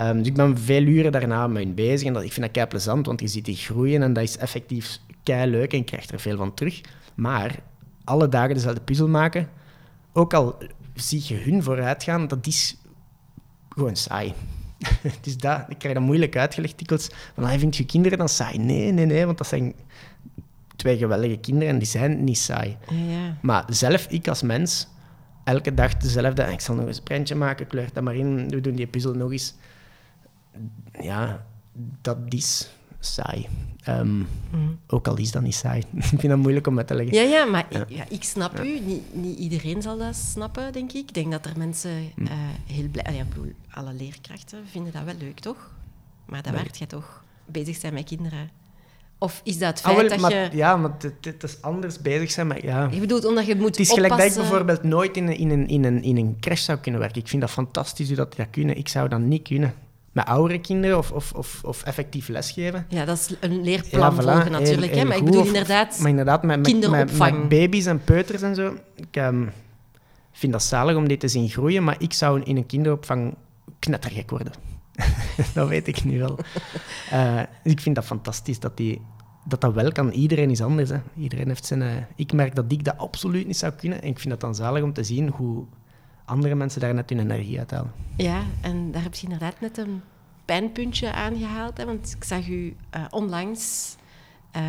Um, 0.00 0.18
dus 0.18 0.26
ik 0.26 0.34
ben 0.34 0.58
veel 0.58 0.82
uren 0.82 1.12
daarna 1.12 1.50
hun 1.50 1.74
bezig 1.74 2.06
en 2.06 2.12
dat, 2.12 2.22
ik 2.22 2.32
vind 2.32 2.46
dat 2.46 2.54
kei 2.54 2.66
plezant, 2.66 3.06
want 3.06 3.20
je 3.20 3.28
ziet 3.28 3.44
die 3.44 3.56
groeien 3.56 4.02
en 4.02 4.12
dat 4.12 4.22
is 4.22 4.36
effectief 4.36 4.98
kei 5.22 5.50
leuk 5.50 5.72
en 5.72 5.78
je 5.78 5.84
krijgt 5.84 6.12
er 6.12 6.20
veel 6.20 6.36
van 6.36 6.54
terug. 6.54 6.80
Maar 7.14 7.58
alle 8.04 8.28
dagen 8.28 8.54
dezelfde 8.54 8.80
puzzel 8.80 9.08
maken, 9.08 9.48
ook 10.12 10.34
al 10.34 10.56
zie 10.94 11.22
je 11.26 11.34
hun 11.34 11.62
vooruit 11.62 12.02
gaan, 12.02 12.28
dat 12.28 12.46
is 12.46 12.76
gewoon 13.68 13.96
saai. 13.96 14.34
dus 15.22 15.36
dat, 15.36 15.64
ik 15.68 15.78
krijg 15.78 15.94
dat 15.94 16.04
moeilijk 16.04 16.36
uitgelegd 16.36 16.78
dikwijls. 16.78 17.08
Van, 17.34 17.44
ah, 17.44 17.58
vind 17.58 17.76
je 17.76 17.86
kinderen 17.86 18.18
dan 18.18 18.28
saai? 18.28 18.58
Nee, 18.58 18.92
nee, 18.92 19.06
nee, 19.06 19.26
want 19.26 19.38
dat 19.38 19.46
zijn 19.46 19.74
twee 20.76 20.96
geweldige 20.96 21.36
kinderen 21.36 21.68
en 21.68 21.78
die 21.78 21.88
zijn 21.88 22.24
niet 22.24 22.38
saai. 22.38 22.76
Ja. 22.90 23.36
Maar 23.42 23.64
zelf, 23.68 24.06
ik 24.06 24.28
als 24.28 24.42
mens, 24.42 24.88
elke 25.44 25.74
dag 25.74 25.96
dezelfde. 25.96 26.42
Ik 26.42 26.60
zal 26.60 26.74
nog 26.74 26.86
eens 26.86 26.96
een 26.96 27.02
prentje 27.02 27.34
maken, 27.34 27.66
kleur 27.66 27.88
dat 27.92 28.02
maar 28.02 28.16
in, 28.16 28.48
we 28.48 28.60
doen 28.60 28.74
die 28.74 28.86
puzzel 28.86 29.14
nog 29.14 29.32
eens. 29.32 29.54
Ja, 31.00 31.46
dat 32.00 32.18
is 32.28 32.70
saai. 33.00 33.48
Um, 33.88 34.28
mm. 34.50 34.78
Ook 34.86 35.08
al 35.08 35.16
is 35.16 35.30
dat 35.30 35.42
niet 35.42 35.54
saai. 35.54 35.82
ik 35.94 36.04
vind 36.04 36.28
dat 36.28 36.38
moeilijk 36.38 36.66
om 36.66 36.78
uit 36.78 36.86
te 36.86 36.94
leggen. 36.94 37.14
Ja, 37.14 37.22
ja 37.22 37.44
maar 37.44 37.66
Ik, 37.68 37.84
ja, 37.88 38.04
ik 38.08 38.22
snap 38.22 38.60
u. 38.60 38.80
Niet, 38.80 39.14
niet, 39.14 39.38
iedereen 39.38 39.82
zal 39.82 39.98
dat 39.98 40.14
snappen, 40.14 40.72
denk 40.72 40.92
ik. 40.92 41.08
Ik 41.08 41.14
denk 41.14 41.30
dat 41.30 41.46
er 41.46 41.52
mensen 41.56 42.12
mm. 42.14 42.26
uh, 42.26 42.32
heel 42.66 42.88
blij... 42.88 43.14
Ja, 43.14 43.24
bedoel, 43.24 43.52
alle 43.70 43.92
leerkrachten 43.92 44.58
vinden 44.70 44.92
dat 44.92 45.02
wel 45.02 45.14
leuk, 45.18 45.38
toch? 45.40 45.70
Maar 46.26 46.42
dat 46.42 46.52
nee. 46.52 46.62
werkt 46.62 46.78
jij 46.78 46.86
toch? 46.86 47.24
Bezig 47.46 47.76
zijn 47.76 47.94
met 47.94 48.04
kinderen. 48.04 48.50
Of 49.18 49.40
is 49.44 49.58
dat 49.58 49.68
het 49.68 49.86
ah, 49.86 49.94
feit 49.94 50.04
ah, 50.04 50.10
dat 50.10 50.20
maar, 50.20 50.32
je... 50.32 50.56
Ja, 50.56 50.76
maar 50.76 50.90
het, 50.98 51.12
het, 51.20 51.42
is 51.42 51.62
anders 51.62 52.00
bezig 52.00 52.30
zijn 52.30 52.46
met... 52.46 52.62
Ja. 52.62 52.88
Je 52.90 53.00
bedoelt 53.00 53.24
omdat 53.24 53.46
je 53.46 53.56
moet 53.56 53.64
Het 53.66 53.78
is 53.78 53.90
oppassen... 53.90 54.10
gelijk 54.12 54.34
dat 54.34 54.44
ik 54.44 54.48
bijvoorbeeld 54.48 54.82
nooit 54.82 55.16
in 55.16 55.26
een, 55.28 55.36
in, 55.36 55.50
een, 55.50 55.68
in, 55.68 55.84
een, 55.84 56.02
in 56.02 56.16
een 56.16 56.36
crash 56.40 56.64
zou 56.64 56.78
kunnen 56.78 57.00
werken. 57.00 57.20
Ik 57.20 57.28
vind 57.28 57.42
dat 57.42 57.50
fantastisch 57.50 58.06
hoe 58.06 58.16
dat, 58.16 58.36
dat 58.36 58.46
kunnen. 58.50 58.76
Ik 58.76 58.88
zou 58.88 59.08
dat 59.08 59.20
niet 59.20 59.42
kunnen 59.42 59.74
met 60.12 60.26
oudere 60.26 60.60
kinderen 60.60 60.98
of, 60.98 61.12
of, 61.12 61.32
of, 61.32 61.60
of 61.64 61.82
effectief 61.82 62.28
lesgeven. 62.28 62.86
Ja, 62.88 63.04
dat 63.04 63.18
is 63.18 63.36
een 63.40 63.62
leerplan 63.62 64.14
ja, 64.14 64.22
voilà, 64.22 64.24
volgen 64.24 64.50
natuurlijk. 64.50 64.94
Hè? 64.94 65.04
Maar 65.04 65.16
ik 65.16 65.24
bedoel 65.24 65.46
inderdaad, 65.46 65.98
maar 65.98 66.10
inderdaad 66.10 66.42
met, 66.42 66.88
met, 66.90 67.18
met, 67.18 67.48
baby's 67.48 67.86
en 67.86 68.04
peuters 68.04 68.42
en 68.42 68.54
zo. 68.54 68.76
Ik 68.96 69.16
um, 69.16 69.50
vind 70.32 70.52
dat 70.52 70.62
zalig 70.62 70.96
om 70.96 71.08
dit 71.08 71.20
te 71.20 71.28
zien 71.28 71.48
groeien, 71.48 71.84
maar 71.84 71.96
ik 71.98 72.12
zou 72.12 72.42
in 72.42 72.56
een 72.56 72.66
kinderopvang 72.66 73.34
knettergek 73.78 74.30
worden. 74.30 74.52
dat 75.54 75.68
weet 75.68 75.86
ik 75.86 76.04
nu 76.04 76.18
wel. 76.18 76.38
Uh, 77.12 77.40
ik 77.62 77.80
vind 77.80 77.94
dat 77.94 78.04
fantastisch 78.04 78.60
dat 78.60 78.76
die, 78.76 79.00
dat 79.44 79.60
dat 79.60 79.74
wel 79.74 79.92
kan. 79.92 80.10
Iedereen 80.10 80.50
is 80.50 80.62
anders. 80.62 80.90
Hè. 80.90 80.98
Iedereen 81.16 81.48
heeft 81.48 81.64
zijn... 81.64 81.80
Uh, 81.80 81.88
ik 82.16 82.32
merk 82.32 82.54
dat 82.54 82.64
ik 82.68 82.84
dat 82.84 82.98
absoluut 82.98 83.46
niet 83.46 83.56
zou 83.56 83.72
kunnen. 83.72 84.02
En 84.02 84.08
ik 84.08 84.18
vind 84.18 84.30
dat 84.30 84.40
dan 84.40 84.54
zalig 84.54 84.82
om 84.82 84.92
te 84.92 85.04
zien 85.04 85.28
hoe 85.28 85.64
andere 86.30 86.54
mensen 86.54 86.80
daar 86.80 86.94
net 86.94 87.10
hun 87.10 87.20
energie 87.20 87.58
uit 87.58 87.70
halen. 87.70 87.92
Ja, 88.16 88.42
en 88.60 88.92
daar 88.92 89.02
heb 89.02 89.14
je 89.14 89.22
inderdaad 89.22 89.60
net 89.60 89.78
een 89.78 90.02
pijnpuntje 90.44 91.12
aangehaald. 91.12 91.76
Hè, 91.76 91.84
want 91.84 92.14
ik 92.16 92.24
zag 92.24 92.48
u 92.48 92.76
uh, 92.96 93.04
onlangs 93.10 93.96
uh, 94.56 94.62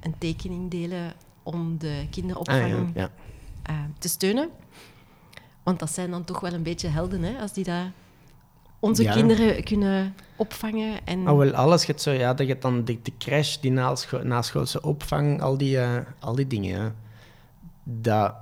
een 0.00 0.14
tekening 0.18 0.70
delen 0.70 1.12
om 1.42 1.78
de 1.78 2.06
kinderopvang 2.10 2.62
ah, 2.62 2.68
ja, 2.68 2.86
ja. 2.94 3.10
Uh, 3.70 3.76
te 3.98 4.08
steunen. 4.08 4.50
Want 5.62 5.78
dat 5.78 5.90
zijn 5.90 6.10
dan 6.10 6.24
toch 6.24 6.40
wel 6.40 6.52
een 6.52 6.62
beetje 6.62 6.88
helden, 6.88 7.22
hè, 7.22 7.40
als 7.40 7.52
die 7.52 7.64
daar 7.64 7.92
onze 8.80 9.02
ja. 9.02 9.12
kinderen 9.12 9.64
kunnen 9.64 10.14
opvangen. 10.36 11.06
En... 11.06 11.28
Oh, 11.28 11.38
wel, 11.38 11.54
alles 11.54 11.84
gaat 11.84 12.00
zo, 12.00 12.10
ja, 12.10 12.34
dat 12.34 12.46
je 12.46 12.58
dan 12.58 12.84
de, 12.84 12.98
de 13.02 13.12
crash, 13.18 13.56
die 13.56 13.72
naschoolse 14.22 14.82
opvang, 14.82 15.40
al 15.40 15.56
die, 15.56 15.76
uh, 15.76 15.96
al 16.18 16.34
die 16.34 16.46
dingen. 16.46 16.94
Dat, 17.84 18.34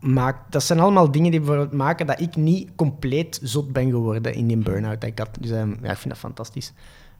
maakt, 0.00 0.52
dat 0.52 0.62
zijn 0.62 0.80
allemaal 0.80 1.10
dingen 1.10 1.30
die 1.30 1.40
bijvoorbeeld 1.40 1.72
maken 1.72 2.06
dat 2.06 2.20
ik 2.20 2.36
niet 2.36 2.70
compleet 2.74 3.40
zot 3.42 3.72
ben 3.72 3.90
geworden 3.90 4.34
in 4.34 4.46
die 4.46 4.56
burn-out 4.56 5.04
ik 5.04 5.18
had. 5.18 5.28
Dus 5.40 5.50
um, 5.50 5.78
ja, 5.82 5.90
ik 5.90 5.96
vind 5.96 6.08
dat 6.08 6.18
fantastisch. 6.18 6.72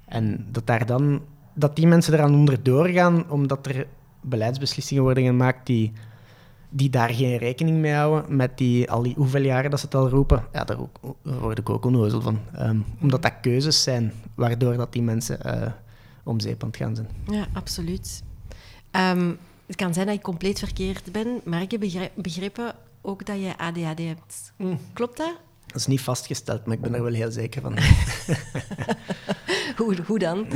En 0.05 0.47
dat, 0.51 0.67
daar 0.67 0.87
dan, 0.87 1.21
dat 1.55 1.77
die 1.77 1.87
mensen 1.87 2.15
eraan 2.15 2.35
onderdoor 2.35 2.89
gaan, 2.89 3.31
omdat 3.31 3.67
er 3.67 3.87
beleidsbeslissingen 4.21 5.03
worden 5.03 5.25
gemaakt 5.25 5.67
die, 5.67 5.93
die 6.69 6.91
daar 6.91 7.11
geen 7.11 7.37
rekening 7.37 7.79
mee 7.79 7.93
houden, 7.93 8.37
met 8.37 8.59
die, 8.59 8.91
al 8.91 9.03
die 9.03 9.15
hoeveel 9.17 9.43
jaren 9.43 9.71
dat 9.71 9.81
ze 9.81 9.87
het 9.87 9.95
al 9.95 10.09
roepen, 10.09 10.45
ja, 10.53 10.65
daar, 10.65 10.79
word 11.23 11.59
ik 11.59 11.71
ook 11.71 11.85
onnozel 11.85 12.21
van. 12.21 12.39
Um, 12.59 12.85
omdat 13.01 13.23
dat 13.23 13.41
keuzes 13.41 13.83
zijn, 13.83 14.13
waardoor 14.35 14.77
dat 14.77 14.93
die 14.93 15.03
mensen 15.03 15.39
uh, 15.47 15.67
om 16.25 16.41
zeep 16.41 16.65
gaan 16.71 16.97
zijn. 16.97 17.09
Ja, 17.27 17.47
absoluut. 17.53 18.23
Um, 18.93 19.39
het 19.71 19.79
kan 19.79 19.95
zijn 19.95 20.07
dat 20.07 20.15
ik 20.15 20.23
compleet 20.23 20.59
verkeerd 20.59 21.13
ben, 21.13 21.41
maar 21.45 21.63
ik 21.63 21.71
heb 21.71 21.81
begrepen 22.15 22.75
ook 23.01 23.27
dat 23.27 23.37
je 23.37 23.59
ADHD 23.59 23.99
hebt. 23.99 24.53
Mm. 24.57 24.79
Klopt 24.93 25.17
dat? 25.17 25.37
Dat 25.67 25.77
is 25.77 25.87
niet 25.87 26.01
vastgesteld, 26.01 26.67
maar 26.67 26.77
ik 26.77 26.81
ben 26.83 26.95
er 26.95 27.03
wel 27.03 27.13
heel 27.13 27.31
zeker 27.31 27.63
van. 27.63 27.79
hoe, 29.79 29.97
hoe 30.07 30.19
dan? 30.19 30.47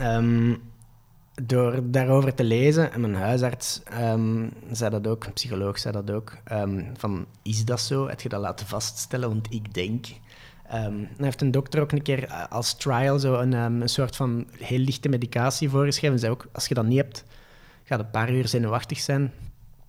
um, 0.00 0.62
door 1.42 1.80
daarover 1.90 2.34
te 2.34 2.44
lezen, 2.44 2.92
en 2.92 3.00
mijn 3.00 3.14
huisarts 3.14 3.82
um, 4.00 4.50
zei 4.72 4.90
dat 4.90 5.06
ook, 5.06 5.24
een 5.24 5.32
psycholoog 5.32 5.78
zei 5.78 5.94
dat 5.94 6.10
ook, 6.10 6.36
um, 6.52 6.92
van 6.96 7.26
is 7.42 7.64
dat 7.64 7.80
zo? 7.80 8.08
Heb 8.08 8.20
je 8.20 8.28
dat 8.28 8.40
laten 8.40 8.66
vaststellen? 8.66 9.28
Want 9.28 9.46
ik 9.52 9.74
denk... 9.74 10.06
Um, 10.74 11.08
hij 11.16 11.24
heeft 11.24 11.40
een 11.40 11.50
dokter 11.50 11.80
ook 11.80 11.92
een 11.92 12.02
keer 12.02 12.24
eh, 12.24 12.44
als 12.48 12.74
trial 12.74 13.18
zo 13.18 13.34
een, 13.34 13.52
een 13.52 13.88
soort 13.88 14.16
van 14.16 14.46
heel 14.58 14.78
lichte 14.78 15.08
medicatie 15.08 15.70
voorgeschreven. 15.70 16.18
Zei 16.18 16.32
ook, 16.32 16.46
als 16.52 16.66
je 16.66 16.74
dat 16.74 16.84
niet 16.84 16.96
hebt, 16.96 17.24
gaat 17.86 17.98
een 17.98 18.10
paar 18.10 18.32
uur 18.32 18.48
zenuwachtig 18.48 18.98
zijn. 18.98 19.32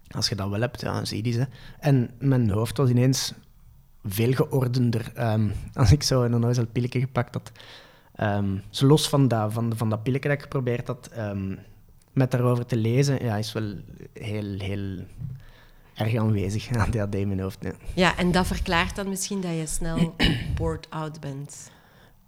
Als 0.07 0.29
je 0.29 0.36
dat 0.36 0.49
wel 0.49 0.62
hebt, 0.62 0.81
ja, 0.81 0.93
dan 0.93 1.07
zie 1.07 1.25
je 1.25 1.31
ze. 1.31 1.47
En 1.79 2.10
mijn 2.19 2.49
hoofd 2.49 2.77
was 2.77 2.89
ineens 2.89 3.33
veel 4.05 4.33
geordender. 4.33 5.12
Um, 5.19 5.51
als 5.73 5.91
ik 5.91 6.03
zo 6.03 6.23
een 6.23 6.33
onnozel 6.33 6.65
pilletje 6.65 6.99
gepakt 6.99 7.33
had. 7.33 7.51
Um, 8.21 8.62
zo 8.69 8.88
los 8.88 9.10
van 9.10 9.27
dat, 9.27 9.53
van, 9.53 9.73
van 9.75 9.89
dat 9.89 10.03
pilletje 10.03 10.29
dat 10.29 10.38
ik 10.38 10.43
geprobeerd 10.43 10.88
had, 10.88 11.10
um, 11.17 11.60
met 12.13 12.31
daarover 12.31 12.65
te 12.65 12.77
lezen, 12.77 13.23
ja, 13.23 13.36
is 13.36 13.53
wel 13.53 13.73
heel, 14.13 14.60
heel 14.60 15.05
erg 15.93 16.15
aanwezig 16.15 16.75
aan 16.75 16.91
DHD 16.91 17.15
in 17.15 17.27
mijn 17.27 17.39
hoofd. 17.39 17.57
Ja. 17.62 17.71
ja, 17.93 18.17
en 18.17 18.31
dat 18.31 18.47
verklaart 18.47 18.95
dan 18.95 19.10
misschien 19.10 19.41
dat 19.41 19.51
je 19.51 19.65
snel 19.65 20.15
bored 20.57 20.88
out 20.89 21.19
bent. 21.19 21.71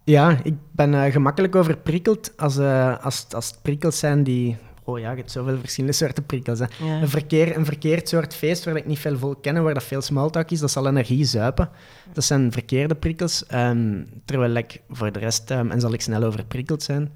Ja, 0.04 0.40
ik 0.44 0.54
ben 0.72 0.94
uh, 0.94 1.04
gemakkelijk 1.04 1.56
overprikkeld 1.56 2.38
als, 2.38 2.58
uh, 2.58 3.04
als, 3.04 3.26
als 3.30 3.48
het 3.50 3.62
prikkels 3.62 4.00
zijn 4.00 4.24
die 4.24 4.58
oh 4.90 5.00
ja, 5.00 5.10
je 5.10 5.18
hebt 5.18 5.32
zoveel 5.32 5.60
verschillende 5.60 5.96
soorten 5.96 6.26
prikkels. 6.26 6.60
Hè. 6.60 6.66
Een, 7.02 7.10
verkeer, 7.10 7.58
een 7.58 7.66
verkeerd 7.66 8.10
soort 8.10 8.36
feest 8.36 8.66
waar 8.66 8.76
ik 8.76 8.86
niet 8.86 9.00
veel 9.00 9.18
volk 9.18 9.42
ken, 9.42 9.64
waar 9.64 9.74
dat 9.74 9.84
veel 9.84 10.02
smalltalk 10.02 10.52
is, 10.52 10.60
dat 10.60 10.72
zal 10.72 10.88
energie 10.88 11.26
zuipen. 11.26 11.70
Dat 12.14 12.24
zijn 12.24 12.52
verkeerde 12.52 12.96
prikkels. 12.96 13.44
Um, 13.54 14.08
terwijl 14.26 14.54
ik 14.54 14.82
voor 14.90 15.12
de 15.12 15.20
rest, 15.20 15.52
um, 15.52 15.72
en 15.72 15.80
zal 15.80 15.94
ik 15.94 16.02
snel 16.02 16.24
overprikkeld 16.24 16.84
zijn, 16.84 17.12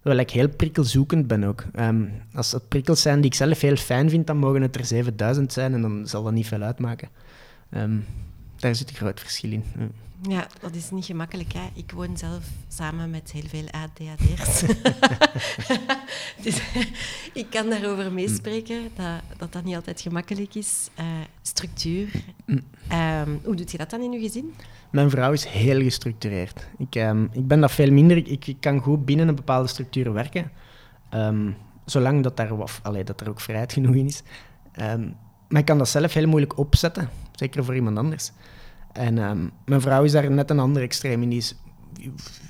terwijl 0.00 0.20
ik 0.20 0.30
heel 0.30 0.48
prikkelzoekend 0.48 1.26
ben 1.26 1.44
ook. 1.44 1.64
Um, 1.78 2.12
als 2.34 2.52
het 2.52 2.68
prikkels 2.68 3.02
zijn 3.02 3.20
die 3.20 3.30
ik 3.30 3.36
zelf 3.36 3.60
heel 3.60 3.76
fijn 3.76 4.10
vind, 4.10 4.26
dan 4.26 4.36
mogen 4.36 4.62
het 4.62 4.76
er 4.76 4.84
7000 4.84 5.52
zijn 5.52 5.74
en 5.74 5.82
dan 5.82 6.06
zal 6.06 6.22
dat 6.22 6.32
niet 6.32 6.48
veel 6.48 6.62
uitmaken. 6.62 7.08
Daar 8.60 8.74
zit 8.74 8.90
een 8.90 8.96
groot 8.96 9.20
verschil 9.20 9.52
in. 9.52 9.64
Ja. 9.78 9.88
Ja, 10.28 10.46
dat 10.60 10.74
is 10.74 10.90
niet 10.90 11.04
gemakkelijk. 11.04 11.52
Hè? 11.52 11.68
Ik 11.74 11.92
woon 11.92 12.16
zelf 12.16 12.44
samen 12.68 13.10
met 13.10 13.32
heel 13.32 13.48
veel 13.48 13.64
ADHD'ers. 13.70 14.60
dus 16.44 16.60
ik 17.32 17.46
kan 17.50 17.70
daarover 17.70 18.12
meespreken, 18.12 18.80
dat, 18.96 19.20
dat 19.36 19.52
dat 19.52 19.64
niet 19.64 19.74
altijd 19.74 20.00
gemakkelijk 20.00 20.54
is. 20.54 20.88
Uh, 20.98 21.04
structuur. 21.42 22.08
Um, 22.46 23.40
hoe 23.44 23.54
doet 23.54 23.70
je 23.70 23.78
dat 23.78 23.90
dan 23.90 24.00
in 24.00 24.12
je 24.12 24.20
gezin? 24.20 24.54
Mijn 24.90 25.10
vrouw 25.10 25.32
is 25.32 25.44
heel 25.44 25.80
gestructureerd. 25.82 26.66
Ik, 26.78 26.94
um, 26.94 27.28
ik 27.32 27.46
ben 27.46 27.60
dat 27.60 27.72
veel 27.72 27.90
minder. 27.92 28.16
Ik, 28.16 28.46
ik, 28.46 28.56
kan 28.60 28.78
goed 28.78 29.04
binnen 29.04 29.28
een 29.28 29.34
bepaalde 29.34 29.68
structuur 29.68 30.12
werken. 30.12 30.50
Um, 31.14 31.56
zolang 31.84 32.22
dat, 32.22 32.36
daar, 32.36 32.52
of, 32.52 32.80
allee, 32.82 33.04
dat 33.04 33.20
er 33.20 33.28
ook 33.28 33.40
vrijheid 33.40 33.72
genoeg 33.72 33.94
in 33.94 34.06
is. 34.06 34.22
maar 35.48 35.60
ik 35.60 35.64
kan 35.64 35.78
dat 35.78 35.88
zelf 35.88 36.14
heel 36.14 36.26
moeilijk 36.26 36.58
opzetten. 36.58 37.08
Zeker 37.40 37.64
voor 37.64 37.74
iemand 37.74 37.98
anders. 37.98 38.32
En 38.92 39.18
ehm, 39.18 39.48
mijn 39.64 39.80
vrouw 39.80 40.04
is 40.04 40.12
daar 40.12 40.30
net 40.30 40.50
een 40.50 40.58
ander 40.58 40.82
extreem 40.82 41.22
in. 41.22 41.32
Is, 41.32 41.54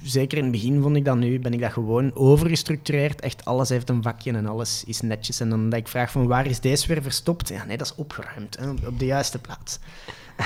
zeker 0.03 0.38
in 0.38 0.44
het 0.44 0.53
begin 0.53 0.83
vond 0.83 0.96
ik 0.96 1.05
dat 1.05 1.16
nu, 1.16 1.38
ben 1.38 1.53
ik 1.53 1.61
dat 1.61 1.72
gewoon 1.72 2.14
overgestructureerd. 2.14 3.20
Echt 3.20 3.44
alles 3.44 3.68
heeft 3.68 3.88
een 3.88 4.03
vakje 4.03 4.33
en 4.33 4.46
alles 4.46 4.85
is 4.85 5.00
netjes. 5.00 5.40
En 5.40 5.48
dan 5.48 5.68
dat 5.68 5.79
ik 5.79 5.88
vraag 5.88 6.11
van 6.11 6.26
waar 6.26 6.46
is 6.46 6.61
deze 6.61 6.87
weer 6.88 7.03
verstopt? 7.03 7.48
Ja, 7.48 7.64
nee, 7.64 7.76
dat 7.76 7.87
is 7.87 7.94
opgeruimd, 7.94 8.59
hè, 8.59 8.70
op 8.70 8.98
de 8.98 9.05
juiste 9.05 9.38
plaats. 9.38 9.79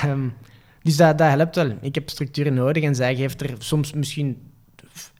Um, 0.05 0.33
dus 0.83 0.95
dat, 0.95 1.17
dat 1.17 1.29
helpt 1.29 1.55
wel. 1.55 1.77
Ik 1.81 1.95
heb 1.95 2.09
structuren 2.09 2.53
nodig 2.53 2.83
en 2.83 2.95
zij 2.95 3.15
geeft 3.15 3.41
er 3.41 3.55
soms 3.57 3.93
misschien 3.93 4.51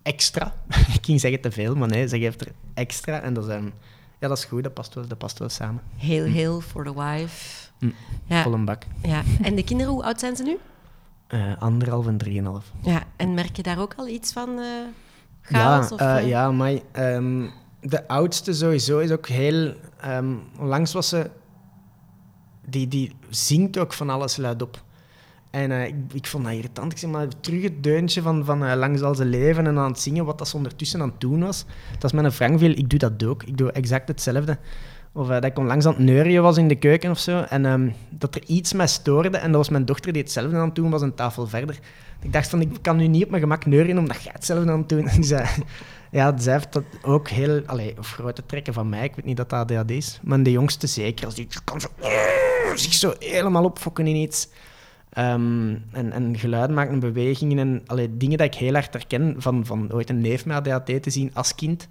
extra. 0.02 0.54
ik 0.98 1.06
ging 1.06 1.20
zeggen 1.20 1.42
te 1.42 1.52
veel, 1.52 1.76
maar 1.76 1.88
nee, 1.88 2.08
ze 2.08 2.20
geeft 2.20 2.42
er 2.42 2.52
extra. 2.74 3.22
En 3.22 3.34
dat 3.34 3.44
is, 3.44 3.50
ehm, 3.50 3.70
ja, 4.20 4.28
dat 4.28 4.38
is 4.38 4.46
goed, 4.46 4.64
dat 4.64 4.74
past 4.74 4.94
wel, 4.94 5.08
dat 5.08 5.18
past 5.18 5.40
wel 5.40 5.50
samen. 5.50 5.82
Heel, 5.96 6.24
heel 6.24 6.62
voor 6.62 6.84
de 6.84 6.94
wife. 6.94 7.65
Mm, 7.86 7.94
Ja, 8.28 8.44
Vol 8.44 8.54
een 8.54 8.66
bak. 8.66 8.84
ja. 9.04 9.22
En 9.42 9.56
de 9.56 9.64
kinderen, 9.64 9.92
hoe 9.94 10.04
oud 10.04 10.20
zijn 10.20 10.36
ze 10.36 10.44
nu? 10.44 10.58
Eh, 11.28 11.62
anderhalf 11.62 12.08
en 12.08 12.18
drieënhalf. 12.18 12.72
Ja, 12.82 13.04
en 13.16 13.34
merk 13.34 13.56
je 13.56 13.64
daar 13.64 13.80
ook 13.80 13.94
al 13.98 14.08
iets 14.08 14.34
van 14.34 14.50
eh 14.50 14.66
Ja, 14.66 14.88
chaos? 15.42 15.92
of, 15.92 16.00
eh, 16.00 16.18
eh? 16.18 16.28
ja, 16.28 16.52
maar 16.52 16.74
ehm, 16.92 17.46
de 17.82 18.08
oudste 18.08 18.54
sowieso 18.54 19.00
is 19.00 19.12
ook 19.12 19.28
heel... 19.28 19.74
ehm 20.02 20.34
langs 20.60 20.94
was 20.94 21.10
ze... 21.10 21.30
Die, 22.68 22.88
die 22.88 23.16
zingt 23.30 23.78
ook 23.78 23.94
van 23.94 24.10
alles 24.10 24.38
luidop. 24.38 24.84
En 25.50 25.72
eh, 25.72 25.88
ik, 25.88 25.96
ik 26.14 26.26
vond 26.28 26.44
dat 26.44 26.54
irritant. 26.54 26.92
Ik 26.92 26.98
zeg 26.98 27.10
maar, 27.10 27.28
terug 27.40 27.64
het 27.64 27.84
deuntje 27.84 28.22
van, 28.22 28.46
van 28.46 28.66
eh, 28.66 28.76
lang 28.78 29.00
zal 29.00 29.16
ze 29.16 29.26
leven 29.26 29.68
en 29.68 29.78
aan 29.78 29.92
het 29.92 30.00
zingen, 30.00 30.26
wat 30.26 30.38
dat 30.38 30.48
ze 30.48 30.56
ondertussen 30.56 31.02
aan 31.02 31.10
het 31.10 31.22
doen 31.22 31.40
was. 31.44 31.66
Dat 31.94 32.04
is 32.04 32.12
met 32.12 32.26
een 32.26 32.32
Frank 32.32 32.60
viel, 32.60 32.72
ik 32.72 32.90
doe 32.90 33.00
dat 33.00 33.24
ook. 33.24 33.44
Ik 33.44 33.58
doe 33.58 33.72
exact 33.72 34.08
hetzelfde. 34.08 34.58
Of 35.16 35.30
eh, 35.30 35.34
dat 35.34 35.44
ik 35.44 35.60
onlangs 35.60 35.86
aan 35.86 35.94
het 35.94 36.02
neurien 36.02 36.42
was 36.42 36.58
in 36.58 36.68
de 36.68 36.76
keuken 36.76 37.12
of 37.12 37.20
zo. 37.20 37.42
En 37.42 37.66
ehm, 37.66 37.90
dat 38.10 38.36
er 38.36 38.44
iets 38.46 38.74
mij 38.74 38.88
stoorde. 38.88 39.38
En 39.38 39.48
dat 39.48 39.56
was 39.56 39.70
mijn 39.70 39.86
dochter 39.86 40.14
die 40.14 40.22
hetzelfde 40.22 40.58
aan 40.58 40.66
het 40.66 40.76
doen 40.76 40.90
was, 40.90 41.02
een 41.02 41.16
tafel 41.16 41.48
verder. 41.48 41.80
Ik 42.22 42.34
dacht 42.34 42.50
van, 42.50 42.62
ik 42.62 42.70
kan 42.82 42.98
nu 42.98 43.08
niet 43.08 43.24
op 43.24 43.30
mijn 43.30 43.42
gemak 43.42 43.66
neurien 43.66 44.00
omdat 44.00 44.24
jij 44.24 44.32
hetzelfde 44.34 44.72
aan 44.72 44.80
het 44.80 44.90
doen. 44.90 45.08
En 45.08 45.24
zij, 45.24 45.48
ja, 46.12 46.38
zij 46.38 46.54
heeft 46.54 46.74
dat 46.74 46.84
ook 47.02 47.30
heel... 47.30 47.62
Allee, 47.66 47.96
of 47.98 48.12
grote 48.12 48.46
trekken 48.46 48.74
van 48.74 48.90
mij. 48.90 49.04
Ik 49.04 49.16
weet 49.16 49.26
niet 49.26 49.38
dat 49.38 49.50
dat 49.50 49.72
ADHD 49.72 49.92
is. 49.92 50.20
Maar 50.24 50.44
de 50.44 50.52
jongste 50.52 50.88
zeker. 50.88 51.26
Als 51.26 51.36
die 51.36 51.48
kan 51.64 51.82
zo, 51.82 51.88
zich 52.76 52.94
zo 52.94 53.14
helemaal 53.20 53.64
opfokken 53.64 54.08
in 54.08 54.16
iets. 54.16 54.50
Ehm, 55.10 55.76
en, 55.92 56.12
en 56.12 56.38
geluid 56.38 56.70
maken 56.70 56.94
en 56.94 57.00
bewegingen 57.00 57.60
en 57.60 57.82
allee, 57.86 58.18
dingen 58.18 58.38
dat 58.38 58.48
ik 58.48 58.56
heel 58.56 58.74
hard 58.74 58.94
herken 58.94 59.36
van, 59.38 59.66
van 59.66 59.94
ooit 59.94 60.10
een 60.10 60.22
neef 60.22 60.46
met 60.46 60.56
ADHD 60.56 61.04
te 61.04 61.10
zien 61.10 61.32
als 61.34 61.56
kind. 61.56 61.88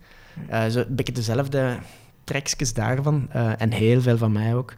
Eh, 0.49 0.67
zo 0.67 0.79
een 0.79 0.95
beetje 0.95 1.13
dezelfde 1.13 1.77
trekjes 2.25 2.75
daarvan. 2.75 3.27
eh, 3.31 3.61
en 3.61 3.73
heel 3.73 4.01
veel 4.01 4.17
van 4.19 4.33
mij 4.33 4.55
ook. 4.55 4.75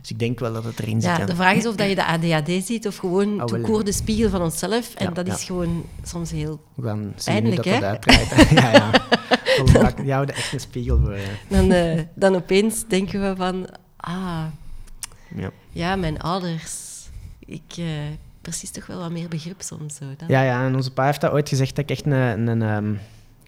Dus 0.00 0.10
ik 0.10 0.18
denk 0.18 0.38
wel 0.38 0.52
dat 0.52 0.64
het 0.64 0.78
erin 0.78 1.00
zit. 1.00 1.16
Ja, 1.16 1.24
de 1.24 1.34
vraag 1.34 1.54
is 1.56 1.66
of 1.66 1.76
dat 1.76 1.88
je 1.88 1.94
de 1.94 2.04
ADHD 2.04 2.66
ziet 2.66 2.86
of 2.86 2.96
gewoon 2.96 3.36
court 3.62 3.86
de 3.86 3.92
spiegel 3.92 4.30
van 4.30 4.42
onszelf. 4.42 4.94
En 4.94 5.04
Ja, 5.06 5.10
dat 5.10 5.26
ja. 5.26 5.32
is 5.34 5.44
gewoon 5.44 5.84
soms 6.02 6.30
heel... 6.30 6.60
Dat, 6.74 7.24
Pijnlijk, 7.24 7.56
dat 7.56 7.64
ja, 8.50 8.70
ja. 8.72 8.90
Vol 9.44 9.72
bak. 9.72 9.96
Die 9.96 10.12
houden 10.12 10.34
echt 10.34 10.52
een 10.52 10.60
spiegel 10.60 11.00
voor. 11.00 11.16
Dan, 11.48 11.72
eh, 11.72 12.02
dan 12.14 12.34
opeens 12.34 12.84
denken 12.88 13.20
we 13.28 13.36
van... 13.36 13.68
Ah, 13.96 14.44
Ja. 15.36 15.50
ja, 15.70 15.96
mijn 15.96 16.20
ouders. 16.20 16.74
Ik... 17.38 17.62
eh, 17.76 17.84
precies 18.40 18.70
toch 18.70 18.86
wel 18.86 18.98
wat 18.98 19.10
meer 19.10 19.28
begrip 19.28 19.62
soms. 19.62 19.96
Zo, 19.96 20.04
dan. 20.16 20.28
Ja, 20.28 20.42
ja, 20.42 20.64
en 20.66 20.74
onze 20.74 20.92
pa 20.92 21.04
heeft 21.04 21.20
dat 21.20 21.32
ooit 21.32 21.48
gezegd 21.48 21.76
dat 21.76 21.84
ik 21.84 21.90
echt 21.90 22.06
een, 22.06 22.46
een, 22.46 22.62
ehm, 22.62 22.94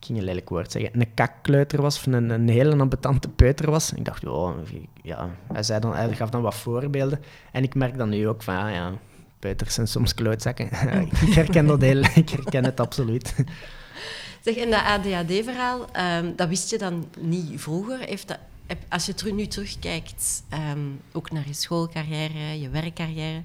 ik 0.00 0.06
ging 0.06 0.18
een 0.18 0.24
lelijk 0.24 0.48
woord 0.48 0.72
zeggen, 0.72 1.00
een 1.00 1.14
kakkleuter 1.14 1.82
was, 1.82 1.96
of 1.96 2.06
een, 2.06 2.30
een 2.30 2.48
hele 2.48 2.76
ambetante 2.76 3.28
peuter 3.28 3.70
was. 3.70 3.92
Ik 3.92 4.04
dacht, 4.04 4.26
oh, 4.26 4.56
ja, 5.02 5.30
hij, 5.52 5.62
zei 5.62 5.80
dan, 5.80 5.94
hij 5.94 6.14
gaf 6.14 6.30
dan 6.30 6.42
wat 6.42 6.54
voorbeelden. 6.54 7.20
En 7.52 7.62
ik 7.62 7.74
merk 7.74 7.98
dan 7.98 8.08
nu 8.08 8.28
ook 8.28 8.42
van, 8.42 8.54
ja, 8.54 8.68
ja 8.68 8.92
peuters 9.38 9.74
zijn 9.74 9.88
soms 9.88 10.14
klootzakken. 10.14 10.66
ik 11.26 11.34
herken 11.34 11.66
dat 11.66 11.80
heel, 11.80 12.02
ik 12.14 12.28
herken 12.28 12.64
het 12.64 12.80
absoluut. 12.80 13.34
Zeg, 14.44 14.56
en 14.56 14.70
dat 14.70 14.82
ADHD-verhaal, 14.82 15.86
ehm, 15.92 16.32
dat 16.36 16.48
wist 16.48 16.70
je 16.70 16.78
dan 16.78 17.08
niet 17.18 17.60
vroeger? 17.60 17.98
Heeft 17.98 18.28
dat, 18.28 18.38
als 18.88 19.06
je 19.06 19.32
nu 19.32 19.46
terugkijkt, 19.46 20.42
ehm, 20.48 20.80
ook 21.12 21.30
naar 21.30 21.46
je 21.46 21.52
schoolcarrière, 21.52 22.60
je 22.60 22.68
werkcarrière, 22.68 23.42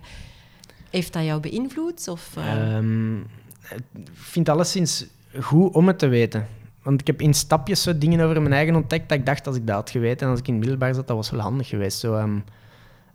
heeft 0.89 1.13
dat 1.13 1.23
jou 1.23 1.39
beïnvloed? 1.39 2.07
Of, 2.07 2.35
Ehm, 2.35 3.19
ik 3.19 4.09
vind 4.13 4.49
alleszins 4.49 5.05
goed 5.41 5.73
om 5.73 5.87
het 5.87 5.99
te 5.99 6.07
weten. 6.07 6.47
Want 6.83 7.01
ik 7.01 7.07
heb 7.07 7.21
in 7.21 7.33
stapjes 7.33 7.81
zo 7.81 7.97
dingen 7.97 8.19
over 8.19 8.41
mijn 8.41 8.53
eigen 8.53 8.75
ontdekt 8.75 9.09
dat 9.09 9.17
ik 9.17 9.25
dacht, 9.25 9.47
als 9.47 9.55
ik 9.55 9.67
dat 9.67 9.75
had 9.75 9.89
geweten 9.89 10.25
en 10.25 10.31
als 10.31 10.39
ik 10.39 10.47
in 10.47 10.53
het 10.53 10.61
middelbaar 10.61 10.93
zat, 10.93 11.07
dat 11.07 11.15
was 11.15 11.29
wel 11.29 11.39
handig 11.39 11.67
geweest. 11.67 11.99
Zo, 11.99 12.15
ehm, 12.15 12.37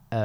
eh, 0.08 0.20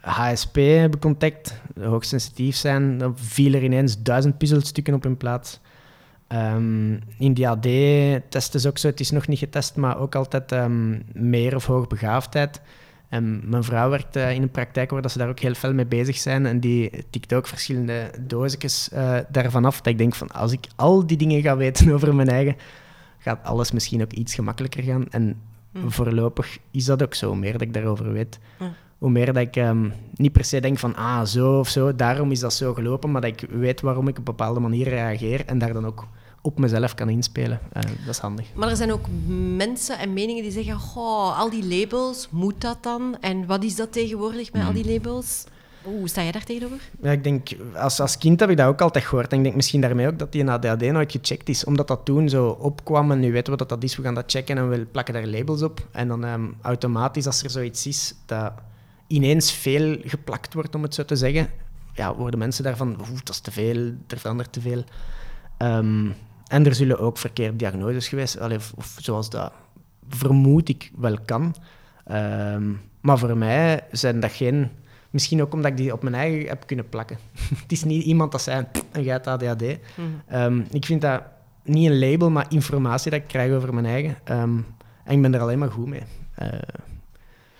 HSP 0.00 0.56
heb 0.56 0.96
ik 0.96 1.04
ontdekt, 1.04 1.60
hoogsensitief 1.80 2.56
zijn. 2.56 2.98
Dan 2.98 3.18
viel 3.18 3.54
er 3.54 3.64
ineens 3.64 4.02
duizend 4.02 4.38
puzzelstukken 4.38 4.94
op 4.94 5.02
hun 5.02 5.16
plaats. 5.16 5.60
Ehm, 6.26 6.92
in 7.18 7.34
die 7.34 7.48
AD-test 7.48 8.54
is 8.54 8.66
ook 8.66 8.78
zo, 8.78 8.86
het 8.86 9.00
is 9.00 9.10
nog 9.10 9.26
niet 9.26 9.38
getest, 9.38 9.76
maar 9.76 9.98
ook 9.98 10.14
altijd 10.14 10.52
ehm, 10.52 11.00
meer 11.12 11.54
of 11.54 11.66
hoogbegaafdheid. 11.66 12.60
En 13.08 13.40
mijn 13.44 13.64
vrouw 13.64 13.90
werkt 13.90 14.16
eh, 14.16 14.32
in 14.32 14.42
een 14.42 14.50
praktijk 14.50 14.90
waar 14.90 15.02
dat 15.02 15.12
ze 15.12 15.18
daar 15.18 15.28
ook 15.28 15.38
heel 15.40 15.54
fel 15.54 15.74
mee 15.74 15.86
bezig 15.86 16.16
zijn. 16.16 16.46
En 16.46 16.60
die 16.60 17.04
tikt 17.10 17.34
ook 17.34 17.46
verschillende 17.46 18.10
doosjes 18.20 18.88
eh, 18.88 19.18
daarvan 19.28 19.64
af. 19.64 19.76
Dat 19.76 19.86
ik 19.86 19.98
denk 19.98 20.14
van, 20.14 20.30
als 20.30 20.52
ik 20.52 20.66
al 20.76 21.06
die 21.06 21.16
dingen 21.16 21.42
ga 21.42 21.56
weten 21.56 21.92
over 21.94 22.14
mijn 22.14 22.28
eigen, 22.28 22.56
gaat 23.18 23.44
alles 23.44 23.72
misschien 23.72 24.02
ook 24.02 24.12
iets 24.12 24.34
gemakkelijker 24.34 24.82
gaan. 24.82 25.06
En 25.10 25.36
Mm. 25.74 25.90
voorlopig 25.92 26.58
is 26.70 26.84
dat 26.84 27.02
ook 27.02 27.14
zo. 27.14 27.28
Hoe 27.28 27.36
meer 27.36 27.52
dat 27.52 27.60
ik 27.60 27.74
daarover 27.74 28.12
weet, 28.12 28.38
Mm. 28.58 28.74
hoe 28.98 29.10
meer 29.10 29.26
dat 29.26 29.36
ik 29.36 29.56
ehm, 29.56 29.88
niet 30.14 30.32
per 30.32 30.44
se 30.44 30.60
denk 30.60 30.78
van, 30.78 30.96
ah, 30.96 31.24
zo 31.24 31.58
of 31.58 31.68
zo, 31.68 31.94
daarom 31.94 32.30
is 32.30 32.40
dat 32.40 32.52
zo 32.54 32.74
gelopen. 32.74 33.10
Maar 33.10 33.20
dat 33.20 33.30
ik 33.30 33.48
weet 33.50 33.80
waarom 33.80 34.04
ik 34.08 34.10
op 34.10 34.18
een 34.18 34.24
bepaalde 34.24 34.60
manier 34.60 34.88
reageer 34.88 35.44
en 35.46 35.58
daar 35.58 35.72
dan 35.72 35.86
ook 35.86 36.06
op 36.44 36.58
mezelf 36.58 36.94
kan 36.94 37.08
inspelen. 37.08 37.60
Eh, 37.72 37.82
dat 37.82 38.14
is 38.14 38.18
handig. 38.18 38.46
Maar 38.54 38.68
er 38.68 38.76
zijn 38.76 38.92
ook 38.92 39.06
mensen 39.56 39.98
en 39.98 40.12
meningen 40.12 40.42
die 40.42 40.52
zeggen: 40.52 40.74
Goh, 40.74 41.38
al 41.38 41.50
die 41.50 41.64
labels, 41.64 42.28
moet 42.30 42.60
dat 42.60 42.82
dan? 42.82 43.16
En 43.20 43.46
wat 43.46 43.64
is 43.64 43.76
dat 43.76 43.92
tegenwoordig 43.92 44.52
met 44.52 44.66
al 44.66 44.72
die 44.72 44.92
labels? 44.92 45.44
Hoe 45.82 46.08
sta 46.08 46.22
jij 46.22 46.32
daar 46.32 46.44
tegenover? 46.44 46.90
Ja, 47.02 47.10
ik 47.10 47.24
denk, 47.24 47.48
als, 47.74 48.00
als 48.00 48.18
kind 48.18 48.40
heb 48.40 48.50
ik 48.50 48.56
dat 48.56 48.66
ook 48.66 48.80
altijd 48.80 49.04
gehoord. 49.04 49.32
En 49.32 49.38
ik 49.38 49.44
denk 49.44 49.56
misschien 49.56 49.80
daarmee 49.80 50.06
ook 50.06 50.18
dat 50.18 50.32
die 50.32 50.50
ADHD 50.50 50.80
nooit 50.80 51.12
gecheckt 51.12 51.48
is. 51.48 51.64
Omdat 51.64 51.88
dat 51.88 52.04
toen 52.04 52.28
zo 52.28 52.48
opkwam 52.48 53.10
en 53.10 53.20
nu 53.20 53.32
weten 53.32 53.52
we 53.52 53.58
wat 53.58 53.68
dat 53.68 53.82
is, 53.82 53.96
we 53.96 54.02
gaan 54.02 54.14
dat 54.14 54.30
checken 54.30 54.58
en 54.58 54.68
we 54.68 54.78
plakken 54.78 55.14
daar 55.14 55.26
labels 55.26 55.62
op. 55.62 55.88
En 55.92 56.08
dan 56.08 56.24
ehm, 56.24 56.46
automatisch, 56.62 57.26
als 57.26 57.42
er 57.42 57.50
zoiets 57.50 57.86
is 57.86 58.14
dat 58.26 58.52
ineens 59.06 59.52
veel 59.52 59.96
geplakt 60.04 60.54
wordt, 60.54 60.74
om 60.74 60.82
het 60.82 60.94
zo 60.94 61.04
te 61.04 61.16
zeggen, 61.16 61.50
ja, 61.94 62.14
worden 62.14 62.38
mensen 62.38 62.64
daarvan, 62.64 62.96
oeh, 63.00 63.18
dat 63.24 63.28
is 63.28 63.40
te 63.40 63.50
veel, 63.50 63.92
er 64.06 64.18
verandert 64.18 64.52
te 64.52 64.60
veel. 64.60 64.84
Ehm, 65.56 66.06
en 66.54 66.66
er 66.66 66.74
zullen 66.74 66.98
ook 66.98 67.18
verkeerde 67.18 67.56
diagnoses 67.56 68.08
geweest, 68.08 68.38
allee, 68.38 68.58
of, 68.76 68.96
zoals 68.98 69.30
dat 69.30 69.52
vermoed 70.08 70.68
ik 70.68 70.90
wel 70.96 71.18
kan. 71.24 71.54
Ehm, 72.04 72.72
maar 73.00 73.18
voor 73.18 73.36
mij 73.36 73.84
zijn 73.90 74.20
dat 74.20 74.32
geen... 74.32 74.70
Misschien 75.10 75.42
ook 75.42 75.52
omdat 75.52 75.70
ik 75.70 75.76
die 75.76 75.92
op 75.92 76.02
mijn 76.02 76.14
eigen 76.14 76.48
heb 76.48 76.66
kunnen 76.66 76.88
plakken. 76.88 77.18
het 77.62 77.72
is 77.72 77.84
niet 77.84 78.04
iemand 78.04 78.32
dat 78.32 78.42
zei, 78.42 78.64
"Pff, 78.72 78.84
en 78.92 79.02
jij 79.02 79.12
hebt 79.12 79.26
ADHD. 79.26 79.62
Ehm, 80.26 80.62
ik 80.70 80.84
vind 80.84 81.00
dat 81.00 81.22
niet 81.62 81.90
een 81.90 81.98
label, 81.98 82.30
maar 82.30 82.46
informatie 82.48 83.10
dat 83.10 83.20
ik 83.20 83.26
krijg 83.28 83.52
over 83.52 83.74
mijn 83.74 83.86
eigen. 83.86 84.16
Ehm, 84.24 84.56
en 85.04 85.14
ik 85.16 85.22
ben 85.22 85.34
er 85.34 85.40
alleen 85.40 85.58
maar 85.58 85.70
goed 85.70 85.86
mee. 85.86 86.02
Eh, 86.34 86.48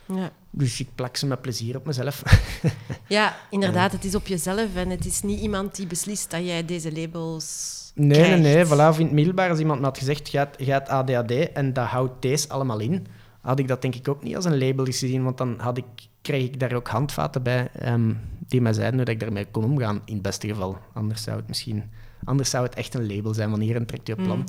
Ja. 0.06 0.30
Dus 0.56 0.80
ik 0.80 0.88
plak 0.94 1.16
ze 1.16 1.26
met 1.26 1.40
plezier 1.40 1.76
op 1.76 1.86
mezelf. 1.86 2.22
ja, 3.08 3.36
inderdaad, 3.50 3.92
het 3.92 4.04
is 4.04 4.14
op 4.14 4.26
jezelf 4.26 4.74
en 4.74 4.90
het 4.90 5.04
is 5.04 5.22
niet 5.22 5.40
iemand 5.40 5.76
die 5.76 5.86
beslist 5.86 6.30
dat 6.30 6.44
jij 6.44 6.64
deze 6.64 6.92
labels. 6.92 7.92
Nee, 7.94 8.08
nee, 8.08 8.24
krijgt. 8.24 8.42
nee. 8.42 8.64
Voilà, 8.66 8.88
of 8.88 8.98
in 8.98 9.04
het 9.04 9.14
middelbaar, 9.14 9.50
als 9.50 9.58
iemand 9.58 9.80
me 9.80 9.86
had 9.86 9.98
gezegd, 9.98 10.30
je 10.30 10.38
hebt, 10.38 10.64
je 10.64 10.70
hebt 10.72 10.88
ADHD 10.88 11.52
en 11.52 11.72
dat 11.72 11.86
houdt 11.86 12.22
deze 12.22 12.48
allemaal 12.48 12.78
in, 12.78 13.06
had 13.40 13.58
ik 13.58 13.68
dat 13.68 13.82
denk 13.82 13.94
ik 13.94 14.08
ook 14.08 14.22
niet 14.22 14.36
als 14.36 14.44
een 14.44 14.58
label 14.58 14.84
gezien, 14.84 15.24
want 15.24 15.38
dan 15.38 15.54
had 15.58 15.76
ik, 15.76 15.84
kreeg 16.22 16.44
ik 16.44 16.60
daar 16.60 16.72
ook 16.72 16.88
handvaten 16.88 17.42
bij 17.42 17.68
ehm, 17.72 18.12
die 18.48 18.60
mij 18.60 18.72
zeiden 18.72 18.94
hoe 18.94 19.04
dat 19.04 19.14
ik 19.14 19.20
daarmee 19.20 19.46
kon 19.50 19.64
omgaan, 19.64 20.02
in 20.04 20.14
het 20.14 20.22
beste 20.22 20.48
geval. 20.48 20.78
Anders 20.92 21.22
zou 21.22 21.36
het 21.36 21.48
misschien... 21.48 21.82
Anders 22.24 22.50
zou 22.50 22.64
het 22.64 22.74
echt 22.74 22.94
een 22.94 23.14
label 23.14 23.34
zijn, 23.34 23.50
van 23.50 23.60
hier 23.60 23.76
en 23.76 23.86
trekt 23.86 24.06
je 24.06 24.14
plan. 24.14 24.38
Mm. 24.38 24.44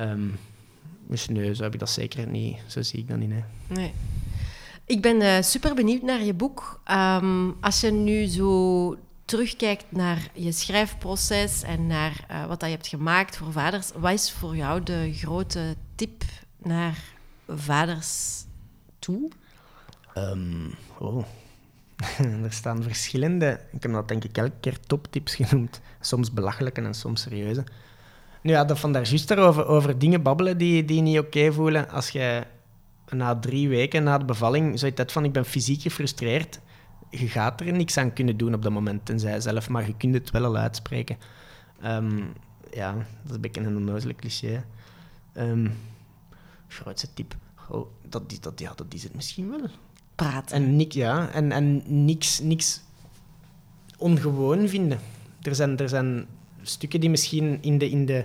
Ehm, 0.00 0.28
dus 1.08 1.28
nee, 1.28 1.54
zo 1.54 1.62
heb 1.62 1.72
ik 1.72 1.78
dat 1.78 1.90
zeker 1.90 2.28
niet. 2.28 2.58
Zo 2.66 2.82
zie 2.82 2.98
ik 2.98 3.08
dat 3.08 3.18
niet, 3.18 3.28
nee. 3.28 3.44
Nee. 3.66 3.92
Ik 4.86 5.02
ben 5.02 5.20
eh, 5.20 5.42
super 5.42 5.74
benieuwd 5.74 6.02
naar 6.02 6.22
je 6.22 6.34
boek. 6.34 6.80
Ehm, 6.84 7.50
als 7.60 7.80
je 7.80 7.90
nu 7.90 8.26
zo 8.26 8.96
terugkijkt 9.24 9.84
naar 9.88 10.30
je 10.32 10.52
schrijfproces 10.52 11.62
en 11.62 11.86
naar 11.86 12.24
eh, 12.28 12.46
wat 12.46 12.60
dat 12.60 12.68
je 12.68 12.74
hebt 12.74 12.88
gemaakt 12.88 13.36
voor 13.36 13.52
vaders, 13.52 13.90
wat 13.96 14.12
is 14.12 14.32
voor 14.32 14.56
jou 14.56 14.82
de 14.82 15.12
grote 15.14 15.74
tip 15.94 16.22
naar 16.58 16.98
vaders 17.48 18.44
toe? 18.98 19.30
Oh. 20.98 21.24
er 22.44 22.52
staan 22.52 22.82
verschillende, 22.82 23.60
ik 23.72 23.82
heb 23.82 23.92
dat 23.92 24.08
denk 24.08 24.24
ik 24.24 24.36
elke 24.36 24.60
keer 24.60 24.80
toptips 24.80 25.34
genoemd. 25.34 25.80
Soms 26.00 26.32
belachelijke 26.32 26.80
en 26.80 26.94
soms 26.94 27.22
serieuze. 27.22 27.64
Nu 28.42 28.50
ja, 28.50 28.64
dat 28.64 28.78
van 28.78 28.92
daar 28.92 29.08
juist 29.08 29.36
over, 29.36 29.66
over 29.66 29.98
dingen 29.98 30.22
babbelen 30.22 30.58
die, 30.58 30.84
die 30.84 31.02
niet 31.02 31.18
oké 31.18 31.52
voelen. 31.52 31.88
Als 31.88 32.08
je 32.08 32.46
na 33.10 33.38
drie 33.38 33.68
weken 33.68 34.02
na 34.02 34.18
de 34.18 34.24
bevalling 34.24 34.78
zoiets 34.78 34.98
hebt 34.98 35.12
van 35.12 35.24
ik 35.24 35.32
ben 35.32 35.44
fysiek 35.44 35.82
gefrustreerd, 35.82 36.60
je 37.10 37.28
gaat 37.28 37.60
er 37.60 37.72
niks 37.72 37.96
aan 37.96 38.12
kunnen 38.12 38.36
doen 38.36 38.54
op 38.54 38.62
dat 38.62 38.72
moment, 38.72 39.04
tenzij 39.06 39.40
zelf, 39.40 39.68
maar 39.68 39.86
je 39.86 39.96
kunt 39.96 40.14
het 40.14 40.30
wel 40.30 40.44
al 40.44 40.56
uitspreken. 40.56 41.16
Ehm, 41.82 42.18
ja, 42.72 42.92
dat 42.92 43.04
is 43.28 43.34
een 43.34 43.40
beetje 43.40 43.60
een 43.60 43.76
onnozele 43.76 44.14
cliché. 44.14 44.64
Ehm 45.32 45.68
grootste 46.68 47.08
tip. 47.14 47.34
Oh, 47.68 47.86
dat, 48.08 48.22
is- 48.26 48.40
dat, 48.40 48.60
ja, 48.60 48.72
dat 48.74 48.86
is 48.94 49.02
het 49.02 49.14
misschien 49.14 49.50
wel. 49.50 49.60
Praten. 50.14 50.56
En, 50.56 50.76
niks, 50.76 50.94
ja, 50.94 51.28
en, 51.28 51.52
en 51.52 51.82
niks, 52.04 52.40
niks 52.40 52.80
ongewoon 53.98 54.68
vinden. 54.68 54.98
Er 55.42 55.54
zijn, 55.54 55.78
er 55.78 55.88
zijn 55.88 56.26
stukken 56.62 57.00
die 57.00 57.10
misschien 57.10 57.58
in 57.62 57.78
de, 57.78 57.90
in 57.90 58.06
de, 58.06 58.24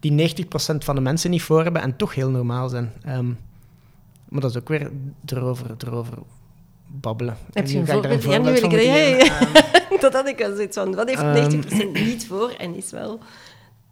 die 0.00 0.44
90% 0.46 0.46
van 0.78 0.94
de 0.94 1.00
mensen 1.00 1.30
niet 1.30 1.42
voor 1.42 1.62
hebben 1.62 1.82
en 1.82 1.96
toch 1.96 2.14
heel 2.14 2.30
normaal 2.30 2.68
zijn. 2.68 2.92
Ehm, 3.02 3.32
maar 4.28 4.40
dat 4.40 4.50
is 4.50 4.56
ook 4.56 4.68
weer 4.68 4.90
erover, 5.24 5.74
erover 5.86 6.18
babbelen. 6.86 7.36
Heb 7.52 7.64
En 7.64 7.70
je 7.70 7.78
een 7.78 7.86
voorbeeld? 7.86 8.22
Ja, 8.22 8.38
nu 8.38 8.44
wil 8.44 8.54
ik 8.54 8.60
dat- 8.60 8.70
Ehm, 8.72 10.00
Dat 10.00 10.12
had 10.12 10.28
ik 10.28 10.42
al 10.42 10.54
zoiets 10.54 10.76
van. 10.76 10.94
Wat 10.94 11.08
heeft 11.08 11.20
Ehm. 11.22 11.32
90% 11.32 11.92
niet 11.92 12.26
voor 12.26 12.50
en 12.50 12.74
is 12.76 12.90
wel 12.90 13.18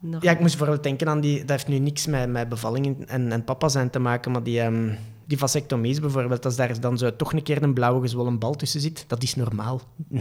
normaal? 0.00 0.20
Ja, 0.22 0.30
ik 0.30 0.40
moest 0.40 0.56
bijvoorbeeld 0.56 0.82
denken 0.82 1.08
aan 1.08 1.20
die... 1.20 1.38
Dat 1.38 1.48
heeft 1.50 1.68
nu 1.68 1.78
niks 1.78 2.06
met, 2.06 2.28
met 2.30 2.48
bevallingen 2.48 3.08
en, 3.08 3.32
en 3.32 3.44
papa 3.44 3.68
zijn 3.68 3.90
te 3.90 3.98
maken, 3.98 4.32
maar 4.32 4.42
die, 4.42 4.60
ehm 4.60 4.90
die 5.24 5.38
vasectomies 5.38 6.00
bijvoorbeeld, 6.00 6.44
als 6.44 6.56
daar 6.56 6.80
dan 6.80 6.98
zo 6.98 7.16
toch 7.16 7.32
een 7.32 7.42
keer 7.42 7.62
een 7.62 7.74
blauwe 7.74 8.00
gezwollen 8.00 8.38
bal 8.38 8.54
tussen 8.54 8.80
zit, 8.80 9.04
dat 9.06 9.22
is 9.22 9.34
normaal. 9.34 9.80
90% 10.14 10.16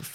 of 0.00 0.08
95% 0.08 0.12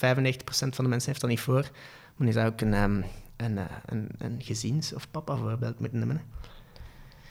van 0.48 0.84
de 0.84 0.88
mensen 0.90 1.08
heeft 1.08 1.20
dat 1.20 1.30
niet 1.30 1.40
voor. 1.40 1.70
Maar 2.16 2.26
je 2.26 2.32
zou 2.32 2.46
ook 2.46 2.60
een, 2.60 2.74
ehm, 2.74 3.00
een, 3.36 3.58
eh, 3.58 3.64
een, 3.86 4.08
een 4.18 4.36
gezins- 4.38 4.94
of 4.94 5.10
papa-voorbeeld 5.10 5.80
moeten 5.80 5.98
nemen. 5.98 6.16
hè. 6.16 6.22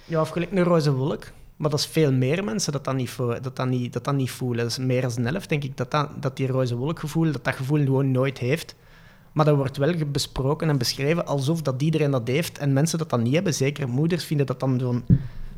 Ja, 0.06 0.22
of 0.22 0.30
gelijk 0.30 0.52
een 0.52 0.64
roze 0.64 0.92
wolk. 0.94 1.24
Maar 1.56 1.70
dat 1.70 1.80
is 1.80 1.86
veel 1.86 2.12
meer 2.12 2.44
mensen 2.44 2.72
dat 2.72 2.84
dat 2.84 2.96
niet, 2.96 3.18
dat 3.18 3.56
dat 3.56 3.68
niet, 3.68 3.94
dat 3.94 4.04
dat 4.04 4.16
niet 4.16 4.32
voelen. 4.32 4.58
Dat 4.58 4.72
is 4.72 4.78
meer 4.78 5.02
dan 5.02 5.12
een 5.16 5.26
helft, 5.26 5.50
denk 5.50 5.64
ik, 5.64 5.78
dat, 5.78 5.92
dat, 5.92 6.10
dat 6.20 6.38
die 6.38 6.48
roze 6.48 6.76
wolkgevoel, 6.76 7.32
dat 7.32 7.44
dat 7.44 7.56
gevoel 7.56 7.84
gewoon 7.84 8.12
nooit 8.12 8.38
heeft. 8.38 8.76
Maar 9.32 9.46
dat 9.46 9.56
wordt 9.56 9.78
wel 9.78 9.94
besproken 10.12 10.70
en 10.70 10.78
beschreven 10.78 11.26
alsof 11.28 11.62
dat 11.62 11.82
iedereen 11.82 12.12
dat 12.12 12.28
heeft. 12.28 12.58
En 12.58 12.74
mensen 12.74 12.98
dat 12.98 13.10
dan 13.10 13.24
niet 13.24 13.34
hebben, 13.34 13.54
zeker 13.54 13.90
moeders, 13.90 14.24
vinden 14.24 14.46
dat 14.46 14.60
dan 14.60 14.80
zo'n... 14.80 15.04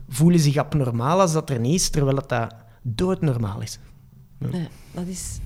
Voelen 0.09 0.39
zich 0.39 0.57
abnormaal 0.57 1.19
als 1.21 1.33
dat 1.33 1.49
er 1.49 1.59
niet 1.59 1.73
is, 1.73 1.89
terwijl 1.89 2.15
dat, 2.15 2.29
dat 2.29 2.55
doodnormaal 2.81 3.61
is. 3.61 3.79
Nee, 4.37 4.67
dat 4.91 5.07
is 5.07 5.39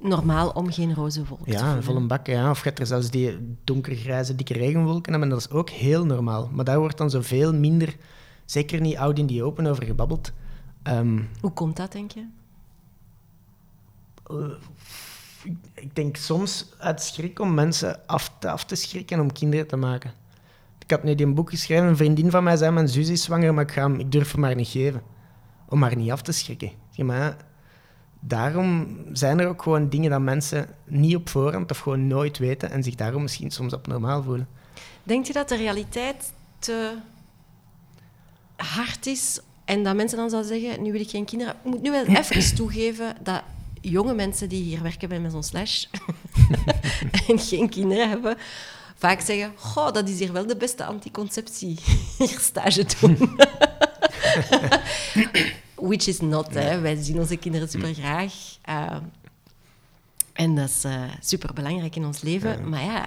normaal 0.00 0.48
om 0.50 0.72
geen 0.72 0.94
roze 0.94 1.24
wolk 1.28 1.44
te 1.44 1.50
Ja, 1.50 1.58
voelen. 1.64 1.82
vol 1.82 1.96
een 1.96 2.06
bak. 2.06 2.26
Ja. 2.26 2.50
Of 2.50 2.58
je 2.58 2.64
hebt 2.64 2.78
er 2.78 2.86
zelfs 2.86 3.10
die 3.10 3.56
donkergrijze, 3.64 4.34
dikke 4.34 4.52
regenwolken 4.52 5.12
hebben. 5.12 5.30
Dat 5.30 5.38
is 5.38 5.50
ook 5.50 5.70
heel 5.70 6.04
normaal. 6.04 6.50
Maar 6.52 6.64
daar 6.64 6.78
wordt 6.78 6.98
dan 6.98 7.10
zoveel 7.10 7.54
minder, 7.54 7.96
zeker 8.46 8.80
niet 8.80 8.96
oud 8.96 9.18
in 9.18 9.26
die 9.26 9.42
open, 9.44 9.66
over 9.66 9.84
gebabbeld. 9.84 10.32
Ehm, 10.82 11.22
Hoe 11.40 11.50
komt 11.52 11.76
dat, 11.76 11.92
denk 11.92 12.10
je? 12.12 12.26
eh, 14.26 14.46
ik- 15.74 15.94
denk 15.94 16.16
soms 16.16 16.72
uit 16.78 17.02
schrik 17.02 17.38
om 17.40 17.54
mensen 17.54 18.06
af 18.06 18.32
te, 18.38 18.50
af 18.50 18.64
te 18.64 18.74
schrikken 18.74 19.20
om 19.20 19.32
kinderen 19.32 19.66
te 19.66 19.76
maken. 19.76 20.12
Ik 20.78 20.90
had 20.90 21.02
nu 21.02 21.14
die 21.14 21.26
een 21.26 21.34
boek 21.34 21.50
geschreven, 21.50 21.86
een 21.88 21.96
vriendin 21.96 22.30
van 22.30 22.44
mij 22.44 22.56
zei, 22.56 22.70
mijn 22.72 22.88
zus 22.88 23.08
is 23.08 23.22
zwanger, 23.22 23.54
maar 23.54 23.64
ik, 23.64 23.72
ga 23.72 23.82
hem, 23.82 23.94
ik 24.00 24.12
durf 24.12 24.32
hem 24.32 24.40
maar 24.40 24.54
niet 24.54 24.68
geven. 24.68 25.02
Om 25.68 25.82
haar 25.82 25.96
niet 25.96 26.10
af 26.10 26.22
te 26.22 26.32
schrikken. 26.32 26.70
Maar 26.96 27.36
daarom 28.20 28.86
zijn 29.12 29.40
er 29.40 29.48
ook 29.48 29.62
gewoon 29.62 29.88
dingen 29.88 30.10
dat 30.10 30.20
mensen 30.20 30.68
niet 30.84 31.16
op 31.16 31.28
voorhand 31.28 31.70
of 31.70 31.78
gewoon 31.78 32.06
nooit 32.06 32.38
weten 32.38 32.70
en 32.70 32.82
zich 32.82 32.94
daarom 32.94 33.22
misschien 33.22 33.50
soms 33.50 33.72
abnormaal 33.72 34.22
voelen. 34.22 34.48
Denk 35.02 35.26
je 35.26 35.32
dat 35.32 35.48
de 35.48 35.56
realiteit 35.56 36.32
te 36.58 36.98
hard 38.56 39.06
is 39.06 39.40
en 39.64 39.82
dat 39.82 39.96
mensen 39.96 40.18
dan 40.18 40.30
zouden 40.30 40.60
zeggen, 40.60 40.82
nu 40.82 40.92
wil 40.92 41.00
ik 41.00 41.10
geen 41.10 41.24
kinderen... 41.24 41.54
Ik 41.54 41.70
moet 41.70 41.82
nu 41.82 41.90
wel 41.90 42.04
even 42.16 42.54
toegeven 42.54 43.16
dat 43.22 43.42
jonge 43.80 44.14
mensen 44.14 44.48
die 44.48 44.62
hier 44.62 44.82
werken 44.82 45.08
bij 45.08 45.20
Maison 45.20 45.42
Slash 45.42 45.84
en 47.28 47.38
geen 47.38 47.68
kinderen 47.68 48.08
hebben, 48.08 48.36
vaak 48.96 49.20
zeggen, 49.20 49.52
goh, 49.56 49.92
dat 49.92 50.08
is 50.08 50.18
hier 50.18 50.32
wel 50.32 50.46
de 50.46 50.56
beste 50.56 50.84
anticonceptie, 50.84 51.78
hier 52.18 52.38
stage 52.38 52.86
doen. 53.00 53.18
Which 55.88 56.06
is 56.06 56.20
not, 56.20 56.54
hè. 56.54 56.80
Wij 56.80 57.02
zien 57.02 57.18
onze 57.18 57.36
kinderen 57.36 57.68
super 57.68 57.94
graag. 57.94 58.32
en 60.32 60.54
dat 60.54 60.68
is 60.68 60.84
super 61.20 61.52
belangrijk 61.52 61.96
in 61.96 62.04
ons 62.04 62.20
leven. 62.20 62.68
Maar 62.68 62.84
ja, 62.84 63.06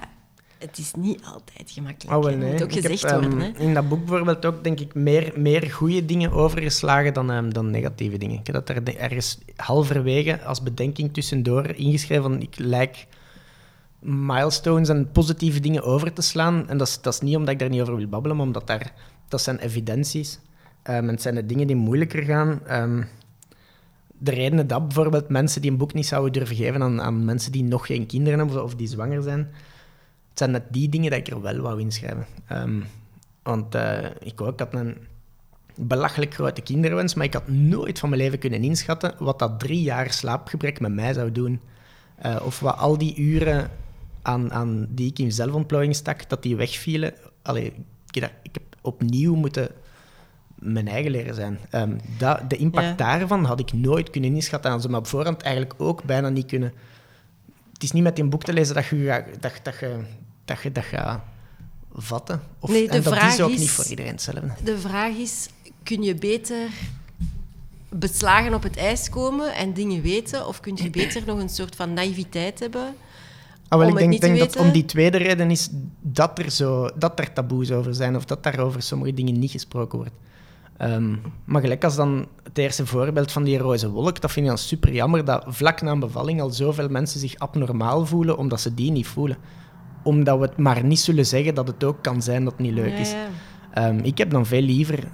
het 0.60 0.78
is 0.78 0.94
niet 0.98 1.24
altijd 1.24 1.72
gemakkelijk. 1.72 2.18
Oh, 2.18 2.24
wel, 2.24 2.36
nee. 2.36 2.52
moet 2.52 2.64
ook 2.64 2.72
Ik 2.72 2.82
gezegd 2.82 3.04
ehm, 3.04 3.22
worden. 3.22 3.40
Hè. 3.40 3.60
In 3.60 3.74
dat 3.74 3.90
boek 3.90 4.06
bijvoorbeeld 4.06 4.46
ook, 4.46 4.64
denk 4.64 4.80
ik, 4.80 4.94
meer, 4.94 5.34
meer 5.36 5.72
goede 5.72 6.06
dingen 6.06 6.32
overgeslagen 6.32 7.14
dan, 7.14 7.32
ehm, 7.32 7.50
dan 7.50 7.70
negatieve 7.70 8.18
dingen. 8.18 8.40
Ik 8.40 8.48
heb 8.48 8.66
dat 8.66 8.70
er 8.70 8.98
ergens 8.98 9.40
halverwege 9.56 10.42
als 10.42 10.64
bedenking 10.64 11.14
tussendoor 11.14 11.76
ingeschreven 11.76 12.24
van 12.24 12.42
ik 12.42 12.58
lijk 12.58 13.08
milestones 14.00 14.90
en 14.90 15.12
positieve 15.12 15.60
dingen 15.60 15.84
over 15.84 16.14
te 16.14 16.22
slaan. 16.22 16.70
En 16.70 16.78
dat 16.78 16.88
is, 16.88 17.02
dat 17.02 17.14
is 17.14 17.20
niet 17.20 17.36
omdat 17.36 17.54
ik 17.54 17.60
daar 17.60 17.70
niet 17.70 17.82
over 17.82 17.96
wil 17.96 18.08
babbelen, 18.08 18.38
maar 18.38 18.46
omdat 18.46 18.68
daar, 18.68 18.94
dat 19.28 19.42
zijn 19.42 19.60
evidenties. 19.60 20.40
Ehm, 20.84 20.98
en 20.98 21.08
het 21.08 21.22
zijn 21.22 21.36
de 21.36 21.46
dingen 21.46 21.68
die 21.68 21.76
moeilijker 21.76 22.24
gaan. 22.24 22.62
De 24.22 24.32
redenen 24.32 24.68
dat 24.68 24.88
bijvoorbeeld 24.88 25.30
mensen 25.30 25.62
die 25.62 25.72
een 25.72 25.78
boek 25.78 25.94
niet 25.94 26.06
zouden 26.06 26.34
durven 26.34 26.56
geven 26.56 26.82
aan, 26.82 27.02
aan 27.02 27.26
mensen 27.26 27.52
die 27.52 27.64
nog 27.64 27.86
geen 27.86 28.06
kinderen 28.06 28.40
hebben 28.40 28.58
of, 28.58 28.64
of 28.64 28.76
die 28.76 28.88
zwanger 28.88 29.24
zijn, 29.24 29.52
het 30.30 30.38
zijn 30.38 30.52
net 30.52 30.64
die 30.70 30.90
dingen 30.90 31.12
dat 31.12 31.20
ik 31.20 31.28
er 31.28 31.42
wel 31.42 31.58
wou 31.60 31.80
inschrijven. 31.80 32.26
Ehm, 32.48 32.80
want 33.44 33.76
eh, 33.76 34.06
ik 34.20 34.42
ook, 34.42 34.54
ik 34.54 34.60
had 34.60 34.74
een 34.74 34.98
belachelijk 35.76 36.34
grote 36.34 36.62
kinderwens, 36.62 37.14
maar 37.14 37.26
ik 37.26 37.34
had 37.34 37.48
nooit 37.48 38.00
van 38.00 38.10
mijn 38.10 38.22
leven 38.22 38.40
kunnen 38.40 38.64
inschatten 38.64 39.14
wat 39.20 39.40
dat 39.40 39.60
drie 39.60 39.82
jaar 39.82 40.14
slaapgebrek 40.14 40.80
met 40.80 40.94
mij 40.94 41.14
zou 41.14 41.32
doen. 41.32 41.62
Eh, 42.16 42.36
of 42.44 42.60
wat 42.60 42.78
al 42.78 42.98
die 42.98 43.16
uren 43.16 43.70
aan, 44.22 44.54
aan 44.54 44.88
die 44.90 45.10
ik 45.10 45.20
in 45.20 45.32
zelfontplooiing 45.32 45.96
stak, 45.96 46.30
dat 46.30 46.44
die 46.44 46.56
wegvielen. 46.56 47.14
Allee, 47.42 47.74
ik, 48.12 48.22
heb, 48.22 48.32
ik 48.44 48.54
heb 48.54 48.64
opnieuw 48.82 49.36
moeten 49.36 49.70
mijn 50.56 50.88
eigen 50.88 51.12
leren 51.12 51.36
zijn. 51.36 51.60
Ehm, 51.70 51.98
dat, 52.18 52.50
de 52.50 52.58
impact 52.58 52.88
Ja. 52.88 52.94
daarvan 52.94 53.46
had 53.46 53.60
ik 53.60 53.74
nooit 53.74 54.10
kunnen 54.10 54.34
inschatten. 54.34 54.72
En 54.72 54.82
ze 54.82 54.90
me 54.90 54.98
op 54.98 55.08
voorhand 55.08 55.42
eigenlijk 55.42 55.74
ook 55.78 56.04
bijna 56.04 56.30
niet 56.30 56.46
kunnen... 56.46 56.74
Het 57.80 57.88
is 57.88 57.92
niet 57.94 58.04
met 58.04 58.16
die 58.16 58.26
boek 58.26 58.44
te 58.44 58.54
lezen 58.54 58.76
dat 58.76 58.86
je 58.86 59.24
dat, 59.40 59.52
dat 59.64 59.80
je, 59.80 60.00
dat 60.46 60.62
je 60.62 60.72
dat 60.72 60.84
gaat 60.84 61.22
vatten. 61.94 62.42
Of, 62.60 62.70
Nee, 62.70 62.88
de 62.88 62.94
en 62.94 63.02
dat 63.04 63.14
vraag 63.14 63.34
is 63.34 63.42
ook 63.42 63.50
is- 63.50 63.60
niet 63.60 63.70
voor 63.70 63.86
iedereen 63.86 64.12
hetzelfde. 64.12 64.54
De 64.64 64.78
vraag 64.80 65.16
is, 65.16 65.50
kun 65.84 66.04
je 66.04 66.16
beter 66.16 66.68
beslagen 67.90 68.54
op 68.54 68.64
het 68.64 68.78
ijs 68.78 69.10
komen 69.10 69.56
en 69.56 69.74
dingen 69.74 70.02
weten? 70.02 70.48
Of 70.48 70.60
kun 70.60 70.76
je 70.76 70.90
beter 71.02 71.22
nog 71.26 71.40
een 71.40 71.50
soort 71.50 71.76
van 71.76 71.94
naïviteit 71.94 72.60
hebben? 72.60 72.96
Ah, 73.68 73.80
wel, 73.80 73.88
ik 73.88 73.96
denk, 73.96 74.22
denk 74.22 74.40
dat 74.40 74.56
om 74.56 74.72
die 74.72 74.86
tweede 74.86 75.18
reden 75.18 75.52
is 75.52 75.70
dat 76.02 76.40
er, 76.40 76.52
zo, 76.52 76.90
dat 76.96 77.20
er 77.20 77.34
taboes 77.34 77.72
over 77.72 77.96
zijn 77.96 78.16
of 78.16 78.26
dat 78.26 78.44
daarover 78.44 78.82
sommige 78.82 79.14
dingen 79.14 79.40
niet 79.40 79.52
gesproken 79.52 79.98
wordt. 79.98 80.14
Ehm, 80.80 81.16
maar 81.46 81.62
gelijk 81.62 81.84
als 81.84 81.96
dan 81.96 82.28
het 82.44 82.58
eerste 82.58 82.86
voorbeeld 82.86 83.32
van 83.32 83.44
die 83.44 83.58
roze 83.58 83.90
wolk, 83.90 84.22
dat 84.22 84.32
vind 84.32 84.46
ik 84.46 84.52
dan 84.52 84.62
super 84.62 84.94
jammer 84.94 85.26
dat 85.26 85.44
vlak 85.48 85.82
na 85.82 85.92
een 85.92 86.00
bevalling 86.00 86.42
al 86.42 86.50
zoveel 86.50 86.90
mensen 86.90 87.20
zich 87.20 87.38
abnormaal 87.38 88.06
voelen 88.06 88.38
omdat 88.38 88.62
ze 88.62 88.74
die 88.74 88.92
niet 88.92 89.08
voelen. 89.08 89.38
Omdat 90.04 90.40
we 90.40 90.46
het 90.46 90.58
maar 90.58 90.84
niet 90.84 91.00
zullen 91.00 91.26
zeggen 91.26 91.56
dat 91.56 91.68
het 91.68 91.84
ook 91.84 92.02
kan 92.02 92.22
zijn 92.22 92.44
dat 92.44 92.54
het 92.54 92.62
niet 92.62 92.74
leuk 92.74 92.98
is. 92.98 93.12
ja. 93.12 93.28
Ehm, 93.74 93.98
ik 93.98 94.18
heb 94.18 94.30
dan 94.30 94.46
veel 94.46 94.62
liever 94.62 95.08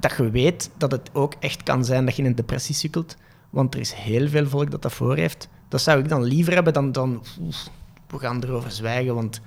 dat 0.00 0.14
je 0.16 0.30
weet 0.30 0.70
dat 0.76 0.90
het 0.90 1.10
ook 1.12 1.34
echt 1.40 1.62
kan 1.62 1.84
zijn 1.84 2.04
dat 2.04 2.16
je 2.16 2.22
in 2.22 2.28
een 2.28 2.34
depressie 2.34 2.74
sukkelt. 2.74 3.16
Want 3.50 3.74
er 3.74 3.80
is 3.80 3.92
heel 3.92 4.28
veel 4.28 4.46
volk 4.46 4.70
dat 4.70 4.82
dat 4.82 4.92
voor 4.92 5.16
heeft. 5.16 5.48
Dat 5.68 5.80
zou 5.80 5.98
ik 5.98 6.08
dan 6.08 6.22
liever 6.22 6.54
hebben 6.54 6.72
dan, 6.72 6.92
dan 6.92 7.22
oef, 7.40 7.68
we 8.06 8.18
gaan 8.18 8.42
erover 8.42 8.70
zwijgen, 8.70 9.14
want 9.14 9.40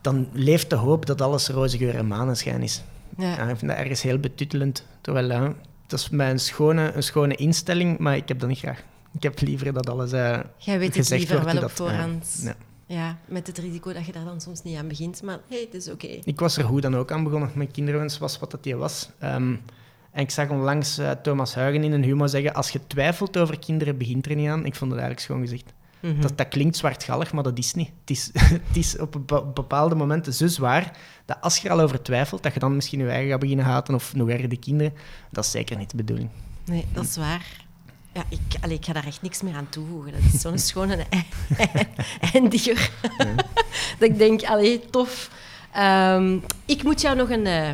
dan 0.00 0.28
leeft 0.32 0.70
de 0.70 0.76
hoop 0.76 1.06
dat 1.06 1.20
alles 1.20 1.48
roze 1.48 1.78
geur 1.78 1.94
en 1.94 2.06
maneschijn 2.06 2.62
is. 2.62 2.82
Ja. 3.16 3.48
Ik 3.48 3.56
vind 3.56 3.70
dat 3.70 3.80
ergens 3.80 4.02
heel 4.02 4.18
betuttelend. 4.18 4.84
Terwijl, 5.00 5.30
ja, 5.30 5.54
dat 5.86 5.98
is 5.98 6.08
mij 6.08 6.30
een 6.30 6.38
schone, 6.38 6.92
een 6.92 7.02
schone 7.02 7.34
instelling, 7.34 7.98
maar 7.98 8.16
ik 8.16 8.28
heb 8.28 8.38
dat 8.38 8.48
niet 8.48 8.58
graag. 8.58 8.82
Ik 9.14 9.22
heb 9.22 9.40
liever 9.40 9.72
dat 9.72 9.88
alles 9.90 10.12
eh, 10.12 10.38
Jij 10.56 10.78
weet 10.78 10.96
het 10.96 11.10
liever 11.10 11.40
wordt 11.40 11.52
wel 11.52 11.62
op 11.64 11.70
voorhand. 11.70 12.40
ja. 12.42 12.54
Ja, 12.88 13.18
met 13.24 13.46
het 13.46 13.58
risico 13.58 13.92
dat 13.92 14.06
je 14.06 14.12
daar 14.12 14.24
dan 14.24 14.40
soms 14.40 14.62
niet 14.62 14.78
aan 14.78 14.88
begint. 14.88 15.22
Maar 15.22 15.38
hey, 15.48 15.60
het 15.60 15.74
is 15.74 15.90
oké. 15.90 16.06
Ik 16.24 16.40
was 16.40 16.56
er 16.56 16.64
hoe 16.64 16.80
dan 16.80 16.96
ook 16.96 17.12
aan 17.12 17.24
begonnen. 17.24 17.50
Mijn 17.54 17.70
kinderwens 17.70 18.18
was 18.18 18.38
wat 18.38 18.50
dat 18.50 18.62
die 18.62 18.76
was. 18.76 19.10
Ehm, 19.18 19.54
en 20.10 20.22
ik 20.22 20.30
zag 20.30 20.48
onlangs 20.48 20.98
eh, 20.98 21.10
Thomas 21.10 21.54
Huigen 21.54 21.84
in 21.84 21.92
een 21.92 22.02
humor 22.02 22.28
zeggen: 22.28 22.54
Als 22.54 22.70
je 22.70 22.80
twijfelt 22.86 23.36
over 23.36 23.58
kinderen, 23.58 23.98
begint 23.98 24.26
er 24.26 24.34
niet 24.34 24.48
aan. 24.48 24.64
Ik 24.64 24.74
vond 24.74 24.90
het 24.90 25.00
eigenlijk 25.00 25.20
schoon 25.20 25.40
gezegd. 25.40 25.72
Mhm. 26.00 26.20
Dat, 26.20 26.38
dat 26.38 26.48
klinkt 26.48 26.76
zwartgallig, 26.76 27.32
maar 27.32 27.42
dat 27.42 27.58
is 27.58 27.74
niet. 27.74 27.90
Het 28.00 28.10
is, 28.10 28.30
het 28.68 28.76
is 28.76 28.98
op 28.98 29.12
bepa- 29.12 29.42
bepaalde 29.42 29.94
momenten 29.94 30.32
zo 30.34 30.46
zwaar 30.46 30.90
dat 31.24 31.36
als 31.40 31.58
je 31.58 31.68
er 31.68 31.74
al 31.74 31.80
over 31.80 32.02
twijfelt, 32.02 32.42
dat 32.42 32.54
je 32.54 32.60
dan 32.60 32.74
misschien 32.74 32.98
je 33.00 33.08
eigen 33.08 33.30
gaat 33.30 33.40
beginnen 33.40 33.64
haten 33.64 33.94
of 33.94 34.14
nog 34.14 34.28
erger 34.28 34.48
de 34.48 34.56
kinderen. 34.58 34.92
Dat 35.30 35.44
is 35.44 35.50
zeker 35.50 35.76
niet 35.76 35.90
de 35.90 35.96
bedoeling. 35.96 36.30
Nee, 36.64 36.86
dat 36.92 37.04
is 37.04 37.16
waar. 37.16 37.64
Ja, 38.12 38.22
ik, 38.28 38.40
allee, 38.60 38.76
ik 38.76 38.84
ga 38.84 38.92
daar 38.92 39.06
echt 39.06 39.22
niks 39.22 39.42
meer 39.42 39.54
aan 39.54 39.68
toevoegen. 39.68 40.12
Dat 40.12 40.20
is 40.32 40.40
zo'n 40.40 40.58
schone 40.68 41.06
eindiger. 42.32 42.90
dat 43.98 44.08
ik 44.10 44.18
denk, 44.18 44.42
allee, 44.42 44.80
tof. 44.90 45.30
Ehm, 45.72 46.38
ik 46.64 46.82
moet 46.82 47.00
jou 47.00 47.16
nog 47.16 47.30
een 47.30 47.46
eh, 47.46 47.70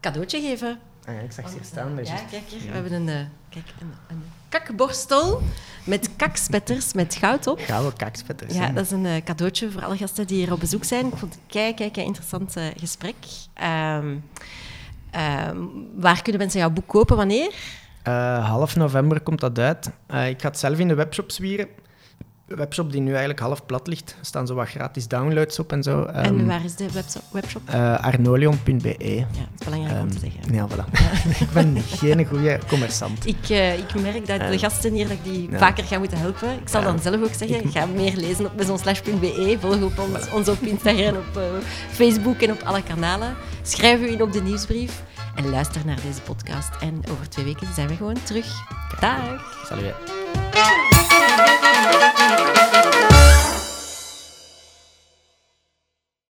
cadeautje 0.00 0.40
geven. 0.40 0.78
Ah, 1.06 1.14
ja, 1.14 1.20
ik 1.20 1.32
zag 1.32 1.48
ze 1.48 1.54
hier 1.54 1.64
staan. 1.64 2.04
Ja, 2.04 2.14
kijk 2.30 2.48
hier. 2.48 2.60
We 2.60 2.72
hebben 2.74 2.92
een, 2.92 3.08
eh, 3.08 3.24
kijk, 3.48 3.66
een, 3.80 3.92
een 4.08 4.22
kakborstel 4.48 5.42
met 5.84 6.10
kakspetters 6.16 6.92
met 6.92 7.14
goud 7.14 7.46
op. 7.46 7.60
Gouden 7.60 7.96
kakspetters. 7.96 8.54
Ja, 8.54 8.66
hè. 8.66 8.72
dat 8.72 8.84
is 8.84 8.90
een 8.90 9.06
eh, 9.06 9.22
cadeautje 9.24 9.70
voor 9.70 9.84
alle 9.84 9.96
gasten 9.96 10.26
die 10.26 10.36
hier 10.36 10.52
op 10.52 10.60
bezoek 10.60 10.84
zijn. 10.84 11.06
Ik 11.06 11.16
vond 11.16 11.34
het 11.34 11.42
kei, 11.46 11.74
kei, 11.74 11.90
kei 11.90 12.06
interessant 12.06 12.56
eh, 12.56 12.64
gesprek. 12.76 13.14
Ehm, 13.54 14.16
ehm, 15.10 15.56
waar 15.94 16.22
kunnen 16.22 16.40
mensen 16.40 16.60
jouw 16.60 16.70
boek 16.70 16.86
kopen? 16.86 17.16
Wanneer? 17.16 17.54
Eh, 18.02 18.48
half 18.48 18.76
november 18.76 19.20
komt 19.20 19.40
dat 19.40 19.58
uit. 19.58 19.86
Ik 20.06 20.40
ga 20.40 20.48
het 20.48 20.58
zelf 20.58 20.78
in 20.78 20.88
de 20.88 20.94
webshop 20.94 21.30
zwieren. 21.30 21.68
Webshop 22.56 22.92
die 22.92 23.00
nu 23.00 23.08
eigenlijk 23.10 23.40
half 23.40 23.66
plat 23.66 23.86
ligt. 23.86 24.10
Er 24.20 24.26
staan 24.26 24.46
zo 24.46 24.54
wat 24.54 24.68
gratis 24.68 25.08
downloads 25.08 25.58
op 25.58 25.72
en 25.72 25.82
zo. 25.82 26.02
en 26.02 26.24
Ehm, 26.24 26.46
waar 26.46 26.64
is 26.64 26.74
de 26.76 26.86
webshop? 27.32 27.62
eh, 27.64 28.04
arnolion.be. 28.04 29.14
ja, 29.18 29.24
dat 29.30 29.58
is 29.58 29.64
belangrijk 29.64 30.00
om 30.00 30.10
te 30.10 30.18
zeggen. 30.18 30.40
Ehm, 30.42 30.54
Ja, 30.54 30.66
voilà. 30.68 30.84
ik 31.44 31.50
ben 31.52 31.76
geen 31.86 32.26
goede 32.26 32.58
commerçant. 32.68 33.24
Ik, 33.26 33.48
eh, 33.48 33.78
ik 33.78 34.00
merk 34.00 34.26
dat 34.26 34.38
de 34.38 34.44
Eh, 34.44 34.58
gasten 34.58 34.92
hier 34.92 35.08
dat 35.08 35.16
ik 35.24 35.32
die 35.32 35.48
vaker 35.52 35.84
ga 35.84 35.98
moeten 35.98 36.18
helpen. 36.18 36.48
Ik 36.60 36.68
zal 36.68 36.82
dan 36.82 36.98
zelf 36.98 37.22
ook 37.22 37.34
zeggen, 37.34 37.64
Ik- 37.64 37.70
ga 37.76 37.86
meer 37.86 38.16
lezen 38.16 38.44
op 38.46 38.56
maisonslash.be. 38.56 39.56
Volg 39.60 39.82
op 39.82 39.98
ons, 39.98 40.30
ons 40.30 40.48
op 40.48 40.60
Instagram, 40.60 41.16
op 41.16 41.36
eh, 41.36 41.42
Facebook 41.90 42.40
en 42.40 42.50
op 42.52 42.60
alle 42.64 42.82
kanalen. 42.82 43.34
Schrijf 43.62 44.00
u 44.00 44.08
in 44.10 44.22
op 44.22 44.32
de 44.32 44.42
nieuwsbrief 44.42 45.02
en 45.34 45.50
luister 45.50 45.80
naar 45.86 45.98
deze 46.06 46.20
podcast. 46.20 46.70
En 46.80 47.02
over 47.10 47.28
twee 47.28 47.44
weken 47.44 47.66
zijn 47.74 47.88
we 47.88 47.96
gewoon 47.96 48.16
terug. 48.24 48.46
Dag! 49.00 49.64
Salut. 49.68 49.94